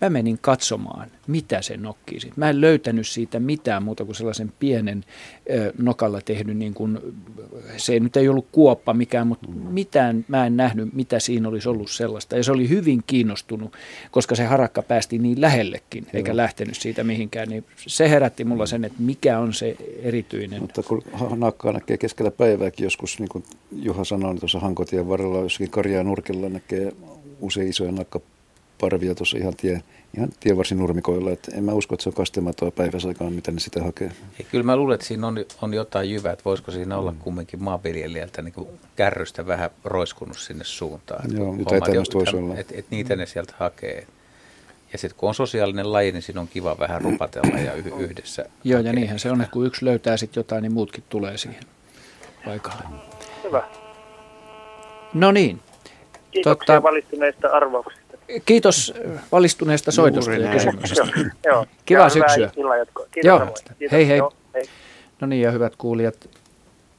[0.00, 2.34] Mä menin katsomaan, mitä se nokkii siitä.
[2.36, 5.04] Mä en löytänyt siitä mitään muuta kuin sellaisen pienen
[5.50, 6.98] ö, nokalla tehdyn, niin kuin,
[7.76, 11.90] se nyt ei ollut kuoppa mikään, mutta mitään mä en nähnyt, mitä siinä olisi ollut
[11.90, 12.36] sellaista.
[12.36, 13.76] Ja se oli hyvin kiinnostunut,
[14.10, 16.10] koska se harakka päästi niin lähellekin, Joo.
[16.12, 17.48] eikä lähtenyt siitä mihinkään.
[17.48, 20.60] Niin se herätti mulla sen, että mikä on se erityinen.
[20.60, 21.02] Mutta kun
[21.36, 26.04] nakkaa näkee keskellä päivääkin joskus, niin kuin Juha sanoi, niin tuossa Hankotien varrella jossakin karjaa
[26.04, 26.92] nurkilla näkee
[27.40, 28.20] usein isoja nakka
[28.80, 29.82] parvia tuossa ihan, tie,
[30.16, 31.30] ihan tienvarsin nurmikoilla.
[31.30, 34.12] Et en mä usko, että se on kastematoa päiväsaikaan, mitä ne sitä hakee.
[34.38, 37.18] Ja kyllä mä luulen, että siinä on, on jotain jyvää, että voisiko siinä olla mm.
[37.18, 38.54] kumminkin maanviljelijältä niin
[38.96, 41.36] kärrystä vähän roiskunut sinne suuntaan.
[41.36, 42.56] Joo, jotain tämmöistä voisi olla.
[42.56, 44.06] Että et niitä ne sieltä hakee.
[44.92, 48.44] Ja sitten kun on sosiaalinen laji, niin siinä on kiva vähän rupatella ja yhdessä.
[48.64, 48.90] Joo, hakea.
[48.90, 51.64] ja niinhän se on, että kun yksi löytää sitten jotain, niin muutkin tulee siihen
[52.44, 52.82] paikalle.
[53.44, 53.62] Hyvä.
[55.14, 55.60] No niin.
[56.30, 57.99] Kiitoksia tota, valistuneista arvauksista.
[58.44, 58.94] Kiitos
[59.32, 61.06] valistuneesta soitosta ja kysymyksestä.
[61.44, 62.50] Joo, Kiva syksyä.
[63.10, 63.54] Kiitos Joo,
[63.92, 64.20] hei hei.
[65.20, 66.28] No niin ja hyvät kuulijat,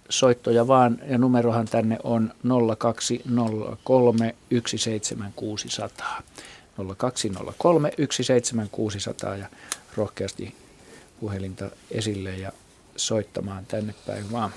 [0.10, 2.34] soittoja vaan, ja numerohan tänne on
[2.78, 6.22] 0203 17600.
[6.98, 9.46] 0203 17600 ja
[9.98, 10.56] rohkeasti
[11.20, 12.52] puhelinta esille ja
[12.96, 14.52] soittamaan tänne päin vaan.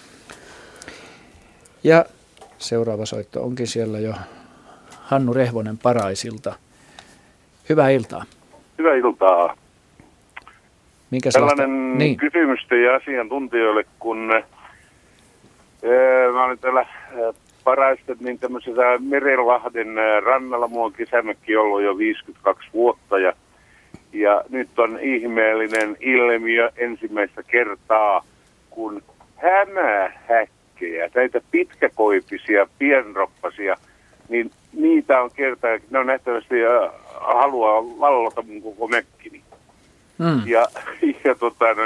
[1.85, 2.05] Ja
[2.59, 4.15] seuraava soitto onkin siellä jo
[4.91, 6.55] Hannu Rehvonen Paraisilta.
[7.69, 8.25] Hyvää iltaa.
[8.79, 9.57] Hyvää iltaa.
[11.11, 12.17] Minkä Tällainen niin.
[12.17, 14.43] kysymys teidän asiantuntijoille, kun ää,
[16.33, 17.33] mä olin täällä ää,
[17.65, 20.69] Paraisten niin tämmöisessä Merenlahden ää, rannalla.
[20.69, 23.33] Mulla on kesämökki ollut jo 52 vuotta ja,
[24.13, 28.25] ja nyt on ihmeellinen ilmiö ensimmäistä kertaa,
[28.71, 29.03] kun
[29.37, 33.77] hämähäkkejä, näitä pitkäkoipisia, pienroppasia,
[34.29, 36.91] niin niitä on kertaa, ne on nähtävästi äh,
[37.21, 39.43] haluaa vallota mun koko mökkini.
[40.19, 40.43] Mm.
[40.47, 40.67] Ja,
[41.25, 41.83] ja tota, no,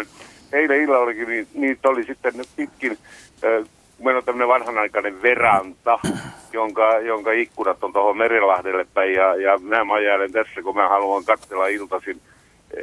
[0.53, 2.99] eilen illallakin niin, niitä oli sitten pitkin,
[3.45, 3.69] äh,
[4.05, 5.99] meillä on tämmöinen vanhanaikainen veranta,
[6.53, 9.13] jonka, jonka ikkunat on tuohon Merenlahdelle päin.
[9.13, 12.21] Ja, ja mä majailen tässä, kun mä haluan katsella iltasin.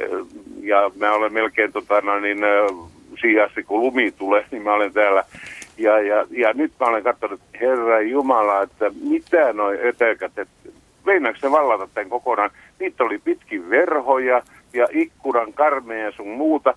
[0.02, 0.26] Äh,
[0.62, 2.88] Ja mä olen melkein tota, no, niin, äh,
[3.20, 5.24] siihen asti, kun lumi tulee, niin mä olen täällä.
[5.78, 10.68] Ja, ja, ja nyt mä olen katsonut, Herra Jumala, että mitä noi ötökät, että
[11.06, 12.50] meinaako se vallata tämän kokonaan.
[12.80, 14.42] Niitä oli pitkin verhoja
[14.72, 16.74] ja ikkunan karmeja ja sun muuta.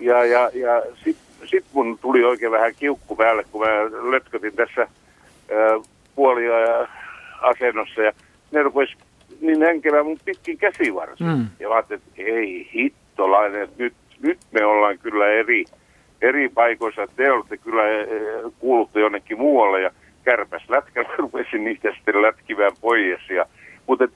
[0.00, 4.88] Ja, ja, ja sit, sit mun tuli oikein vähän kiukku päälle, kun mä lötkötin tässä
[6.14, 6.54] puolia
[7.40, 8.12] asennossa ja
[8.52, 8.88] ne rupes
[9.40, 11.26] niin hänkevää mun pitkin käsivarsia.
[11.26, 11.46] Mm.
[11.60, 15.64] Ja mä ajattelin, että ei hittolainen, että nyt, nyt me ollaan kyllä eri,
[16.22, 17.06] eri paikoissa.
[17.16, 18.08] Te olette kyllä eh,
[18.58, 19.90] kuulutte jonnekin muualle ja
[20.24, 23.30] kärpäs lätkällä rupesin niitä sitten lätkivään pois.
[23.30, 23.46] Ja,
[23.86, 24.10] mutta et,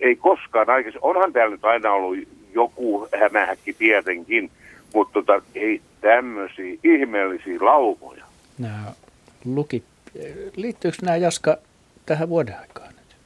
[0.00, 2.18] ei koskaan aikaisemmin, onhan täällä nyt aina ollut
[2.54, 4.50] joku hämähäkki tietenkin,
[4.94, 8.24] mutta tota, ei tämmöisiä ihmeellisiä laumoja.
[8.58, 8.92] Nämä
[9.44, 9.84] lukit,
[10.56, 11.56] liittyykö nämä Jaska
[12.06, 13.16] tähän vuoden aikaan nyt?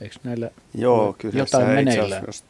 [0.00, 2.22] Eikö näillä Joo, kyllä jotain se itse meneillään?
[2.22, 2.44] asiassa,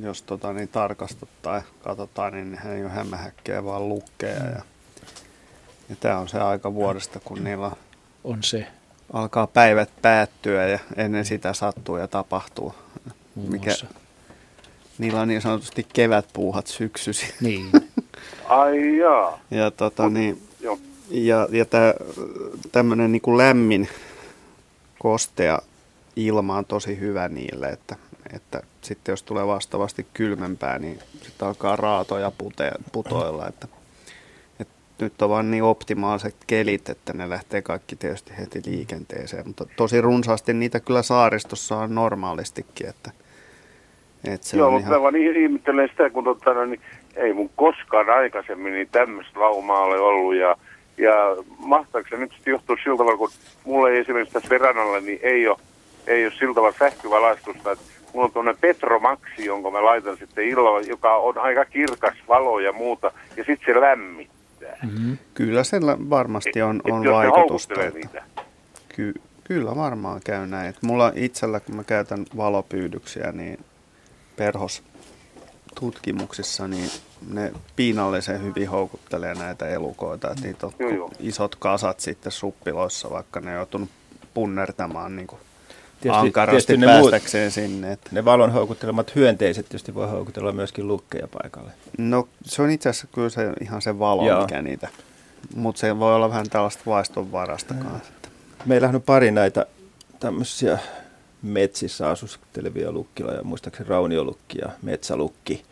[0.00, 4.44] jos, tota, niin tarkastat tai katsotaan, niin nehän ei ole hämähäkkejä, vaan lukkeja.
[4.44, 4.62] Ja,
[5.88, 7.70] ja tämä on se aika vuodesta, kun niillä
[8.24, 8.66] on se.
[9.12, 12.74] alkaa päivät päättyä ja ennen sitä sattuu ja tapahtuu.
[13.34, 13.86] Muun Mikä, muassa.
[14.98, 17.34] niillä on niin sanotusti kevätpuuhat syksysi.
[17.40, 17.70] Niin.
[18.48, 19.40] Ai jaa.
[19.50, 20.78] Ja, tota, niin, Joo.
[21.10, 21.94] ja, ja tää,
[22.72, 23.88] tämmöinen niin kuin lämmin,
[24.98, 25.58] kostea
[26.16, 27.96] ilma on tosi hyvä niille, että,
[28.32, 33.68] että sitten jos tulee vastaavasti kylmempää, niin sitten alkaa raatoja pute, putoilla, että,
[34.60, 39.66] että nyt on vaan niin optimaaliset kelit, että ne lähtee kaikki tietysti heti liikenteeseen, mutta
[39.76, 43.10] tosi runsaasti niitä kyllä saaristossa on normaalistikin, että,
[44.24, 44.98] että se Joo, on mutta ihan...
[44.98, 46.80] mä vaan ih- ihmettelen sitä, kun no, niin
[47.16, 50.34] ei mun koskaan aikaisemmin niin tämmöistä laumaa ole ollut.
[50.34, 50.56] Ja,
[50.98, 51.14] ja
[51.58, 53.30] mahtaako se nyt sitten johtua sillä tavalla, kun
[53.64, 55.58] mulla ei esimerkiksi tässä verannalla, niin ei ole,
[56.06, 57.72] ei ole sillä tavalla sähkövalaistusta.
[57.72, 57.84] Että
[58.16, 62.72] mulla on tuonne Petromaxi, jonka mä laitan sitten illalla, joka on aika kirkas valo ja
[62.72, 64.76] muuta, ja sitten se lämmittää.
[64.82, 65.18] Mm-hmm.
[65.34, 67.82] Kyllä sillä varmasti on, Et on ne vaikutusta.
[67.82, 68.22] Että, niitä.
[68.88, 69.14] ky,
[69.44, 70.68] kyllä varmaan käy näin.
[70.68, 73.58] Et mulla itsellä, kun mä käytän valopyydyksiä, niin
[74.36, 74.82] perhos
[75.80, 76.90] tutkimuksissa, niin
[77.30, 80.30] ne piinallisen hyvin houkuttelee näitä elukoita.
[80.30, 81.10] Et niitä on Joo, joo.
[81.20, 83.90] isot kasat sitten suppiloissa, vaikka ne on joutunut
[84.34, 85.40] punnertamaan niin kuin
[86.00, 87.92] Tietysti- ankarasti tietysti ne muut- päästäkseen sinne.
[87.92, 88.00] Et.
[88.10, 91.70] Ne valon houkuttelemat hyönteiset tietysti voi houkutella myöskin lukkeja paikalle.
[91.98, 94.40] No se on itse asiassa kyllä se, ihan se valo, Joo.
[94.40, 94.88] mikä niitä,
[95.54, 98.12] mutta se voi olla vähän tällaista vaistonvarasta kanssa.
[98.66, 99.66] Meillähän on pari näitä
[100.20, 100.78] tämmöisiä
[101.42, 105.62] metsissä asustelevia lukkila ja muistaakseni rauniolukki ja metsälukki,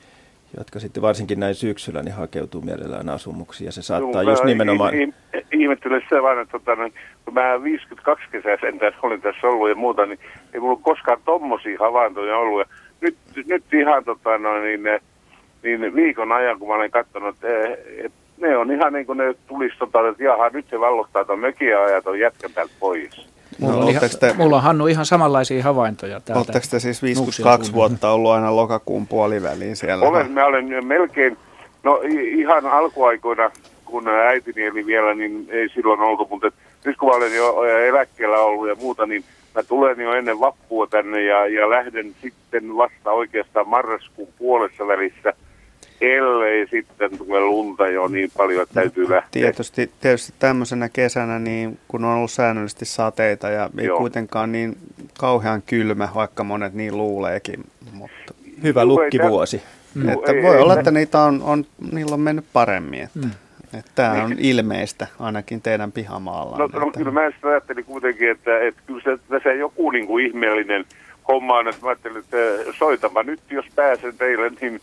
[0.58, 4.94] jotka sitten varsinkin näin syksyllä niin hakeutuu mielellään asumuksiin ja se saattaa Joo, just nimenomaan...
[4.94, 6.94] ih- ih- Ihmettelen sitä vaan, että tota, niin,
[7.24, 10.18] kun mä 52 kesää sentään olin tässä ollut ja muuta, niin
[10.54, 12.60] ei mulla koskaan tommosia havaintoja ollut.
[12.60, 12.66] Ja
[13.00, 13.16] nyt,
[13.46, 14.82] nyt ihan tota, no, niin,
[15.62, 19.18] niin viikon ajan, kun mä olen katsonut, että eh, et ne on ihan niin kuin
[19.18, 23.34] ne tulisi, tota, että jaha, nyt se vallottaa tuon mökin ja ton jätkän täältä pois.
[23.58, 26.38] Mulla, No, on ihan, ootteko te- mulla on Hannu ihan samanlaisia havaintoja täältä.
[26.38, 27.90] Oletteko te siis Nuuksion 52 suunnalta.
[27.90, 30.08] vuotta ollut aina lokakuun puoliväliin siellä?
[30.08, 31.36] Olen, mä olen melkein,
[31.82, 32.00] no
[32.38, 33.50] ihan alkuaikoina,
[33.84, 36.50] kun äitini eli vielä, niin ei silloin oltu, mutta
[36.84, 39.24] nyt kun mä olen jo eläkkeellä ollut ja muuta, niin
[39.54, 45.32] mä tulen jo ennen vappua tänne ja, ja lähden sitten vasta oikeastaan marraskuun puolessa välissä,
[46.12, 49.42] ellei sitten tule lunta jo niin paljon, että täytyy lähteä.
[49.42, 53.98] Tietysti, tietysti tämmöisenä kesänä, niin kun on ollut säännöllisesti sateita ja ei Joo.
[53.98, 54.76] kuitenkaan niin
[55.18, 57.64] kauhean kylmä, vaikka monet niin luuleekin.
[57.92, 59.58] Mutta Hyvä lukkivuosi.
[60.06, 63.00] tä- että ei- voi ei olla, tä- että niitä on, on, niillä on mennyt paremmin.
[63.02, 63.30] Että, Mm.
[63.94, 66.58] Tämä on ilmeistä ainakin teidän pihamaalla.
[66.58, 70.26] No, no kyllä mä sitä ajattelin kuitenkin, että, että kyllä se, tässä joku niin kuin
[70.26, 70.84] ihmeellinen
[71.28, 72.36] homma on, että mä ajattelin, että
[72.78, 74.80] soitama nyt, jos pääsen teille, niin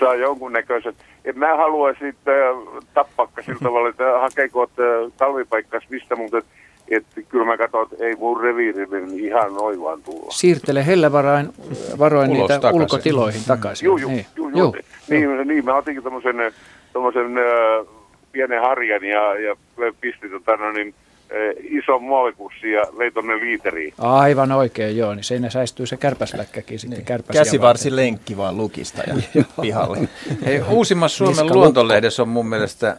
[0.00, 0.94] saa jonkunnäköisen.
[1.24, 6.42] En mä haluaisi äh, tappakka sillä tavalla, että hakeeko äh, talvipaikkas mistä, mutta
[6.90, 10.26] että kyllä mä katson, että ei mun reviiri niin ihan noin vaan tulla.
[10.30, 11.48] Siirtele hellevaroin
[11.98, 12.80] varoin Ulos niitä takaisin.
[12.82, 13.86] ulkotiloihin takaisin.
[13.86, 14.26] Joo, joo, Niin.
[14.36, 14.58] joo, Joo.
[14.58, 14.72] joo.
[15.10, 16.36] Niin, niin, mä otinkin tommosen,
[16.92, 17.86] tommosen äh,
[18.32, 19.56] pienen harjan ja, ja
[20.00, 20.94] pistin tota, no, niin,
[21.34, 23.94] äh, ison muovipussin ja vei tonne liiteriin.
[23.98, 25.14] Aivan oikein, joo.
[25.14, 27.06] Niin siinä säästyy se kärpäsläkkäkin sitten niin.
[27.06, 29.14] kärpäsiä Käsivarsi lenkki vaan lukista ja
[29.60, 30.08] pihalle.
[30.44, 32.96] Hei, uusimmassa Suomen Niska luontolehdessä on mun mielestä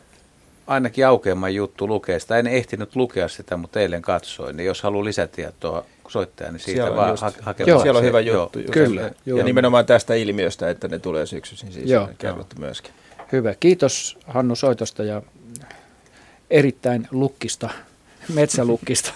[0.67, 2.37] ainakin aukeamman juttu lukea sitä.
[2.37, 4.57] En ehtinyt lukea sitä, mutta eilen katsoin.
[4.57, 7.69] Niin jos haluaa lisätietoa soittaa, niin siitä Siellä vaan just- ha- hakemaan.
[7.69, 8.41] Joo, siellä on hyvä Joo.
[8.43, 8.59] juttu.
[8.59, 8.71] just.
[8.73, 9.37] Kyllä, Ja, joo.
[9.39, 12.03] ja nimenomaan tästä ilmiöstä, että ne tulee syksyisin siis Joo.
[12.03, 12.91] joo, kerrottu myöskin.
[13.31, 13.55] Hyvä.
[13.59, 15.21] Kiitos Hannu soitosta ja
[16.49, 17.69] erittäin lukkista,
[18.33, 19.13] metsälukkista.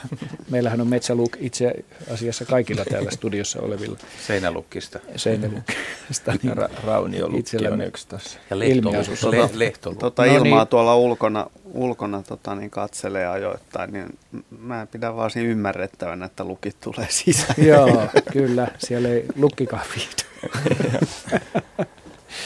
[0.50, 1.74] Meillähän on metsäluk itse
[2.14, 3.98] asiassa kaikilla täällä studiossa olevilla.
[4.28, 5.00] Seinälukkista.
[5.16, 6.32] Seinälukkista.
[6.44, 8.40] Ja Ra- rauniolukki on yksi tässä.
[8.50, 9.32] Ja lehtolukki.
[9.32, 10.00] Le- lehtolukki.
[10.02, 10.68] Tota No ilmaa niin.
[10.68, 14.18] tuolla ulkona, ulkona tota, niin katselee ajoittain, niin
[14.60, 17.56] mä pidän vaan siinä ymmärrettävänä, että lukit tulee sisään.
[17.58, 18.68] Joo, kyllä.
[18.78, 20.02] Siellä ei lukkikahvi.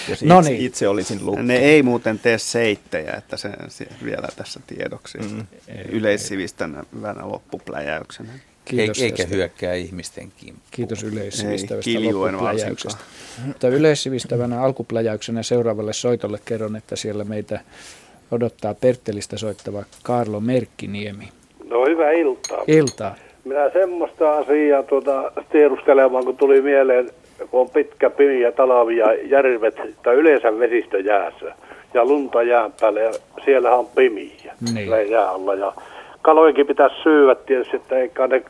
[0.09, 0.61] Jos No niin.
[0.61, 1.43] itse olisin lukki.
[1.43, 5.45] Ne ei muuten tee seittejä, että se, se vielä tässä tiedoksi mm.
[5.91, 8.29] yleissivistävänä loppupläjäyksenä.
[8.65, 9.35] Kiitos Eikä tästä.
[9.35, 10.67] hyökkää ihmisten kimppuun.
[10.71, 13.03] Kiitos Ei, yleissivistävästä loppupläjäyksestä.
[13.45, 17.59] Mutta yleissivistävänä alkupläjäyksenä seuraavalle soitolle kerron, että siellä meitä
[18.31, 21.29] odottaa Perttelistä soittava Karlo Merkkiniemi.
[21.69, 22.63] No hyvää iltaa.
[22.67, 23.15] Iltaa.
[23.43, 27.09] Minä semmoista asiaa tuota, tiedustelemaan, kun tuli mieleen,
[27.51, 31.55] kun on pitkä pimiä talvi ja järvet, tai yleensä vesistö jäässä,
[31.93, 33.11] ja lunta jään päällä, ja
[33.45, 34.73] siellä on pimiä Niin.
[34.75, 35.53] siellä jää alla.
[35.55, 35.73] Ja
[36.21, 38.43] kalojenkin pitäisi syödä tietysti, että eikä ne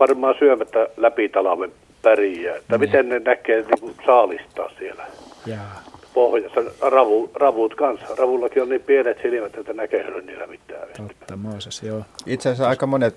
[0.00, 1.72] varmaan syömättä läpi talven
[2.02, 2.56] pärjää.
[2.56, 2.80] Että Niin.
[2.80, 5.04] miten ne näkee niin kuin saalistaa siellä
[5.46, 5.82] Jaa.
[6.14, 8.06] pohjassa, ravu, ravut kanssa.
[8.18, 10.88] Ravullakin on niin pienet silmät, että näkee niillä mitään.
[10.96, 12.02] Totta, Mooses, joo.
[12.26, 13.16] Itse asiassa aika monet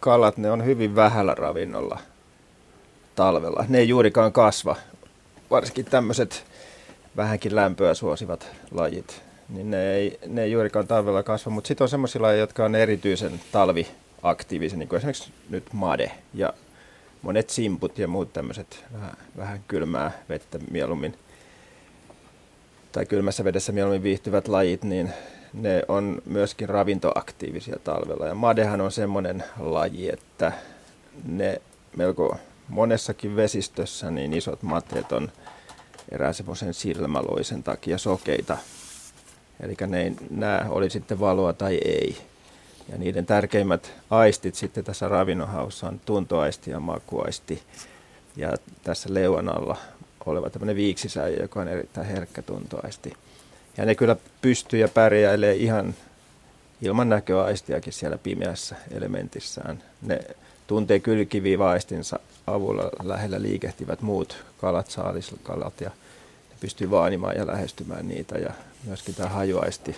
[0.00, 1.98] kalat, ne on hyvin vähällä ravinnolla
[3.16, 3.64] talvella.
[3.68, 4.76] Ne ei juurikaan kasva.
[5.50, 6.44] Varsinkin tämmöiset
[7.16, 11.50] vähänkin lämpöä suosivat lajit, niin ne ei, ne ei juurikaan talvella kasva.
[11.50, 16.52] Mutta sitten on semmoisia lajeja, jotka on erityisen talviaktiivisia, niin kuin esimerkiksi nyt made ja
[17.22, 21.14] monet simput ja muut tämmöiset vähän, vähän kylmää vettä mieluummin
[22.92, 25.12] tai kylmässä vedessä mieluummin viihtyvät lajit, niin
[25.52, 28.26] ne on myöskin ravintoaktiivisia talvella.
[28.26, 30.52] Ja madehan on semmoinen laji, että
[31.28, 31.60] ne
[31.96, 32.36] melko
[32.68, 35.32] monessakin vesistössä niin isot mateet on
[36.12, 38.58] erään semmoisen silmäloisen takia sokeita.
[39.60, 42.16] Eli ne näe, oli sitten valoa tai ei.
[42.92, 47.62] Ja niiden tärkeimmät aistit sitten tässä ravinnonhaussa on tuntoaisti ja makuaisti.
[48.36, 48.52] Ja
[48.84, 49.76] tässä leuan alla
[50.26, 53.12] oleva tämmöinen viiksisäijä, joka on erittäin herkkä tuntoaisti.
[53.76, 55.94] Ja ne kyllä pystyy ja pärjäilee ihan
[56.82, 59.82] ilman näköaistiakin siellä pimeässä elementissään.
[60.02, 60.20] Ne
[60.66, 65.90] tuntee kylkiviivaistinsa avulla lähellä liikehtivät muut kalat, saaliskalat ja
[66.50, 68.38] ne pystyy vaanimaan ja lähestymään niitä.
[68.38, 68.50] Ja
[68.84, 69.96] myöskin tämä hajuaisti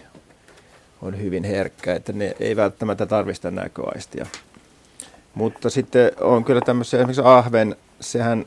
[1.02, 4.26] on hyvin herkkä, että ne ei välttämättä tarvista näköaistia.
[5.34, 8.46] Mutta sitten on kyllä tämmöisiä, esimerkiksi ahven, sehän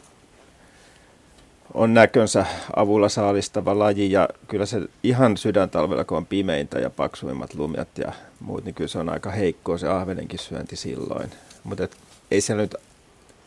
[1.73, 2.45] on näkönsä
[2.76, 8.11] avulla saalistava laji ja kyllä se ihan sydäntalvella, kun on pimeintä ja paksuimmat lumiat ja
[8.39, 11.31] muut, niin kyllä se on aika heikkoa se ahvenenkin syönti silloin.
[11.64, 11.88] Mutta
[12.32, 12.76] ei siellä nyt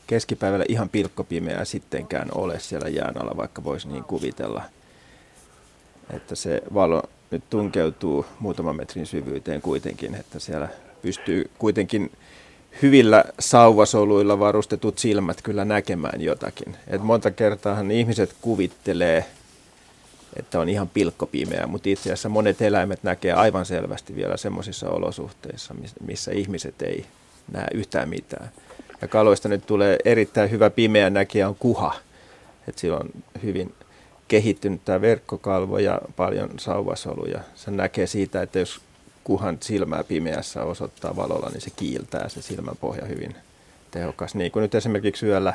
[0.06, 4.62] keskipäivällä ihan pilkkopimeää sittenkään ole siellä jään alla, vaikka voisi niin kuvitella.
[6.10, 10.68] Että se valo nyt tunkeutuu muutaman metrin syvyyteen kuitenkin, että siellä
[11.02, 12.12] pystyy kuitenkin
[12.82, 16.76] hyvillä sauvasoluilla varustetut silmät kyllä näkemään jotakin.
[16.86, 19.24] Et monta kertaahan ihmiset kuvittelee,
[20.36, 25.74] että on ihan pilkkopimeä, mutta itse asiassa monet eläimet näkee aivan selvästi vielä semmoisissa olosuhteissa,
[26.06, 27.06] missä ihmiset ei
[27.52, 28.50] näe yhtään mitään.
[29.02, 31.94] Ja kaloista nyt tulee erittäin hyvä pimeä näkijä on kuha.
[32.68, 33.10] Et sillä on
[33.42, 33.74] hyvin
[34.28, 37.40] kehittynyt tämä verkkokalvo ja paljon sauvasoluja.
[37.54, 38.80] Se näkee siitä, että jos
[39.24, 43.34] kuhan silmää pimeässä osoittaa valolla, niin se kiiltää se silmänpohja hyvin
[43.90, 44.34] tehokas.
[44.34, 45.54] Niin kuin nyt esimerkiksi yöllä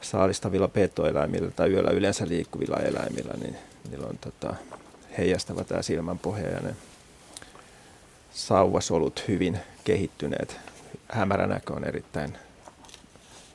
[0.00, 3.56] saalistavilla petoeläimillä tai yöllä yleensä liikkuvilla eläimillä, niin
[3.90, 4.54] niillä on tota,
[5.18, 6.74] heijastava tämä silmänpohja ja ne
[8.30, 10.69] sauvasolut hyvin kehittyneet.
[11.12, 12.30] Hämärä näkö on erittäin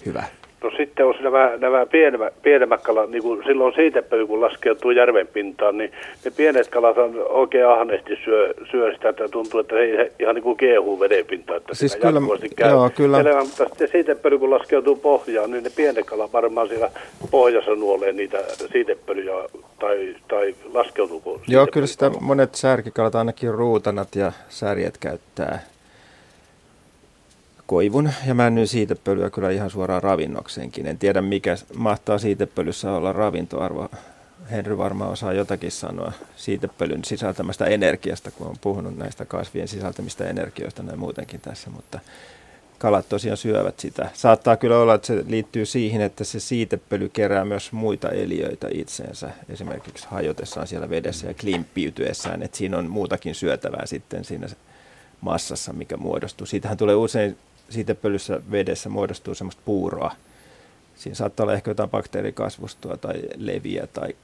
[0.06, 0.24] hyvä.
[0.64, 5.28] No sitten on nämä, nämä pienemmät, pienemmät kalat, niin kuin silloin siitepöly, kun laskeutuu järven
[5.28, 5.92] pintaan, niin
[6.26, 10.44] ne pienet kalat on oikein ahneesti syö, syö sitä, että tuntuu, että he ihan niin
[10.44, 12.22] kuin kiehuu vedenpintaan, että Siis kyllä-
[12.56, 13.20] käy joo, kyllä.
[13.20, 16.92] elämään, mutta sitten siitepöly, kun laskeutuu pohjaan, niin ne pienet kalat varmaan siellä
[17.32, 18.38] pohjassa nuolee niitä
[18.72, 19.34] siitepölyjä,
[19.80, 25.60] tai, tai laskeutuuko Joo, kyllä sitä monet särkikalat, ainakin ruutanat ja särjet käyttää
[27.68, 30.88] koivun ja männyn siitepölyä kyllä ihan suoraan ravinnokseenkin.
[30.88, 33.90] En tiedä mikä mahtaa siitepölyssä olla ravintoarvo.
[34.52, 40.84] Henry varmaan osaa jotakin sanoa siitepölyn sisältämästä energiasta, kun on puhunut näistä kasvien sisältämistä energioista
[40.84, 42.00] näin muutenkin tässä, mutta
[42.78, 44.10] kalat tosiaan syövät sitä.
[44.14, 49.30] Saattaa kyllä olla, että se liittyy siihen, että se siitepöly kerää myös muita eliöitä itseensä,
[49.50, 54.48] esimerkiksi hajotessaan siellä vedessä ja klimppiytyessään, että siinä on muutakin syötävää sitten siinä
[55.22, 56.48] massassa, mikä muodostuu.
[56.48, 57.38] Siitähän tulee usein
[57.70, 60.12] siitepölyssä vedessä muodostuu semmoista puuroa.
[60.96, 64.16] Siinä saattaa olla ehkä jotain bakteerikasvustoa tai leviä tai,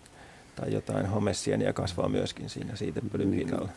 [0.55, 3.69] tai jotain homessieniä kasvaa myöskin siinä siitepölyn pinnalla.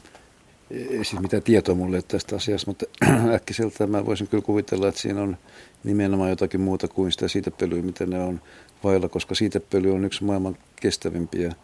[0.70, 2.86] ei siis mitään tietoa mulle tästä asiasta, mutta
[3.34, 5.36] äkkiseltään mä voisin kyllä kuvitella, että siinä on
[5.84, 8.40] nimenomaan jotakin muuta kuin sitä siitepölyä, mitä ne on
[8.84, 11.54] vailla, koska siitepöly on yksi maailman kestävimpiä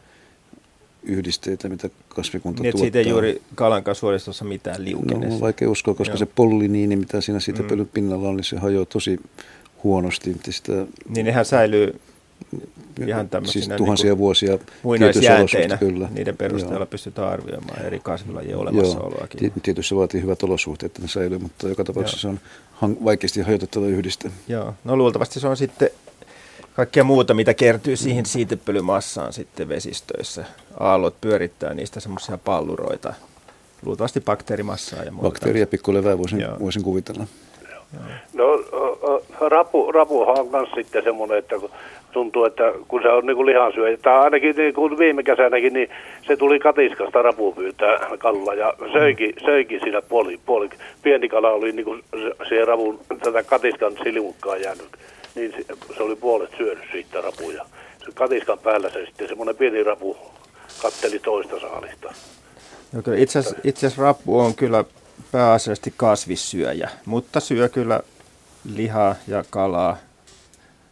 [1.02, 2.84] yhdisteitä, mitä kasvikunta Niin, tuottaa.
[2.84, 5.26] siitä ei juuri kalan suoristossa mitään liukene.
[5.28, 6.18] No, on vaikea uskoa, koska Joo.
[6.18, 9.20] se polliniini, mitä siinä siitepölyn pinnalla on, niin se hajoaa tosi
[9.84, 10.36] huonosti.
[10.50, 10.72] Sitä,
[11.08, 12.00] Niin nehän säilyy
[13.06, 15.74] ihan Siis tuhansia niin vuosia muinaisjäänteinä.
[15.74, 16.86] olosuhteissa, Niiden perusteella Joo.
[16.86, 19.38] pystytään arvioimaan eri kasvilajien Joo, olemassaoloakin.
[19.40, 22.36] ti- tietysti se vaatii hyvät olosuhteet, että ne säilyy, mutta joka tapauksessa Joo.
[22.80, 24.30] se on vaikeasti hajotettava yhdiste.
[24.48, 25.90] Joo, no luultavasti se on sitten
[26.80, 30.44] kaikkea muuta, mitä kertyy siihen siitepölymassaan sitten vesistöissä.
[30.80, 33.14] Aallot pyörittää niistä semmoisia palluroita,
[33.86, 35.28] luultavasti bakteerimassaa ja muuta.
[35.28, 37.26] Bakteeria pikkulevää voisin, voisin kuvitella.
[38.32, 38.44] No
[39.40, 41.70] rapu, rapuhan on myös sitten semmoinen, että kun
[42.12, 45.88] tuntuu, että kun se on niin kuin lihansyöjä, tai ainakin niin kuin viime kesänäkin, niin
[46.26, 50.70] se tuli katiskasta rapu pyytää kalla ja söikin, söikin siinä puoli, puoli.
[51.02, 54.88] Pieni kala oli niin kuin se- siihen ravun, tätä katiskan silmukkaan jäänyt,
[55.34, 57.66] niin se, se oli puolet syönyt siitä rapuja.
[58.04, 60.16] Se katiskan päällä se sitten semmoinen pieni rapu
[60.82, 62.14] katteli toista saalista.
[62.92, 64.84] Joo, kyllä itse asiassa, rappu on kyllä
[65.32, 68.00] pääasiallisesti kasvissyöjä, mutta syö kyllä
[68.74, 69.96] lihaa ja kalaa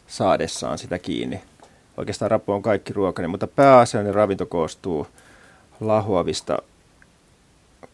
[0.06, 1.40] saadessaan sitä kiinni.
[1.96, 5.06] Oikeastaan rappu on kaikki ruokainen, mutta pääasiallinen ravinto koostuu
[5.80, 6.58] lahoavista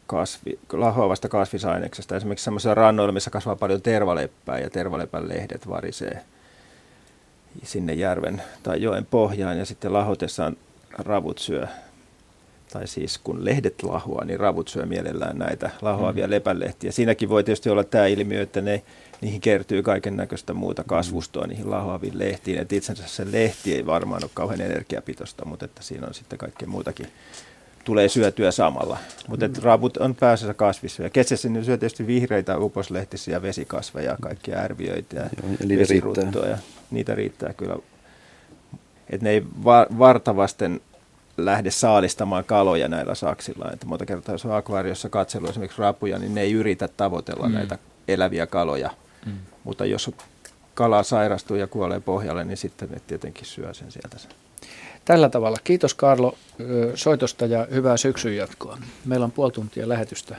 [0.06, 2.16] kasvi, lahoavasta kasvisaineksesta.
[2.16, 6.22] Esimerkiksi sellaisilla rannoilla, missä kasvaa paljon tervaleppää ja tervalepän lehdet varisee
[7.62, 10.56] sinne järven tai joen pohjaan ja sitten lahotessaan
[10.98, 11.66] ravut syö
[12.72, 16.30] tai siis kun lehdet lahoaa, niin ravut syö mielellään näitä lahoavia Mm.
[16.30, 16.92] lepänlehtiä.
[16.92, 18.82] Siinäkin voi tietysti olla tämä ilmiö, että ne,
[19.20, 22.58] niihin kertyy kaiken näköistä muuta kasvustoa niihin lahoaviin lehtiin.
[22.58, 26.38] Et itse asiassa se lehti ei varmaan ole kauhean energiapitoista, mutta että siinä on sitten
[26.38, 27.06] kaikkea muutakin
[27.84, 28.98] tulee syötyä samalla.
[29.28, 29.54] Mutta mm.
[29.62, 31.10] ravut on pääasiassa kasvissyöjä.
[31.10, 35.24] Kesässä ne syö tietysti vihreitä uposlehtisiä vesikasveja, kaikkia ärviöitä ja,
[35.66, 36.26] niitä vesiruttoja.
[36.46, 36.58] riittää.
[36.90, 37.76] Niitä riittää kyllä.
[39.10, 40.80] Että ne ei va- vartavasten
[41.36, 43.70] lähde saalistamaan kaloja näillä saksilla.
[43.72, 47.52] Että monta kertaa jos on akvaariossa katselu esimerkiksi rapuja, niin ne ei yritä tavoitella Mm.
[47.52, 47.58] mm.
[47.58, 47.78] näitä
[48.08, 48.90] eläviä kaloja.
[49.26, 49.32] Mm.
[49.64, 50.10] Mutta jos
[50.74, 54.16] kala sairastuu ja kuolee pohjalle, niin sitten ne tietenkin syö sen sieltä.
[55.04, 55.58] Tällä tavalla.
[55.64, 56.36] Kiitos Karlo
[56.94, 58.78] soitosta ja hyvää syksyn jatkoa.
[59.04, 60.36] Meillä on puoli tuntia lähetystä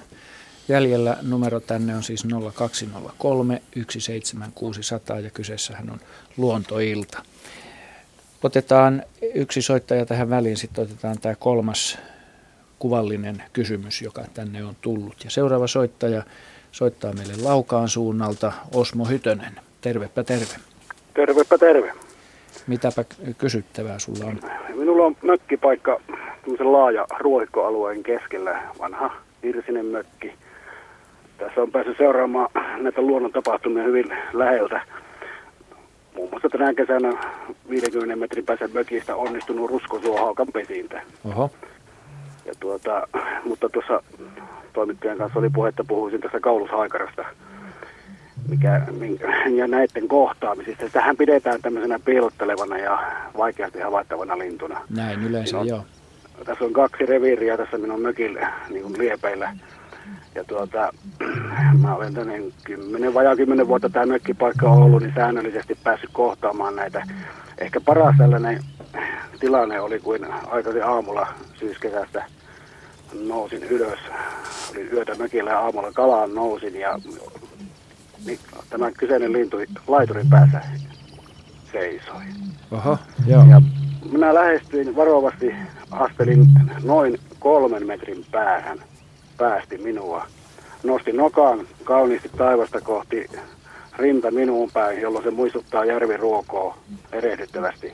[0.68, 1.18] jäljellä.
[1.22, 2.24] Numero tänne on siis
[2.54, 6.00] 0203 17600 ja kyseessähän on
[6.38, 7.24] luontoilta.
[8.44, 11.98] Otetaan yksi soittaja tähän väliin, sitten otetaan tämä kolmas
[12.80, 15.24] kuvallinen kysymys, joka tänne on tullut.
[15.24, 16.24] Ja seuraava soittaja
[16.72, 19.60] soittaa meille Laukaan suunnalta Osmo Hytönen.
[19.82, 20.56] Tervepä terve.
[21.14, 22.05] Tervepä terve.
[22.68, 23.06] Mitäpä
[23.38, 24.40] kysyttävää sulla on?
[24.76, 26.00] Minulla on mökkipaikka
[26.42, 30.34] tämmöisen laaja ruohikkoalueen keskellä, vanha hirsinen mökki.
[31.38, 32.50] Tässä on päässyt seuraamaan
[32.82, 34.82] näitä luonnon tapahtumia hyvin läheltä.
[36.16, 37.14] Muun muassa tänä kesänä
[37.70, 41.02] 50 metrin päässä mökistä onnistunut ruskosuohaukan pesintä.
[41.26, 41.52] Oho.
[42.46, 43.08] Ja tuota,
[43.46, 44.04] mutta tuossa
[44.74, 47.26] toimittajan kanssa oli puhetta, puhuisin tästä kaulushaikarasta
[48.50, 50.90] mikä, minkä, ja näiden kohtaamisista.
[50.90, 53.00] Tähän pidetään tämmöisenä piilottelevana ja
[53.38, 54.82] vaikeasti havaittavana lintuna.
[54.90, 55.86] Näin yleensä, on- joo.
[56.46, 59.56] Tässä on kaksi reviiriä tässä minun mökillä, niin kuin liepeillä.
[60.36, 60.94] Ja tuota,
[61.82, 66.76] mä olen tänne 10, vajaa 10 vuotta tämä mökkipaikka on ollut, niin säännöllisesti päässyt kohtaamaan
[66.76, 67.04] näitä.
[67.58, 68.60] Ehkä paras tällainen
[69.40, 72.26] tilanne oli, kuin aikaisin aamulla syyskesästä
[73.28, 74.00] nousin ylös.
[74.72, 77.00] Olin yötä mökillä ja aamulla kalaan nousin ja
[78.26, 78.40] niin,
[78.70, 79.58] tämä kyseinen lintu
[79.88, 80.62] laiturin päässä
[81.72, 82.24] seisoi.
[82.72, 82.98] Oho,
[83.28, 83.46] joo.
[83.50, 83.62] Ja
[84.12, 85.56] minä lähestyin varovasti,
[85.92, 86.46] astelin
[86.84, 88.80] noin kolmen metrin päähän,
[89.38, 90.28] päästi minua.
[90.84, 93.28] Nostin nokan kauniisti taivasta kohti
[93.98, 96.78] rinta minuun päin, jolloin se muistuttaa järviruokoa
[97.12, 97.94] erehdyttävästi.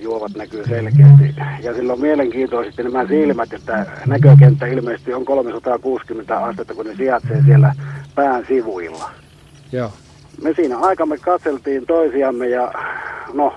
[0.00, 1.34] Juovat näkyy selkeästi.
[1.62, 7.42] Ja sillä on mielenkiintoisesti nämä silmät, että näkökenttä ilmeisesti on 360 astetta, kun ne sijaitsee
[7.44, 7.74] siellä
[8.14, 9.10] pään sivuilla.
[9.72, 9.92] Joo.
[10.42, 12.72] Me siinä aikamme katseltiin toisiamme ja
[13.32, 13.54] no,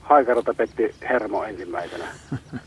[0.00, 2.04] haikarata petti hermo ensimmäisenä.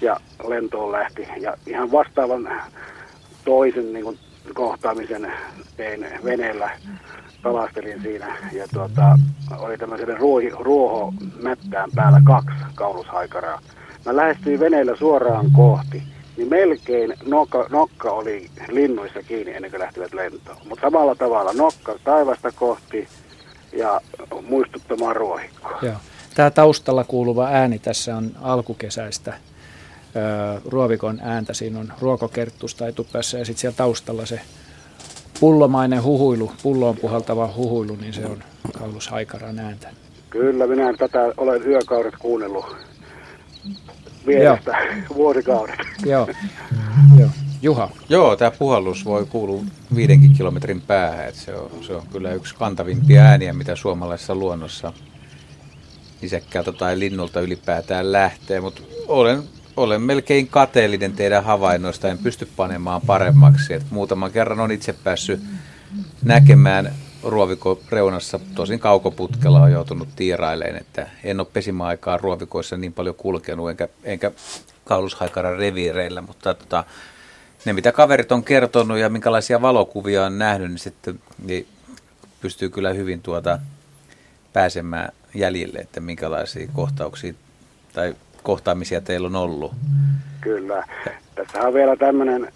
[0.00, 1.28] Ja lentoon lähti.
[1.40, 2.52] Ja ihan vastaavan
[3.44, 4.18] toisen niin kuin,
[4.54, 5.32] kohtaamisen
[5.76, 6.70] tein veneellä
[7.42, 9.18] kalastelin siinä ja tuota,
[9.58, 13.60] oli tämmöisen ruohi, ruoho mättään päällä kaksi kaulushaikaraa.
[14.06, 16.02] Mä lähestyin veneellä suoraan kohti,
[16.36, 20.56] niin melkein nokka, nokka oli linnuissa kiinni ennen kuin lähtivät lentoon.
[20.68, 23.08] Mutta samalla tavalla nokka taivasta kohti
[23.72, 24.00] ja
[24.48, 25.78] muistuttamaan ruohikkoa.
[25.82, 25.94] Joo.
[26.34, 31.54] Tämä taustalla kuuluva ääni tässä on alkukesäistä ö, ruovikon ääntä.
[31.54, 34.40] Siinä on ruokokerttusta etupäässä ja sitten siellä taustalla se
[35.42, 38.38] pullomainen huhuilu, pulloon puhaltava huhuilu, niin se on
[38.78, 39.90] kaulushaikaran ääntä.
[40.30, 42.76] Kyllä, minä tätä olen yökaudet kuunnellut
[44.26, 44.76] vierestä
[45.14, 45.78] vuosikaudet.
[46.06, 46.28] Joo.
[47.18, 47.28] Joo.
[47.62, 47.90] Juha.
[48.08, 49.62] Joo, tämä puhallus voi kuulua
[49.94, 51.28] viidenkin kilometrin päähän.
[51.28, 54.92] Että se, on, se on kyllä yksi kantavimpia ääniä, mitä suomalaisessa luonnossa
[56.22, 58.60] isäkkäältä tai linnulta ylipäätään lähtee.
[58.60, 59.42] Mutta olen
[59.76, 63.74] olen melkein kateellinen teidän havainnoista, en pysty panemaan paremmaksi.
[63.74, 65.40] Et muutaman kerran on itse päässyt
[66.22, 73.14] näkemään ruoviko reunassa, tosin kaukoputkella on joutunut tiiraileen, että en ole pesimäaikaa ruovikoissa niin paljon
[73.14, 74.30] kulkenut, enkä, enkä
[74.84, 76.84] kaulushaikaran reviireillä, mutta tota,
[77.64, 81.66] ne mitä kaverit on kertonut ja minkälaisia valokuvia on nähnyt, niin sitten niin
[82.40, 83.58] pystyy kyllä hyvin tuota
[84.52, 87.34] pääsemään jäljille, että minkälaisia kohtauksia
[87.92, 89.72] tai kohtaamisia teillä on ollut.
[90.40, 90.84] Kyllä.
[91.34, 92.48] Tässä on vielä tämmöinen,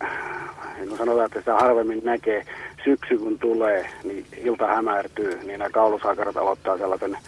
[0.76, 2.44] niin kuin sanotaan, että sitä harvemmin näkee,
[2.84, 7.18] syksy kun tulee, niin ilta hämärtyy, niin nämä kaulusakarat aloittaa sellaisen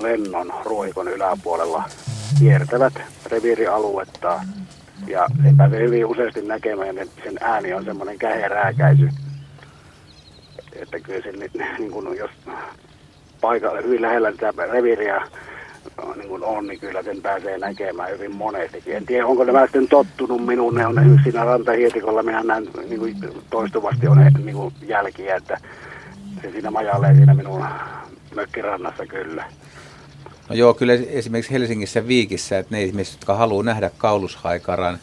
[0.00, 1.82] lennon ruohikon yläpuolella,
[2.38, 2.94] kiertävät
[3.30, 4.40] reviirialuetta
[5.06, 9.08] ja se pääsee hyvin useasti näkemään, että sen ääni on semmoinen käherääkäisy.
[10.72, 11.32] Että kyllä se,
[11.78, 12.30] niin kuin jos
[13.40, 15.22] paikalle hyvin lähellä sitä reviiriä
[16.16, 18.96] niin kuin on, niin kyllä sen pääsee näkemään hyvin monestikin.
[18.96, 20.74] En tiedä, onko nämä sitten tottunut minuun.
[20.74, 23.16] Ne on siinä rantahietikolla, minä näen niin kuin
[23.50, 25.60] toistuvasti on niin kuin jälkiä, että
[26.42, 27.64] se siinä majalee siinä minun
[28.34, 29.44] mökkirannassa kyllä.
[30.48, 34.98] No joo, kyllä esimerkiksi Helsingissä Viikissä, että ne ihmiset, jotka haluaa nähdä kaulushaikaran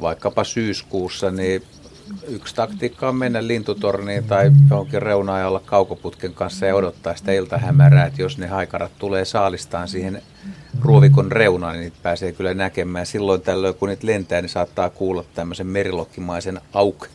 [0.00, 1.62] vaikkapa syyskuussa, niin
[2.28, 8.22] yksi taktiikka on mennä lintutorniin tai johonkin reuna-ajalla kaukoputken kanssa ja odottaa sitä iltahämärää, että
[8.22, 10.22] jos ne haikarat tulee saalistaan siihen
[10.82, 13.06] ruovikon reunaan, niin niitä pääsee kyllä näkemään.
[13.06, 17.06] Silloin tällöin, kun niitä lentää, niin saattaa kuulla tämmöisen merilokkimaisen auk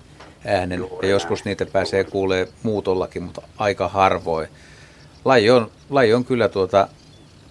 [0.46, 0.86] äänen.
[1.02, 4.48] Ja joskus niitä pääsee kuulee muutollakin, mutta aika harvoin.
[5.26, 6.88] Laji on, laji on kyllä tuota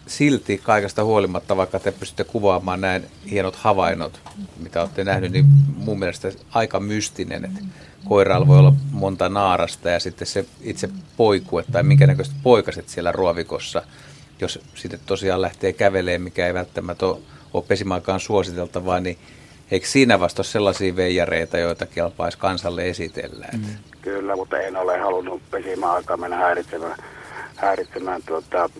[0.06, 4.20] silti kaikesta huolimatta, vaikka te pystytte kuvaamaan näin hienot havainnot,
[4.62, 7.60] mitä olette nähnyt, niin mun mielestä aika mystinen, että
[8.04, 13.12] koiraalla voi olla monta naarasta ja sitten se itse poikue tai minkä näköiset poikaset siellä
[13.12, 13.82] ruovikossa,
[14.40, 17.18] jos sitten tosiaan lähtee kävelemään, mikä ei välttämättä ole,
[17.52, 19.18] ole pesimaikaan suositeltavaa, niin
[19.70, 23.46] eikö siinä vasta ole sellaisia veijareita, joita kelpaisi kansalle esitellä?
[23.52, 23.64] Mm.
[24.02, 26.98] Kyllä, mutta en ole halunnut pesimäaikaan mennä häiritsemään,
[27.56, 28.70] häiritsemään tuota,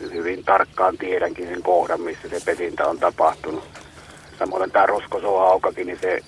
[0.00, 3.64] hyvin tarkkaan tiedänkin sen kohdan, missä se pesintä on tapahtunut.
[4.38, 6.20] Samoin tämä roskosohaukakin, niin se,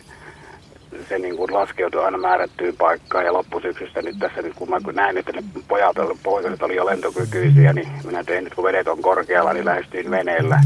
[1.09, 5.19] se niin kuin laskeutui aina määrättyyn paikkaan ja loppusyksystä nyt tässä nyt kun mä näin,
[5.19, 9.53] että ne pojat, poikaset oli jo lentokykyisiä, niin minä tein nyt kun vedet on korkealla,
[9.53, 10.61] niin lähestyin veneellä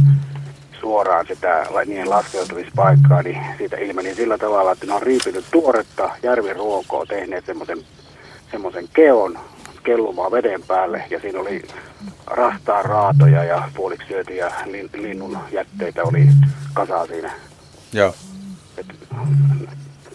[0.80, 7.06] suoraan sitä niiden laskeutumispaikkaa, niin siitä ilmeni sillä tavalla, että ne on riipynyt tuoretta järviruokoa,
[7.06, 7.78] tehneet semmoisen
[8.50, 9.38] semmoisen keon,
[9.86, 11.62] kellumaan veden päälle ja siinä oli
[12.26, 16.28] rastaa raatoja ja puoliksi syötiä lin, linnun jätteitä oli
[16.74, 17.32] kasaa siinä.
[17.92, 18.14] Joo.
[18.78, 18.86] Et,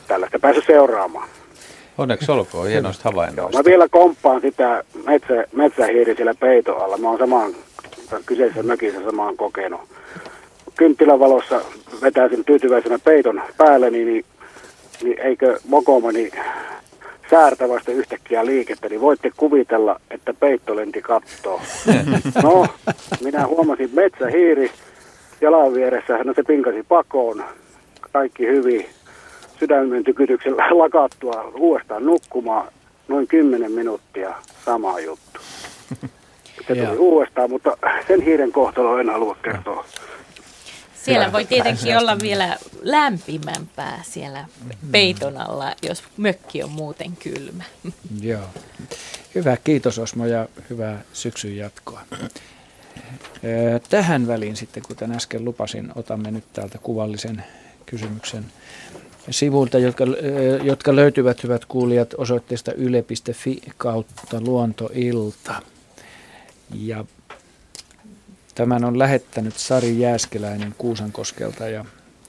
[0.07, 1.30] tällaista päässyt seuraamaan.
[1.98, 3.57] Onneksi olkoon hienoista havainnoista.
[3.57, 6.98] Mä vielä komppaan sitä metsä, metsähiiri siellä peitoalla.
[6.98, 7.53] Mä oon samaan,
[8.26, 9.81] kyseisessä mökissä samaan kokenut.
[10.76, 11.61] Kynttilävalossa
[12.02, 14.26] vetäisin tyytyväisenä peiton päälle, niin, niin,
[15.03, 15.60] niin eikö
[17.32, 21.62] mokomani säärtävästä yhtäkkiä liikettä, niin voitte kuvitella, että peitto lenti kattoo.
[22.44, 22.68] No,
[23.24, 24.72] minä huomasin metsähiiri
[25.41, 27.44] jalan vieressä, no se pinkasi pakoon,
[28.12, 28.86] kaikki hyvin,
[29.60, 32.68] sydämen tykytyksellä lakattua uudestaan nukkumaan,
[33.08, 34.36] noin 10 minuuttia,
[34.66, 35.40] sama juttu.
[36.68, 37.78] Se tuli uudestaan, mutta
[38.08, 39.86] sen hiiren kohtalo en halua kertoa.
[41.06, 44.45] Siellä voi tietenkin olla vielä lämpimämpää siellä
[44.91, 47.64] peiton alla, jos mökki on muuten kylmä.
[48.22, 48.45] Joo.
[49.36, 52.02] Hyvä, kiitos Osmo ja hyvää syksyn jatkoa.
[53.90, 57.44] Tähän väliin sitten, kuten äsken lupasin, otamme nyt täältä kuvallisen
[57.86, 58.45] kysymyksen
[59.30, 60.03] sivuilta, jotka,
[60.64, 65.61] jotka löytyvät, hyvät kuulijat, osoitteesta yle.fi kautta luontoilta.
[66.76, 67.06] Ja
[68.56, 71.86] tämän on lähettänyt Sari Jääskeläinen Kuusankoskelta ja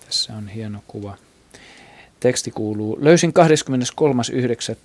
[0.07, 1.17] tässä on hieno kuva.
[2.21, 3.33] Teksti kuuluu, löysin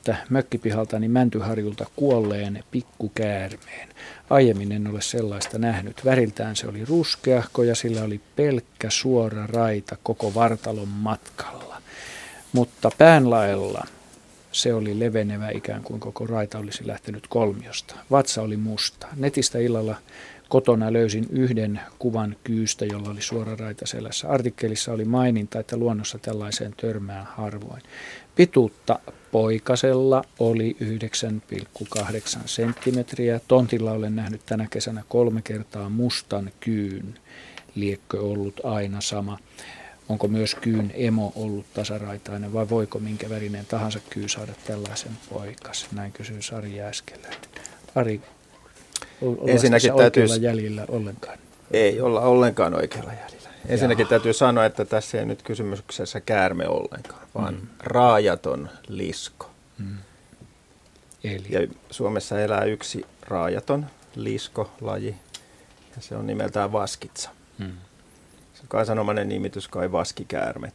[0.09, 0.15] 23.9.
[0.29, 3.89] mökkipihaltani Mäntyharjulta kuolleen pikkukäärmeen.
[4.29, 6.05] Aiemmin en ole sellaista nähnyt.
[6.05, 11.81] Väriltään se oli ruskeahko ja sillä oli pelkkä suora raita koko vartalon matkalla.
[12.53, 13.87] Mutta päänlaella
[14.51, 17.95] se oli levenevä ikään kuin koko raita olisi lähtenyt kolmiosta.
[18.11, 19.07] Vatsa oli musta.
[19.15, 19.95] Netistä illalla
[20.49, 24.29] kotona löysin yhden kuvan kyystä, jolla oli suora raita selässä.
[24.29, 27.81] Artikkelissa oli maininta, että luonnossa tällaiseen törmää harvoin.
[28.35, 28.99] Pituutta
[29.31, 33.39] poikasella oli 9,8 senttimetriä.
[33.47, 37.19] Tontilla olen nähnyt tänä kesänä kolme kertaa mustan kyyn.
[37.75, 39.39] Liekkö ollut aina sama.
[40.09, 45.87] Onko myös kyyn emo ollut tasaraitainen vai voiko minkä värinen tahansa kyy saada tällaisen poikas?
[45.91, 47.39] Näin kysyy Sari Jääskeläinen.
[47.95, 48.21] Ari,
[49.47, 50.25] Ensinnäkin täytyy...
[50.39, 51.37] jäljillä ollenkaan?
[51.71, 53.49] Ei olla ollenkaan oikealla jäljellä.
[53.67, 54.09] Ensinnäkin Jaa.
[54.09, 57.67] täytyy sanoa, että tässä ei nyt kysymyksessä käärme ollenkaan, vaan mm.
[57.79, 59.49] raajaton lisko.
[59.77, 59.97] Mm.
[61.23, 61.45] Eli?
[61.49, 63.85] Ja Suomessa elää yksi raajaton
[64.15, 65.15] lisko-laji,
[65.95, 67.29] ja se on nimeltään vaskitsa.
[67.57, 67.71] Mm.
[68.53, 70.71] Se on kansanomainen nimitys kai vaskikäärme.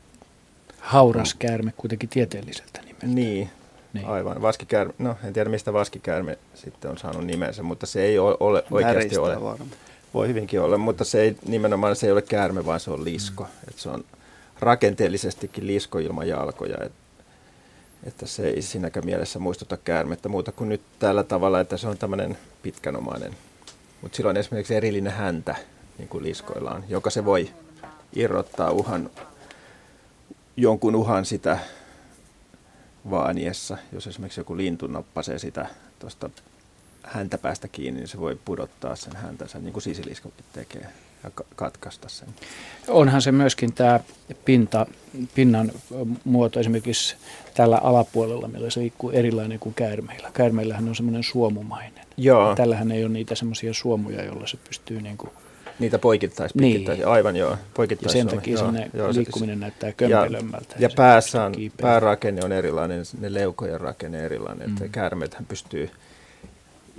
[0.79, 3.07] Hauras käärme kuitenkin tieteelliseltä nimeltä.
[3.07, 3.51] Niin,
[3.93, 4.07] niin.
[4.07, 4.43] Aivan.
[4.43, 8.65] Vaskikäärme, no en tiedä mistä vaskikäärme sitten on saanut nimensä, mutta se ei ole, ole
[8.71, 9.43] oikeasti Väristä ole.
[9.43, 9.67] Varma.
[10.15, 13.43] Voi hyvinkin olla, mutta se ei, nimenomaan se ei ole käärme, vaan se on lisko.
[13.43, 13.69] Mm.
[13.69, 14.05] Et se on
[14.61, 16.77] rakenteellisestikin lisko ilman jalkoja.
[16.85, 16.93] Et,
[18.07, 21.99] että se ei siinäkään mielessä muistuta käärmettä muuta kuin nyt tällä tavalla, että se on
[21.99, 23.37] tämmöinen pitkänomainen.
[24.03, 25.55] Mutta silloin esimerkiksi erillinen häntä,
[25.99, 27.51] niin kuin liskoilla on, joka se voi
[28.13, 29.11] irrottaa uhan,
[30.57, 31.59] jonkun uhan sitä
[33.11, 35.67] vaaniessa, jos esimerkiksi joku lintu nappasee sitä
[35.99, 36.31] tuosta
[37.03, 40.87] häntä päästä kiinni, niin se voi pudottaa sen häntänsä, niin kuin sisiliskokin tekee,
[41.25, 42.29] ja katkaista sen.
[42.89, 44.01] Onhan se myöskin tämä
[44.45, 44.87] pinta,
[45.35, 45.73] pinnan
[46.25, 47.17] muoto esimerkiksi
[47.55, 50.31] tällä alapuolella, millä se liikkuu erilainen kuin käärmeillä.
[50.35, 52.05] Käärmeillähän on semmoinen suomumainen.
[52.17, 52.55] Joo.
[52.55, 55.31] Tällähän ei ole niitä semmoisia suomuja, joilla se pystyy niin kuin
[55.79, 57.09] Niitä poikittaisi, pikittäisi, niin.
[57.09, 57.57] aivan joo.
[57.75, 60.75] Poikittaisi ja sen takia joo, sinne joo, liikkuminen se, näyttää kömpelömmältä.
[60.75, 64.77] Ja, ja päässä on, päärakenne on erilainen, ne leukojen rakenne erilainen, mm.
[64.77, 65.91] että käärmeethän pystyy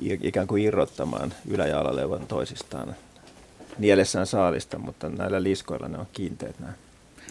[0.01, 2.95] ikään kuin irrottamaan ylä- ja alaleuvan toisistaan
[3.77, 6.73] nielessään saalista, mutta näillä liskoilla ne on kiinteät nämä.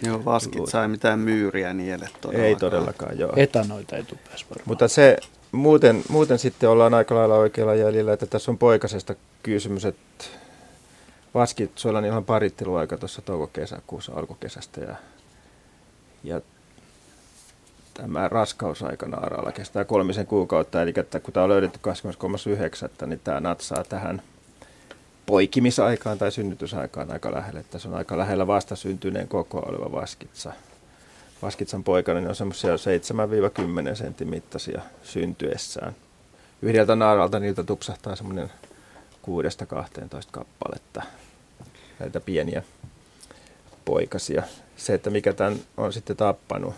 [0.02, 2.48] Joo, vaskit sai mitään myyriä nielle todellakaan.
[2.48, 3.32] Ei todellakaan, joo.
[3.36, 4.20] Etanoita ei tule
[4.51, 4.64] varmaan.
[4.64, 5.16] Mutta se,
[5.52, 10.24] muuten, muuten sitten ollaan aika lailla oikealla jäljellä, että tässä on poikasesta kysymys, että
[11.35, 14.95] vaskit, sulla on ihan paritteluaika tuossa touko-kesäkuussa alkukesästä ja,
[16.25, 16.41] ja
[17.95, 21.79] tämä raskausaika naaraalla kestää kolmisen kuukautta, eli että kun tämä on löydetty
[23.03, 24.23] 23.9., niin tämä natsaa tähän
[25.27, 30.53] poikimisaikaan tai synnytysaikaan aika lähelle, että se on aika lähellä vasta syntyneen koko oleva vaskitsa.
[31.43, 32.77] Vaskitsan poikana niin on semmoisia
[33.93, 34.43] 7-10 sentin
[35.03, 35.97] syntyessään.
[36.63, 38.51] Yhdeltä naaralta niiltä tupsahtaa semmoinen
[39.27, 39.29] 6-12
[40.31, 41.03] kappaletta
[42.03, 42.62] näitä pieniä
[43.85, 44.43] poikasia.
[44.77, 46.74] Se, että mikä tämän on sitten tappanut,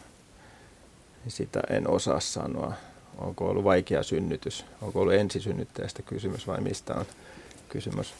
[1.24, 2.72] niin sitä en osaa sanoa.
[3.18, 7.06] Onko ollut vaikea synnytys, onko ollut ensisynnyttäjästä kysymys vai mistä on
[7.68, 8.14] kysymys.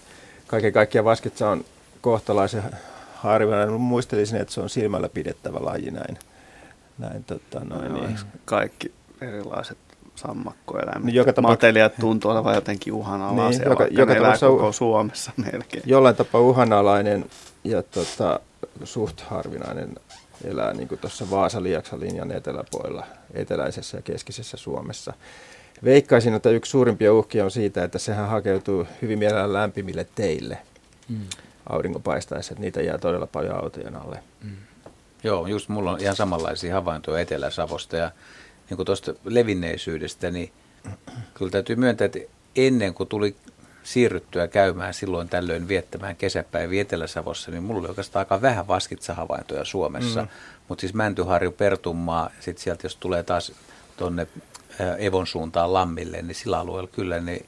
[0.47, 1.65] Kaiken kaikkiaan vaskitsa on
[2.01, 2.63] kohtalaisen
[3.15, 3.81] harvinainen.
[3.81, 6.19] Muistelisin, että se on silmällä pidettävä laji näin.
[6.99, 8.19] näin tota, noin, niin.
[8.45, 9.79] Kaikki erilaiset
[10.17, 11.05] sammakkoeläimet.
[11.05, 11.43] Niin joka.
[11.43, 15.83] Matelijat tuntuu olevan jotenkin uhanalaisia, niin, joka, joka elää koko Suomessa melkein.
[15.87, 17.25] Jollain tapaa uhanalainen
[17.65, 18.41] ja tota,
[18.85, 19.95] suht harvinainen
[20.45, 25.13] elää niin tuossa Vaasa-Liaksan linjan eteläpuolella, eteläisessä ja keskisessä Suomessa.
[25.85, 30.59] Veikkaisin, että yksi suurimpia uhkia on siitä, että sehän hakeutuu hyvin mielellään lämpimille teille
[31.09, 31.21] mm.
[31.69, 34.19] auringon paistaessa, että niitä jää todella paljon autojen alle.
[34.43, 34.57] Mm.
[35.25, 38.11] Joo, just mulla on ihan samanlaisia havaintoja Etelä-Savosta ja
[38.71, 40.53] niin kuin tuosta levinneisyydestä, niin
[41.35, 42.19] kyllä täytyy myöntää, että
[42.57, 43.37] ennen kuin tuli
[43.83, 50.23] siirryttyä käymään silloin tällöin viettämään kesäpäiviä Etelä-Savossa, niin mulla oli oikeastaan aika vähän vaskitsahavaintoja Suomessa.
[50.23, 50.29] Mm.
[50.69, 53.53] Mutta siis Mäntyharju, Pertunmaa, sitten sieltä jos tulee taas
[53.97, 54.27] tuonne
[54.99, 57.47] Evon suuntaan Lammille, niin sillä alueella kyllä niin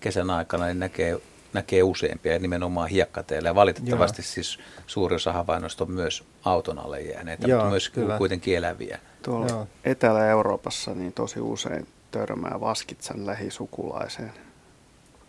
[0.00, 1.20] kesän aikana niin näkee
[1.52, 3.48] näkee useampia ja nimenomaan hiekkateillä.
[3.48, 4.26] Ja valitettavasti Joo.
[4.26, 8.18] siis suuri osa havainnoista on myös auton alle jääneitä, Joo, mutta myös kyllä.
[8.18, 8.98] kuitenkin eläviä.
[9.22, 9.68] Tuolla Joo.
[9.84, 14.32] Etelä-Euroopassa niin tosi usein törmää Vaskitsan lähisukulaiseen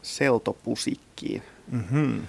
[0.01, 1.43] seltopusikkiin.
[1.71, 2.21] Mm-hmm.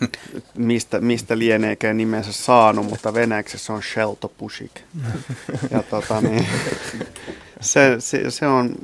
[0.54, 4.80] mistä, mistä lieneekään nimensä saanut, mutta venäjäksi se on sheltopusik.
[5.70, 6.46] ja tota, niin,
[7.60, 8.74] se, se, se, on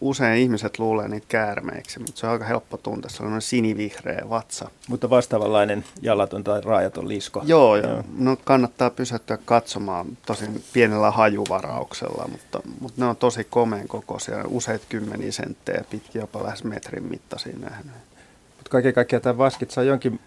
[0.00, 3.10] usein ihmiset luulee niitä käärmeiksi, mutta se on aika helppo tuntea.
[3.10, 4.70] Se on sinivihreä vatsa.
[4.88, 7.42] Mutta vastaavanlainen jalaton tai raajaton lisko.
[7.46, 13.88] Joo, ja no kannattaa pysähtyä katsomaan tosin pienellä hajuvarauksella, mutta, mutta ne on tosi komeen
[13.88, 17.94] kokoisia, useat kymmeniä senttejä pitkiä, jopa lähes metrin mittaisia nähnyt.
[18.56, 20.20] Mutta kaiken kaikkiaan tämä vaskitsa on jonkin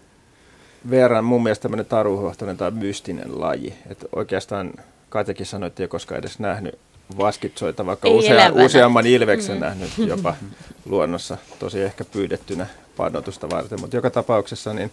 [0.90, 3.74] verran mun mielestä tämmöinen taruhohtoinen tai mystinen laji.
[3.90, 4.72] Että oikeastaan
[5.08, 6.78] Katjakin sanoi, että ei koskaan edes nähnyt
[7.18, 9.60] vaskitsoita, vaikka usea, useamman ilveksen mm.
[9.60, 10.34] nähnyt jopa
[10.90, 12.66] luonnossa, tosi ehkä pyydettynä
[12.96, 13.80] painotusta varten.
[13.80, 14.90] Mutta joka tapauksessa niin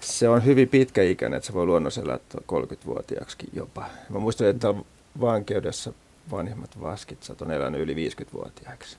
[0.00, 2.18] se on hyvin pitkäikäinen, että se voi luonnossa elää
[2.52, 3.86] 30-vuotiaaksikin jopa.
[4.08, 4.74] Mä muistan, että
[5.20, 5.92] vankeudessa
[6.30, 8.96] vanhimmat vaskitsat on elänyt yli 50-vuotiaaksi.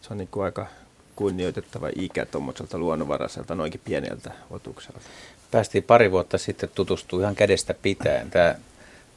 [0.00, 0.66] Se on niin kuin aika
[1.16, 5.00] kunnioitettava ikä tuommoiselta luonnonvaraiselta noinkin pieneltä otukselta.
[5.50, 8.30] Päästiin pari vuotta sitten tutustumaan ihan kädestä pitäen.
[8.30, 8.54] Tämä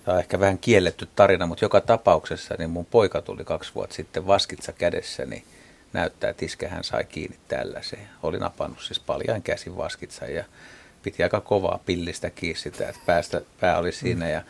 [0.06, 3.96] Tämä on ehkä vähän kielletty tarina, mutta joka tapauksessa niin mun poika tuli kaksi vuotta
[3.96, 5.44] sitten vaskitsa kädessä, niin
[5.94, 7.82] näyttää, että iskä hän sai kiinni tällä.
[7.82, 10.44] Se oli napannut siis paljain käsin vaskitsa ja
[11.04, 14.42] piti aika kovaa pillistä kiinni sitä, että päästä, pää oli siinä ja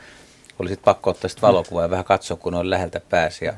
[0.60, 3.54] oli sitten pakko ottaa sitten valokuvaa ja vähän katsoa, kun noin läheltä pääsi ja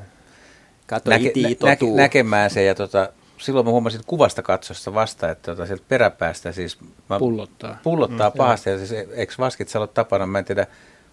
[0.86, 1.32] Kato, näke,
[1.62, 6.52] nä, näkemään se ja tota, silloin mä huomasin kuvasta katsosta vasta, että tota, sieltä peräpäästä
[6.52, 6.78] siis
[7.10, 10.66] mä, pullottaa, pullottaa mm, pahasti ja siis eikö vaskitsa ole tapana, mä en tiedä,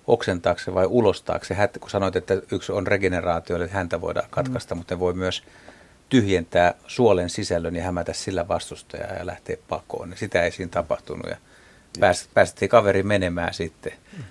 [0.07, 4.77] oksentaakse vai ulostaakse, kun sanoit, että yksi on regeneraatio, eli häntä voidaan katkaista, mm.
[4.77, 5.43] mutta ne voi myös
[6.09, 10.09] tyhjentää suolen sisällön ja hämätä sillä vastustajaa ja lähteä pakoon.
[10.09, 11.37] Ja sitä ei siinä tapahtunut ja
[11.99, 13.93] pääst, päästettiin kaveri menemään sitten.
[14.17, 14.23] Mm.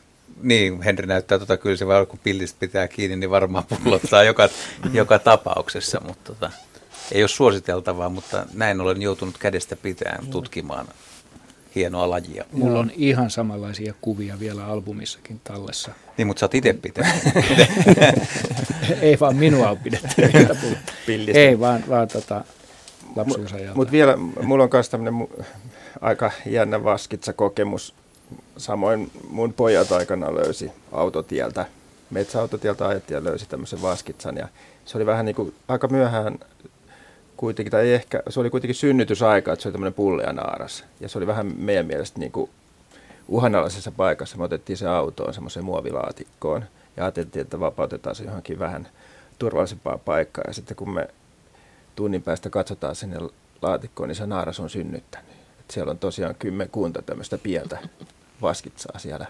[0.42, 4.48] Niin, Henri näyttää tota kyllä se, vaan kun pillistä pitää kiinni, niin varmaan pullottaa joka,
[4.84, 4.94] mm.
[4.94, 6.50] joka tapauksessa, mutta tota,
[7.12, 10.88] ei ole suositeltavaa, mutta näin olen joutunut kädestä pitäen tutkimaan
[11.74, 12.44] hienoa lajia.
[12.52, 15.90] Mulla on ihan samanlaisia kuvia vielä albumissakin tallessa.
[16.18, 17.14] Niin, mutta sä oot itse pitänyt.
[19.02, 20.22] Ei vaan minua on pidetty.
[21.38, 22.44] Ei, vaan, vaan tota,
[23.16, 23.74] lapsuusajalta.
[23.76, 25.28] Mutta vielä, mulla on myös tämmöinen
[26.00, 27.94] aika jännä vaskitsa kokemus.
[28.56, 31.66] Samoin mun pojat aikana löysi autotieltä,
[32.10, 34.36] metsäautotieltä ajettiin ja löysi tämmöisen vaskitsan.
[34.36, 34.48] Ja
[34.84, 36.38] se oli vähän niin kuin aika myöhään
[37.42, 40.84] kuitenkin, tai ehkä, se oli kuitenkin synnytysaika, että se oli tämmöinen pullea naaras.
[41.00, 42.50] Ja se oli vähän meidän mielestä niin kuin
[43.28, 44.36] uhanalaisessa paikassa.
[44.36, 46.64] Me otettiin se autoon semmoiseen muovilaatikkoon
[46.96, 48.88] ja ajateltiin, että vapautetaan se johonkin vähän
[49.38, 50.44] turvallisempaa paikkaa.
[50.46, 51.08] Ja sitten kun me
[51.96, 53.18] tunnin päästä katsotaan sinne
[53.62, 55.30] laatikkoon, niin se naaras on synnyttänyt.
[55.60, 57.78] Et siellä on tosiaan kymmenkunta tämmöistä pientä
[58.42, 59.26] vaskitsaa siellä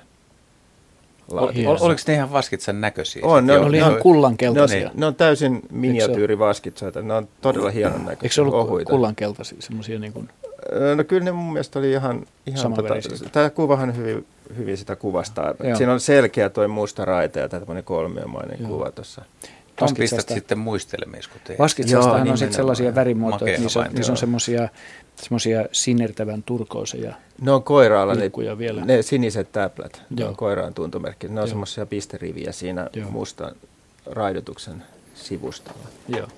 [1.41, 3.23] Ol, oliko ne ihan vaskitsan näköisiä?
[3.25, 4.79] On, ne, on, oli ihan kullankeltaisia.
[4.79, 7.03] Ne on, ne on täysin miniatyyrivaskitsaita.
[7.03, 8.23] Ne on todella hienon näköisiä.
[8.23, 8.91] Eikö se ollut ohuita.
[8.91, 9.59] kullankeltaisia?
[9.61, 10.29] Semmoisia niin kuin...
[10.97, 12.27] No kyllä ne mun mielestä oli ihan...
[12.47, 12.95] ihan tota,
[13.33, 14.27] tämä kuvahan hyvin,
[14.57, 15.55] hyvin sitä kuvastaa.
[15.65, 15.77] Joo.
[15.77, 18.71] Siinä on selkeä toi musta raita ja tämmöinen kolmiomainen Joo.
[18.71, 19.23] kuva tuossa.
[19.77, 21.59] Tuon pistät sitten muistelemiin, kun teet.
[21.59, 24.69] Vaskitsastahan on sitten sellaisia värimuotoja, niissä on, niissä on semmoisia
[25.17, 28.85] semmoisia sinertävän turkooseja Ne on koiraalla ne, vielä.
[28.85, 31.29] ne siniset täplät, ne on koiraan tuntomerkki.
[31.29, 33.11] Ne on semmoisia pisteriviä siinä Joo.
[33.11, 33.55] mustan
[34.07, 34.83] raidotuksen
[35.15, 35.87] sivustalla.
[36.09, 36.29] Joo.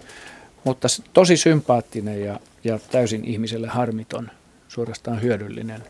[0.64, 4.30] Mutta tosi sympaattinen ja, ja täysin ihmiselle harmiton,
[4.68, 5.82] suorastaan hyödyllinen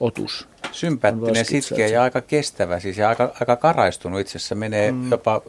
[0.00, 0.48] otus.
[0.72, 4.54] Sympaattinen, sitkeä ja aika kestävä, siis ja aika, aika karaistunut itse asiassa.
[4.54, 5.10] Menee mm.
[5.10, 5.42] jopa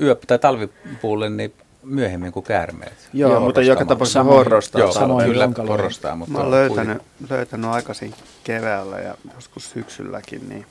[0.00, 1.52] yö- tai talvipuulle niin
[1.82, 3.08] myöhemmin kuin käärmeet.
[3.12, 4.80] Joo, Joo mutta joka tapauksessa horrostaa.
[4.80, 6.16] Joo, samoin kyllä horrostaa.
[6.16, 10.66] Mutta Mä oon löytänyt, löytänyt aikaisin keväällä ja joskus syksylläkin, niin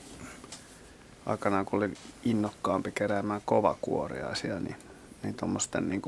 [1.26, 4.76] aikanaan kun olin innokkaampi keräämään kovakuoriaisia, niin,
[5.22, 6.02] niin tuommoisten niin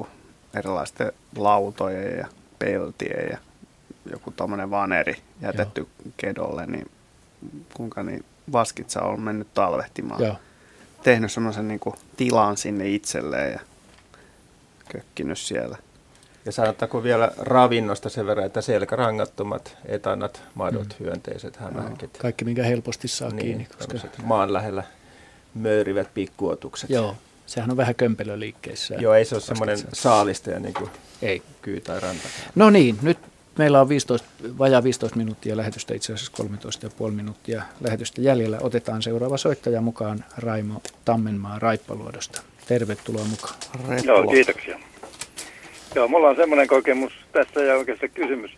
[0.54, 2.26] erilaisten lautojen ja
[2.58, 3.38] peltien ja
[4.10, 6.12] joku tuommoinen vaneri jätetty Joo.
[6.16, 6.90] kedolle, niin
[7.74, 10.24] kuinka niin vaskitsa on mennyt talvehtimaan.
[10.24, 10.36] Joo.
[11.02, 11.80] Tehnyt semmoisen niin
[12.16, 13.60] tilan sinne itselleen ja
[14.92, 15.78] kökkinyt siellä.
[16.44, 21.04] Ja sanotaanko vielä ravinnosta sen verran, että selkärangattomat, etanat, madot, mm.
[21.04, 22.18] hyönteiset, hämähäkit.
[22.18, 23.68] Kaikki, minkä helposti saa niin, kiinni.
[23.78, 24.08] Koska...
[24.24, 24.82] Maan lähellä
[25.54, 26.90] möyrivät pikkuotukset.
[26.90, 27.16] Joo,
[27.46, 28.94] sehän on vähän kömpelöliikkeissä.
[28.94, 30.90] Joo, ei se ole semmoinen saalistaja niin kuin
[31.22, 31.42] ei.
[31.62, 32.28] kyy tai ranta.
[32.54, 33.18] No niin, nyt
[33.58, 34.28] meillä on 15,
[34.58, 36.44] vajaa 15 minuuttia lähetystä, itse asiassa
[37.06, 38.58] 13,5 minuuttia lähetystä jäljellä.
[38.60, 42.42] Otetaan seuraava soittaja mukaan, Raimo Tammenmaa Raippaluodosta.
[42.68, 43.54] Tervetuloa mukaan.
[44.04, 44.78] Joo, kiitoksia.
[45.94, 48.50] Joo, mulla on semmoinen kokemus tässä ja oikeastaan kysymys.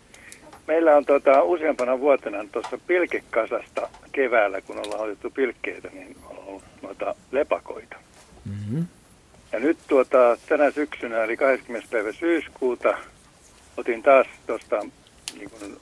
[0.67, 6.63] meillä on tota, useampana vuotena tuossa pilkekasasta keväällä, kun ollaan otettu pilkkeitä, niin on ollut
[6.83, 7.97] noita lepakoita.
[8.45, 8.87] Mm-hmm.
[9.53, 11.89] Ja nyt tuota, tänä syksynä, eli 20.
[11.91, 12.99] päivä syyskuuta,
[13.77, 14.87] otin taas tuosta
[15.39, 15.77] niin kuin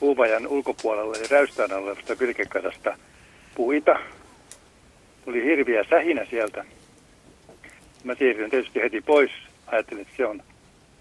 [0.00, 2.96] puuvajan ulkopuolella ja räystään olevasta pilkekasasta
[3.54, 3.98] puita.
[5.24, 6.64] Tuli hirviä sähinä sieltä.
[8.06, 9.30] Mä siirryin tietysti heti pois.
[9.66, 10.42] Ajattelin, että se on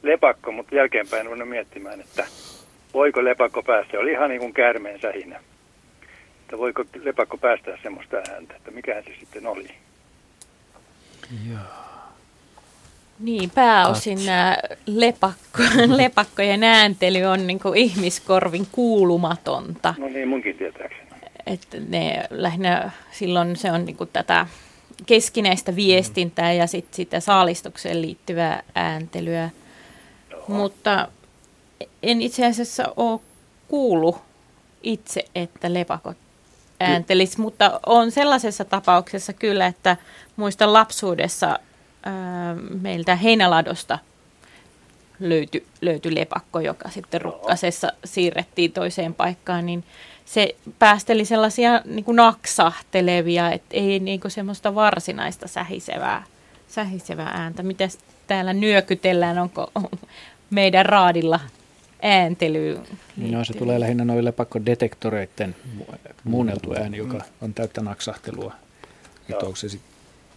[0.04, 2.26] lepakko, mutta jälkeenpäin voin miettimään, että
[2.94, 3.92] voiko lepakko päästä.
[3.92, 5.40] Se oli ihan niin kuin käärmeen sähinä.
[6.42, 9.68] Että voiko lepakko päästä semmoista ääntä, että mikä se sitten oli.
[11.50, 11.60] Joo.
[13.20, 15.64] Niin, pääosin nämä lepakko,
[15.98, 19.96] lepakkojen ääntely on niin kuin ihmiskorvin kuulumatonta.
[19.98, 21.06] No niin, munkin tietääkseni.
[21.46, 24.48] Että ne lähinnä silloin se on niin kuin tätä
[25.06, 29.50] keskinäistä viestintää ja sit sitä saalistukseen liittyvää ääntelyä.
[30.48, 31.08] Mutta
[32.04, 33.20] en itse asiassa ole
[33.68, 34.18] kuullut
[34.84, 36.18] itse, että lepakot
[36.80, 39.98] ääntelis, mutta on sellaisessa tapauksessa kyllä, että
[40.36, 41.60] muistan lapsuudessa
[42.04, 44.00] ää, meiltä Heinäladosta
[45.20, 49.84] löytyi, löytyi lepakko, joka sitten rukkasessa siirrettiin toiseen paikkaan, niin
[50.26, 56.24] se päästeli sellaisia niin kuin naksahtelevia, että ei niin kuin semmoista varsinaista sähisevää,
[56.68, 57.64] sähisevää ääntä.
[57.64, 57.90] Miten
[58.28, 59.72] täällä nyökytellään, onko
[60.50, 61.40] meidän raadilla
[62.02, 62.84] ääntelyyn?
[63.18, 65.56] No se tulee lähinnä noille pakkodetektoreiden
[66.24, 68.54] muunneltu ääni, joka on täyttä naksahtelua.
[69.30, 69.82] Että onko se sit,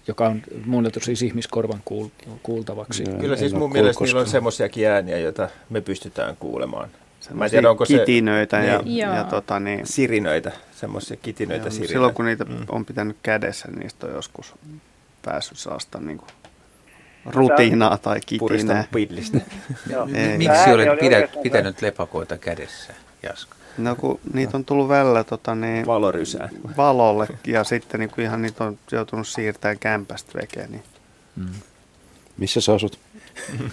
[0.09, 3.05] joka on muunneltu siis ihmiskorvan kuul- kuultavaksi.
[3.21, 6.89] Kyllä siis mun mielestä niillä on semmoisiakin ääniä, joita me pystytään kuulemaan.
[7.33, 11.71] Mä en tiedä, onko kitinöitä se, ja, niin, ja tota, niin, sirinöitä, semmoisia kitinöitä, joo,
[11.71, 11.93] sirinöitä.
[11.93, 12.57] Silloin kun niitä mm.
[12.69, 14.55] on pitänyt kädessä, niin niistä on joskus
[15.25, 16.29] päässyt saasta niin kuin
[17.27, 18.85] rutiinaa tai kitinää.
[18.93, 19.39] pillistä.
[20.39, 23.55] Miksi olet pidä, pitänyt lepakoita kädessä, Jaska?
[23.79, 28.43] No kun niitä on tullut välillä tota, niin, valorysään valolle ja sitten niin kuin ihan
[28.43, 30.71] niitä on joutunut siirtämään kämpästä vekeen.
[30.71, 30.83] Niin.
[31.37, 31.47] Mm.
[32.39, 32.99] Missä sä asut?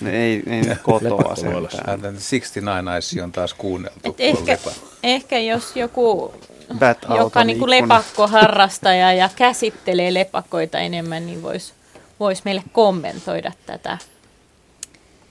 [0.02, 2.00] Ne ei, ei kotoa sentään.
[2.00, 4.00] 69 Eyes on taas kuunneltu.
[4.04, 4.58] Et ehkä,
[5.04, 6.34] ehkä jos joku,
[6.80, 11.74] Bad joka niinku lepakkoharrastaja ja käsittelee lepakoita enemmän, niin voisi
[12.20, 13.98] vois meille kommentoida tätä,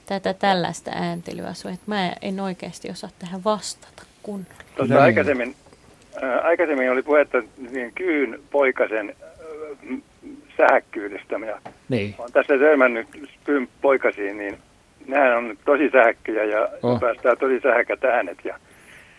[0.05, 1.53] tätä tällaista ääntelyä.
[1.85, 4.63] Mä en oikeasti osaa tähän vastata kunnolla.
[4.75, 5.01] Tuossa no.
[5.01, 5.55] aikaisemmin,
[6.23, 9.15] äh, aikaisemmin oli puhetta niin kyyn poikasen
[10.57, 11.35] sähäkkyydestä.
[11.35, 11.59] Ja
[11.89, 12.15] niin.
[12.17, 13.07] olen tässä törmännyt
[13.81, 14.57] poikasiin, niin
[15.07, 16.99] nämä on tosi sähkkyjä ja oh.
[16.99, 18.37] päästään tosi sähkät äänet.
[18.43, 18.59] Ja,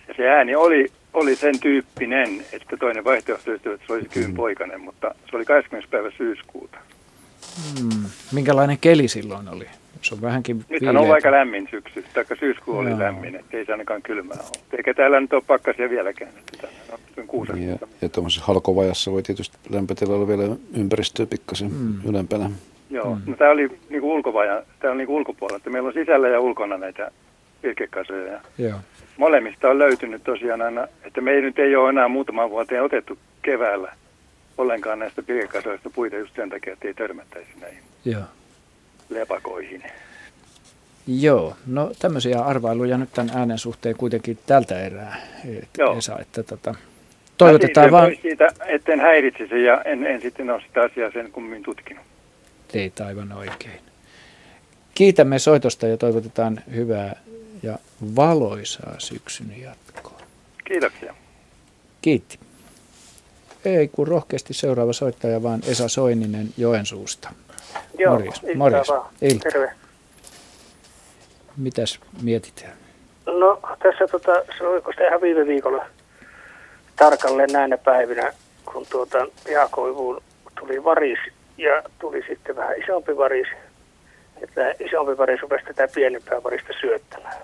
[0.08, 4.80] ja se ääni oli, oli sen tyyppinen, että toinen vaihtoehto että se olisi kyyn poikainen,
[4.80, 5.90] mutta se oli 20.
[5.90, 6.78] päivä syyskuuta.
[7.80, 8.04] Hmm.
[8.32, 9.66] Minkälainen keli silloin oli?
[10.06, 12.98] Se on vähänkin Nythän on aika lämmin syksy, taikka syyskuu oli Joo.
[12.98, 14.62] lämmin, ettei se ainakaan kylmää ole.
[14.76, 16.32] Eikä täällä nyt ole pakkasia vieläkään.
[16.52, 16.68] Että
[17.28, 21.94] on ja, ja tuollaisessa halkovajassa voi tietysti lämpötila olla vielä ympäristöä pikkasen mm.
[22.08, 22.50] ylempänä.
[22.90, 23.20] Joo, mm.
[23.26, 26.78] no tämä oli niinku ulkovaja, tämä on niinku ulkopuolella, että meillä on sisällä ja ulkona
[26.78, 27.10] näitä
[27.62, 28.40] virkekasoja.
[28.58, 28.78] Joo.
[29.16, 33.18] Molemmista on löytynyt tosiaan aina, että me ei nyt ei ole enää muutaman vuoteen otettu
[33.42, 33.92] keväällä
[34.58, 37.82] ollenkaan näistä virkekasoista puita just sen takia, että ei törmättäisi näihin.
[38.04, 38.22] Joo
[39.08, 39.82] lepakoihin.
[41.06, 45.16] Joo, no tämmöisiä arvailuja nyt tämän äänen suhteen kuitenkin tältä erää,
[45.78, 45.98] Joo.
[45.98, 46.74] Esa, että tota,
[47.38, 48.12] toivotetaan vaan...
[48.22, 52.04] siitä, etten häiritsisi ja en, en sitten ole sitä asiaa sen kummin tutkinut.
[52.72, 53.80] Teit aivan oikein.
[54.94, 57.20] Kiitämme soitosta ja toivotetaan hyvää
[57.62, 57.78] ja
[58.16, 60.18] valoisaa syksyn jatkoa.
[60.64, 61.14] Kiitoksia.
[62.02, 62.38] Kiitti.
[63.64, 67.32] Ei kun rohkeasti seuraava soittaja, vaan Esa Soininen Joensuusta.
[67.98, 68.42] Joo, Morjes.
[68.54, 68.88] Morjes.
[69.22, 69.50] Ilta.
[69.50, 69.72] Terve.
[71.56, 72.72] Mitäs mietitään?
[73.26, 75.86] No tässä tota, se sitä ihan viime viikolla
[76.96, 78.32] tarkalleen näinä päivinä,
[78.72, 80.22] kun tuota pihakoivuun
[80.60, 81.18] tuli varis
[81.58, 83.48] ja tuli sitten vähän isompi varis.
[84.42, 87.36] Että isompi varis rupesi tätä pienempää varista syöttämään.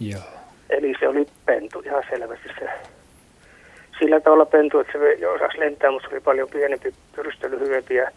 [0.00, 0.22] Joo.
[0.70, 2.68] Eli se oli pentu ihan selvästi se.
[3.98, 7.94] Sillä tavalla pentu, että se jo osasi lentää, mutta se oli paljon pienempi, pyrstely hyvempi
[7.94, 8.10] ja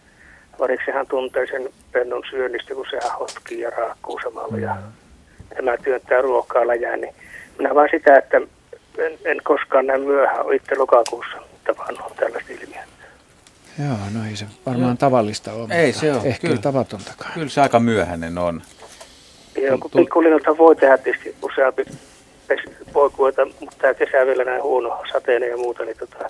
[0.60, 4.58] variksi hän tuntee sen pennun syönnistä, kun sehän hotkii ja raakkuu samalla.
[4.58, 4.76] Ja
[5.56, 7.16] tämä työntää ruokaa läjään, niin
[7.58, 8.38] minä vaan sitä, että
[8.98, 12.94] en, en koskaan näin myöhään ole itse lokakuussa tavannut tällaista ilmiötä.
[13.80, 14.98] Joo, no ei se varmaan no.
[15.00, 15.74] tavallista ole.
[15.74, 16.22] Ei se ole.
[16.24, 17.34] Ehkä kyllä, tavatontakaan.
[17.34, 18.62] Kyllä se aika myöhäinen on.
[19.62, 21.86] Joo, kun pikkulinnuthan voi tehdä tietysti useampi
[22.94, 26.30] poikuita, mutta tämä kesä vielä näin huono sateinen ja muuta, niin tota,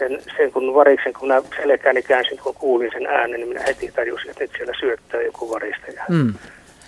[0.00, 3.92] sen, sen kun variksen, kun mä selkääni käänsin, kun kuulin sen äänen, niin minä heti
[3.92, 5.86] tajusin, että nyt siellä syöttää joku varista.
[5.96, 6.34] Ja mm.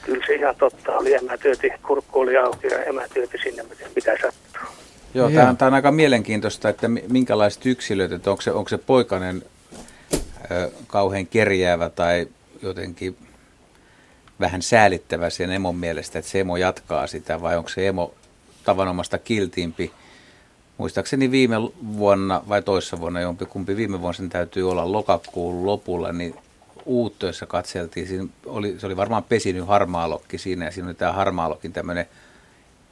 [0.02, 1.14] kyllä se ihan totta oli.
[1.14, 3.64] Emätyöti, kurkku oli auki ja emätyöti sinne,
[3.96, 4.68] mitä sattuu.
[5.14, 8.78] Joo, tämä on, tämä on aika mielenkiintoista, että minkälaiset yksilöt, että onko se, onko se
[8.78, 9.42] poikainen
[10.50, 12.26] ö, kauhean kerjäävä tai
[12.62, 13.16] jotenkin
[14.40, 18.14] vähän säälittävä sen emon mielestä, että se emo jatkaa sitä, vai onko se emo
[18.64, 19.92] tavanomasta kiltiimpi.
[20.78, 21.56] Muistaakseni viime
[21.98, 26.34] vuonna vai toissa vuonna, jompikumpi viime vuonna sen täytyy olla lokakuun lopulla, niin
[26.86, 31.72] uuttöissä katseltiin, siinä oli, se oli varmaan pesinyt harmaalokki siinä, ja siinä oli tämä harmaalokin
[31.72, 32.06] tämmöinen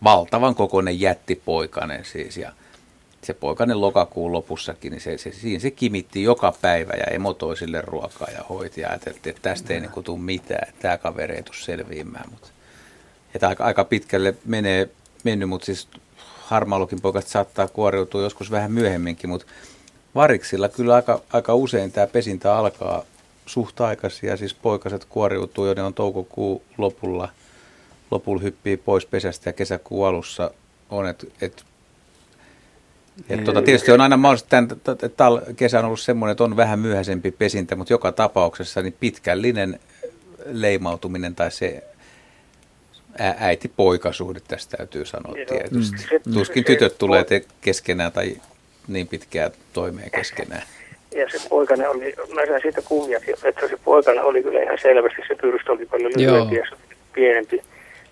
[0.04, 2.52] valtavan kokoinen jättipoikainen siis, ja
[3.22, 7.80] se poikainen lokakuun lopussakin, niin se, se, siinä se kimitti joka päivä ja emo toisille
[7.80, 11.42] ruokaa ja hoiti ja ajateltiin, että tästä ei niin tule mitään, että tämä kaveri ei
[11.42, 12.30] tule selviämään.
[12.30, 12.48] Mutta,
[13.34, 14.88] että aika, aika pitkälle menee,
[15.24, 15.88] mennyt, mutta siis
[16.50, 19.46] harmaalokin poikasta saattaa kuoriutua joskus vähän myöhemminkin, mutta
[20.14, 23.02] variksilla kyllä aika, aika usein tämä pesintä alkaa
[23.46, 23.76] suht
[24.22, 27.28] ja siis poikaset kuoriutuu jo, ne on toukokuun lopulla,
[28.10, 30.50] lopulla hyppii pois pesästä ja kesäkuun alussa
[30.90, 31.64] on, että et,
[33.28, 36.78] et, tota, tietysti on aina mahdollista, että tämän kesä on ollut semmoinen, että on vähän
[36.78, 39.80] myöhäisempi pesintä, mutta joka tapauksessa niin pitkällinen
[40.46, 41.89] leimautuminen tai se
[43.18, 45.46] äiti-poikasuhde tästä täytyy sanoa Joo.
[45.46, 46.20] tietysti.
[46.26, 46.32] Mm.
[46.32, 48.36] Tuskin tytöt tulee te keskenään tai
[48.88, 50.62] niin pitkään toimeen keskenään.
[51.16, 55.22] Ja se poikana oli, mä sain siitä kunniakin, että se poikana oli kyllä ihan selvästi,
[55.28, 56.66] se pyrstö oli paljon lyhyempi ja
[57.12, 57.62] pienempi.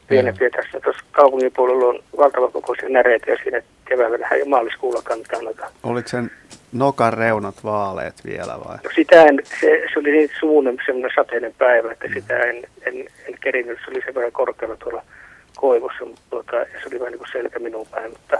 [0.08, 0.44] pienempi.
[0.44, 5.70] Ja tässä tuossa kaupungin puolella on valtavan kokoisia näreitä ja siinä keväällä vähän maaliskuulla kannata.
[5.82, 6.30] Oliko sen
[6.72, 8.76] nokan reunat vaaleet vielä vai?
[8.84, 12.94] No sitä en, se, se oli niin suunnen semmoinen sateinen päivä, että sitä en, en,
[13.28, 13.78] en kerinyt.
[13.84, 15.02] Se oli sen verran korkealla tuolla
[15.56, 18.38] koivussa, mutta tuota, se oli vähän niin kuin selkä minun päin, mutta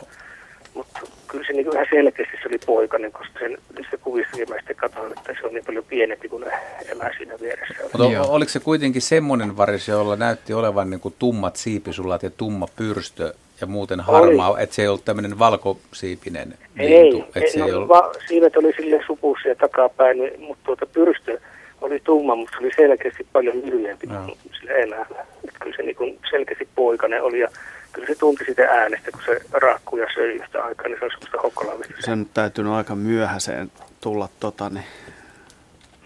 [0.75, 4.77] mutta kyllä se niin ihan selkeästi se oli poikainen, koska sen, niistä kuvissakin mä sitten
[4.77, 6.53] katsoin, että se on niin paljon pienempi kuin ne
[6.89, 7.75] elää siinä vieressä.
[7.83, 12.67] Mutta oliko se kuitenkin semmoinen varis, jolla näytti olevan niin kuin tummat siipisulat ja tumma
[12.77, 14.63] pyrstö ja muuten harmaa, oli.
[14.63, 17.89] että se ei ollut tämmöinen valkosiipinen Ei, lintu, ei, se no, ei ollut...
[17.89, 21.41] va, siivet oli sille supussa ja takapäin, niin, mutta tuota pyrstö
[21.81, 24.25] oli tumma, mutta se oli selkeästi paljon lyhyempi no.
[24.27, 25.27] kuin sillä elämällä.
[25.61, 27.49] Kyllä se niin selkeästi poikainen oli ja
[27.93, 31.11] kyllä se tunti sitä äänestä, kun se raakkuu ja söi yhtä aikaa, niin se on
[31.11, 31.95] semmoista hokkolaamista.
[31.99, 34.85] Sen täytynyt aika myöhäiseen tulla tota, niin...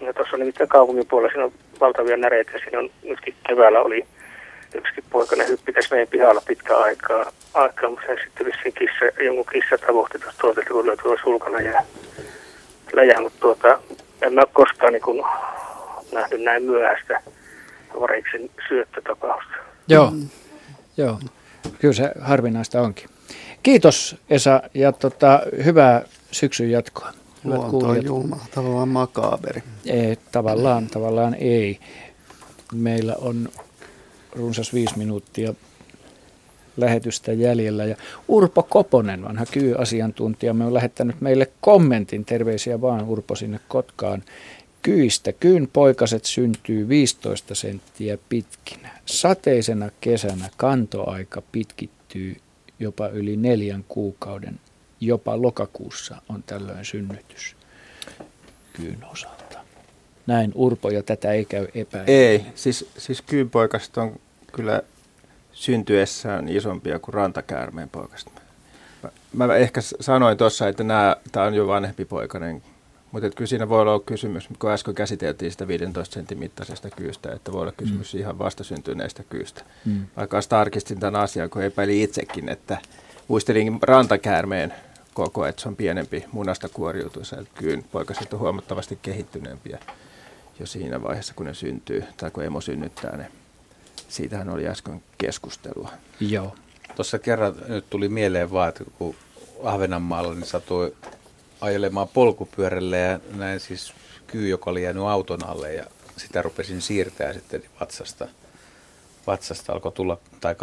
[0.01, 4.05] No tuossa on nimittäin kaupungin puolella, siinä on valtavia näreitä, siinä on nytkin keväällä oli
[4.75, 9.45] yksikin poikainen hyppi tässä meidän pihalla pitkä aikaa, aikaa mutta sen sitten vissiin kissa, jonkun
[9.53, 11.83] kissa tavoitti tuosta tuolta, kun löytyi tuossa ulkona ja
[12.93, 13.79] läjä, mutta tuota,
[14.21, 15.25] en mä ole koskaan niin kuin,
[16.11, 17.21] nähnyt näin myöhäistä
[17.99, 19.53] variksen syöttötapausta.
[19.87, 20.29] Joo, mm.
[20.97, 21.19] joo
[21.79, 23.09] kyllä se harvinaista onkin.
[23.63, 26.01] Kiitos Esa ja tota, hyvää
[26.31, 27.11] syksyn jatkoa.
[27.43, 29.63] Luonto on julma, tavallaan makaaberi.
[29.85, 31.79] Ei, tavallaan, tavallaan ei.
[32.73, 33.49] Meillä on
[34.35, 35.53] runsas viisi minuuttia
[36.77, 37.85] lähetystä jäljellä.
[37.85, 37.95] Ja
[38.27, 44.23] Urpo Koponen, vanha kyy-asiantuntija, me on lähettänyt meille kommentin, terveisiä vaan Urpo sinne Kotkaan,
[44.81, 45.33] kyistä.
[45.33, 48.89] Kyyn poikaset syntyy 15 senttiä pitkinä.
[49.05, 52.35] Sateisena kesänä kantoaika pitkittyy
[52.79, 54.59] jopa yli neljän kuukauden.
[54.99, 57.55] Jopa lokakuussa on tällöin synnytys
[58.73, 59.42] kyyn osalta.
[60.27, 62.07] Näin Urpo ja tätä ei käy epäillä.
[62.07, 64.19] Ei, siis, siis kyynpoikaset on
[64.53, 64.81] kyllä
[65.53, 68.31] syntyessään isompia kuin rantakäärmeen poikaset.
[69.33, 70.83] Mä, mä ehkä sanoin tuossa, että
[71.31, 72.61] tämä on jo vanhempi poikainen
[73.13, 77.51] mutta kyllä siinä voi olla kysymys, kun äsken käsiteltiin sitä 15 sentin mittaisesta kyystä, että
[77.51, 78.19] voi olla kysymys mm.
[78.19, 79.61] ihan vastasyntyneestä kyystä.
[79.85, 80.05] Mm.
[80.17, 82.77] Vaikka tarkistin tämän asian, kun epäilin itsekin, että
[83.27, 84.73] muistelin rantakäärmeen
[85.13, 87.37] koko, että se on pienempi munasta kuoriutuisa.
[87.55, 89.79] Kyyn poikaset on huomattavasti kehittyneempiä
[90.59, 93.31] jo siinä vaiheessa, kun ne syntyy tai kun emo synnyttää ne.
[94.09, 95.91] Siitähän oli äsken keskustelua.
[96.19, 96.55] Joo.
[96.95, 99.15] Tuossa kerran nyt tuli mieleen vaan, että kun
[99.63, 100.95] Ahvenanmaalla niin satui
[101.61, 103.93] ajelemaan polkupyörällä ja näin siis
[104.27, 105.85] kyy, joka oli jäänyt auton alle ja
[106.17, 108.27] sitä rupesin siirtää sitten vatsasta.
[109.27, 110.55] Vatsasta alkoi tulla, tai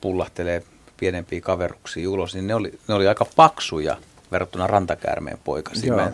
[0.00, 0.62] pullahtelee
[0.96, 3.96] pienempiä kaveruksia ulos, niin ne oli, ne oli aika paksuja
[4.32, 5.94] verrattuna rantakäärmeen poikasiin.
[5.94, 6.12] Mä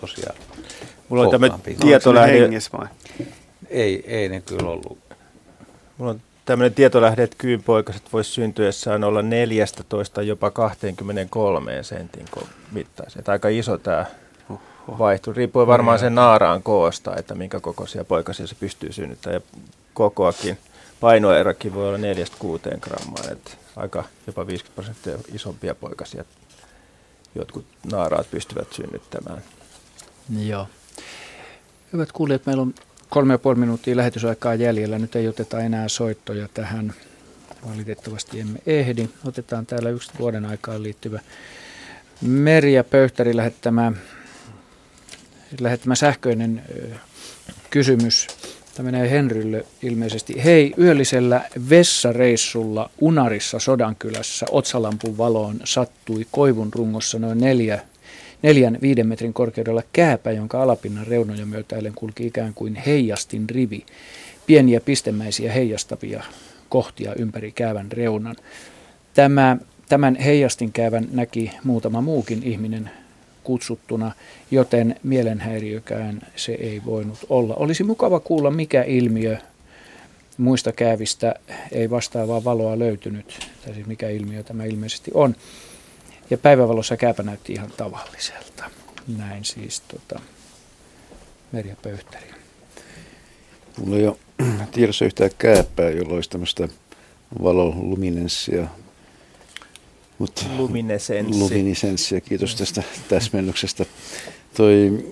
[0.00, 0.36] tosiaan
[1.08, 2.48] Mulla on tämmöinen tietolähde.
[3.70, 4.98] Ei, ei ne kyllä ollut.
[5.98, 12.24] Mulla on tämmöinen tietolähde, että kyynpoikaset voisi syntyessään olla 14 jopa 23 sentin
[12.72, 13.22] mittaisia.
[13.26, 14.06] Aika iso tämä
[14.98, 15.32] vaihtu.
[15.32, 19.42] Riippuu varmaan sen naaraan koosta, että minkä kokoisia poikasia se pystyy synnyttämään.
[19.42, 19.60] Ja
[19.94, 20.58] kokoakin,
[21.00, 23.32] painoerokin voi olla 4-6 grammaa.
[23.32, 26.24] Että aika jopa 50 prosenttia isompia poikasia
[27.34, 29.42] jotkut naaraat pystyvät synnyttämään.
[30.38, 30.66] Joo.
[31.92, 32.74] Hyvät kuulijat, meillä on
[33.08, 34.98] kolme ja puoli minuuttia lähetysaikaa jäljellä.
[34.98, 36.94] Nyt ei oteta enää soittoja tähän.
[37.68, 39.08] Valitettavasti emme ehdi.
[39.24, 41.20] Otetaan täällä yksi vuoden aikaan liittyvä
[42.20, 43.92] Merja Pöyhtäri lähettämä,
[45.60, 46.62] lähettämä sähköinen
[47.70, 48.26] kysymys.
[48.74, 50.44] Tämä menee Henrylle ilmeisesti.
[50.44, 57.80] Hei, yöllisellä vessareissulla Unarissa Sodankylässä Otsalampun valoon sattui koivun rungossa noin neljä,
[58.46, 63.86] neljän viiden metrin korkeudella kääpä, jonka alapinnan reunoja myötäillen kulki ikään kuin heijastin rivi.
[64.46, 66.24] Pieniä pistemäisiä heijastavia
[66.68, 68.36] kohtia ympäri käävän reunan.
[69.14, 69.56] Tämä,
[69.88, 72.90] tämän heijastinkäyvän näki muutama muukin ihminen
[73.44, 74.12] kutsuttuna,
[74.50, 77.54] joten mielenhäiriökään se ei voinut olla.
[77.54, 79.36] Olisi mukava kuulla, mikä ilmiö
[80.38, 81.34] muista käävistä
[81.72, 85.34] ei vastaavaa valoa löytynyt, tai siis mikä ilmiö tämä ilmeisesti on.
[86.30, 88.70] Ja päivävalossa kääpä näytti ihan tavalliselta.
[89.16, 90.20] Näin siis tota,
[91.52, 92.30] Merja Pöyhtäri.
[93.78, 94.16] Mulla ei ole
[94.72, 96.68] tiedossa yhtään kääppää, jolla olisi tämmöistä
[97.42, 98.66] valoluminenssia
[100.18, 101.40] mutta luminesenssi.
[101.40, 103.86] Luminesenssia, kiitos tästä täsmennyksestä.
[104.56, 105.04] Toi,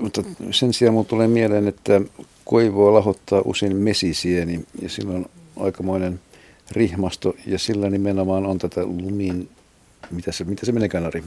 [0.00, 2.00] mutta sen sijaan minulle tulee mieleen, että
[2.44, 5.26] koivua lahottaa usein mesisieni ja silloin
[5.56, 6.20] aikamoinen
[6.70, 9.48] rihmasto ja sillä nimenomaan on tätä lumin,
[10.10, 11.24] mitä se, mitä se menee kanari?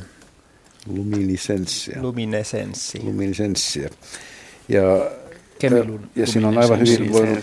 [0.87, 2.01] Luminesenssia.
[2.01, 2.99] Luminesenssi.
[3.03, 3.89] Luminesenssia.
[4.69, 5.11] Ja,
[6.15, 7.39] ja siinä on aivan hyvin voinut,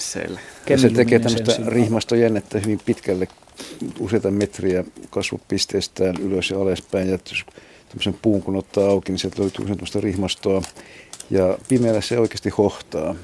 [0.69, 3.29] ja se tekee tämmöistä rihmastojännettä hyvin pitkälle
[3.99, 7.09] useita metriä kasvupisteestään ylös ja alaspäin.
[7.09, 7.19] Ja
[7.89, 10.63] tämmöisen puun kun ottaa auki, niin sieltä löytyy usein rihmastoa.
[11.31, 13.15] Ja pimeällä se oikeasti hohtaa.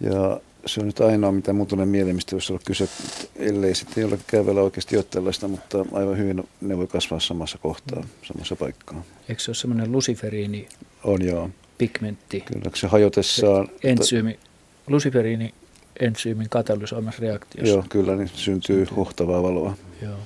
[0.00, 2.88] Ja se on nyt ainoa, mitä mun tulee mieleen, mistä olisi ollut kyse,
[3.36, 8.04] ellei sitten jollakin käyvällä oikeasti ole tällaista, mutta aivan hyvin ne voi kasvaa samassa kohtaa,
[8.22, 9.02] samassa paikkaa.
[9.28, 10.68] Eikö se ole semmoinen lusiferiini?
[11.04, 11.50] On joo.
[11.78, 12.40] Pigmentti.
[12.40, 13.66] Kyllä, se hajotessaan...
[13.66, 14.38] Se ensyymi,
[14.86, 15.54] lusiferiini
[16.00, 17.74] entsyymin katalysoimassa reaktiossa.
[17.74, 18.96] Joo, kyllä, niin syntyy, syntyy.
[18.96, 19.76] hohtavaa valoa.
[20.02, 20.18] Joo.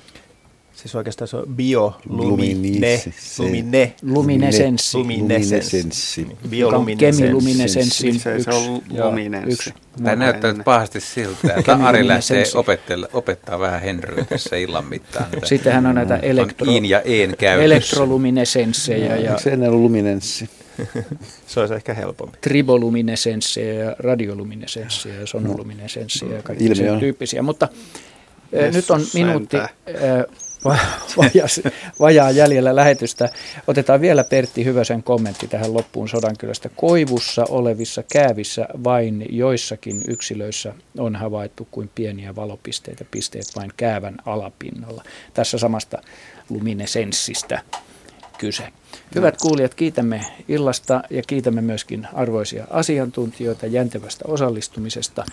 [0.78, 3.02] Siis oikeastaan se on biolumine,
[3.38, 4.98] lumine, luminesenssi.
[4.98, 6.26] Luminesenssi.
[6.50, 8.18] Bioluminesenssi.
[8.18, 9.74] Se, se on luminesenssi.
[9.96, 12.44] Tämä näyttää nyt pahasti siltä, että Ari lähtee
[13.12, 15.26] opettaa vähän Henryä tässä illan mittaan.
[15.44, 19.16] Sittenhän on näitä elektro, on ja en elektroluminesenssejä.
[19.16, 20.50] Ja, se ennen on luminenssi.
[21.46, 22.38] se olisi ehkä helpompi.
[22.40, 27.42] Triboluminesensseja ja radioluminesensseja ja sonoluminesensseja ja kaikki sen tyyppisiä.
[27.42, 27.68] Mutta
[28.54, 29.56] yes, nyt on minuutti
[30.66, 31.62] äh,
[32.00, 33.28] vajaa jäljellä lähetystä.
[33.66, 36.68] Otetaan vielä Pertti Hyvösen kommentti tähän loppuun Sodankylästä.
[36.76, 45.04] Koivussa olevissa käävissä vain joissakin yksilöissä on havaittu kuin pieniä valopisteitä, pisteet vain käävän alapinnalla.
[45.34, 46.02] Tässä samasta
[46.50, 47.62] luminesenssistä
[48.38, 48.72] kyse.
[49.14, 55.24] Hyvät kuulijat, kiitämme illasta ja kiitämme myöskin arvoisia asiantuntijoita jäntevästä osallistumisesta.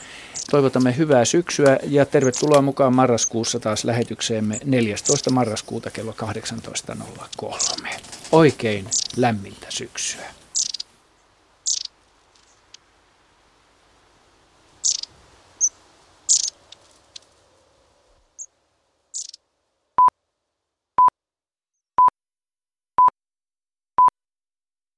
[0.52, 5.30] Toivotamme hyvää syksyä ja tervetuloa mukaan marraskuussa taas lähetykseemme 14.
[5.30, 6.16] marraskuuta kello
[7.44, 7.88] 18.03.
[8.32, 8.86] Oikein
[9.18, 10.45] lämmintä syksyä.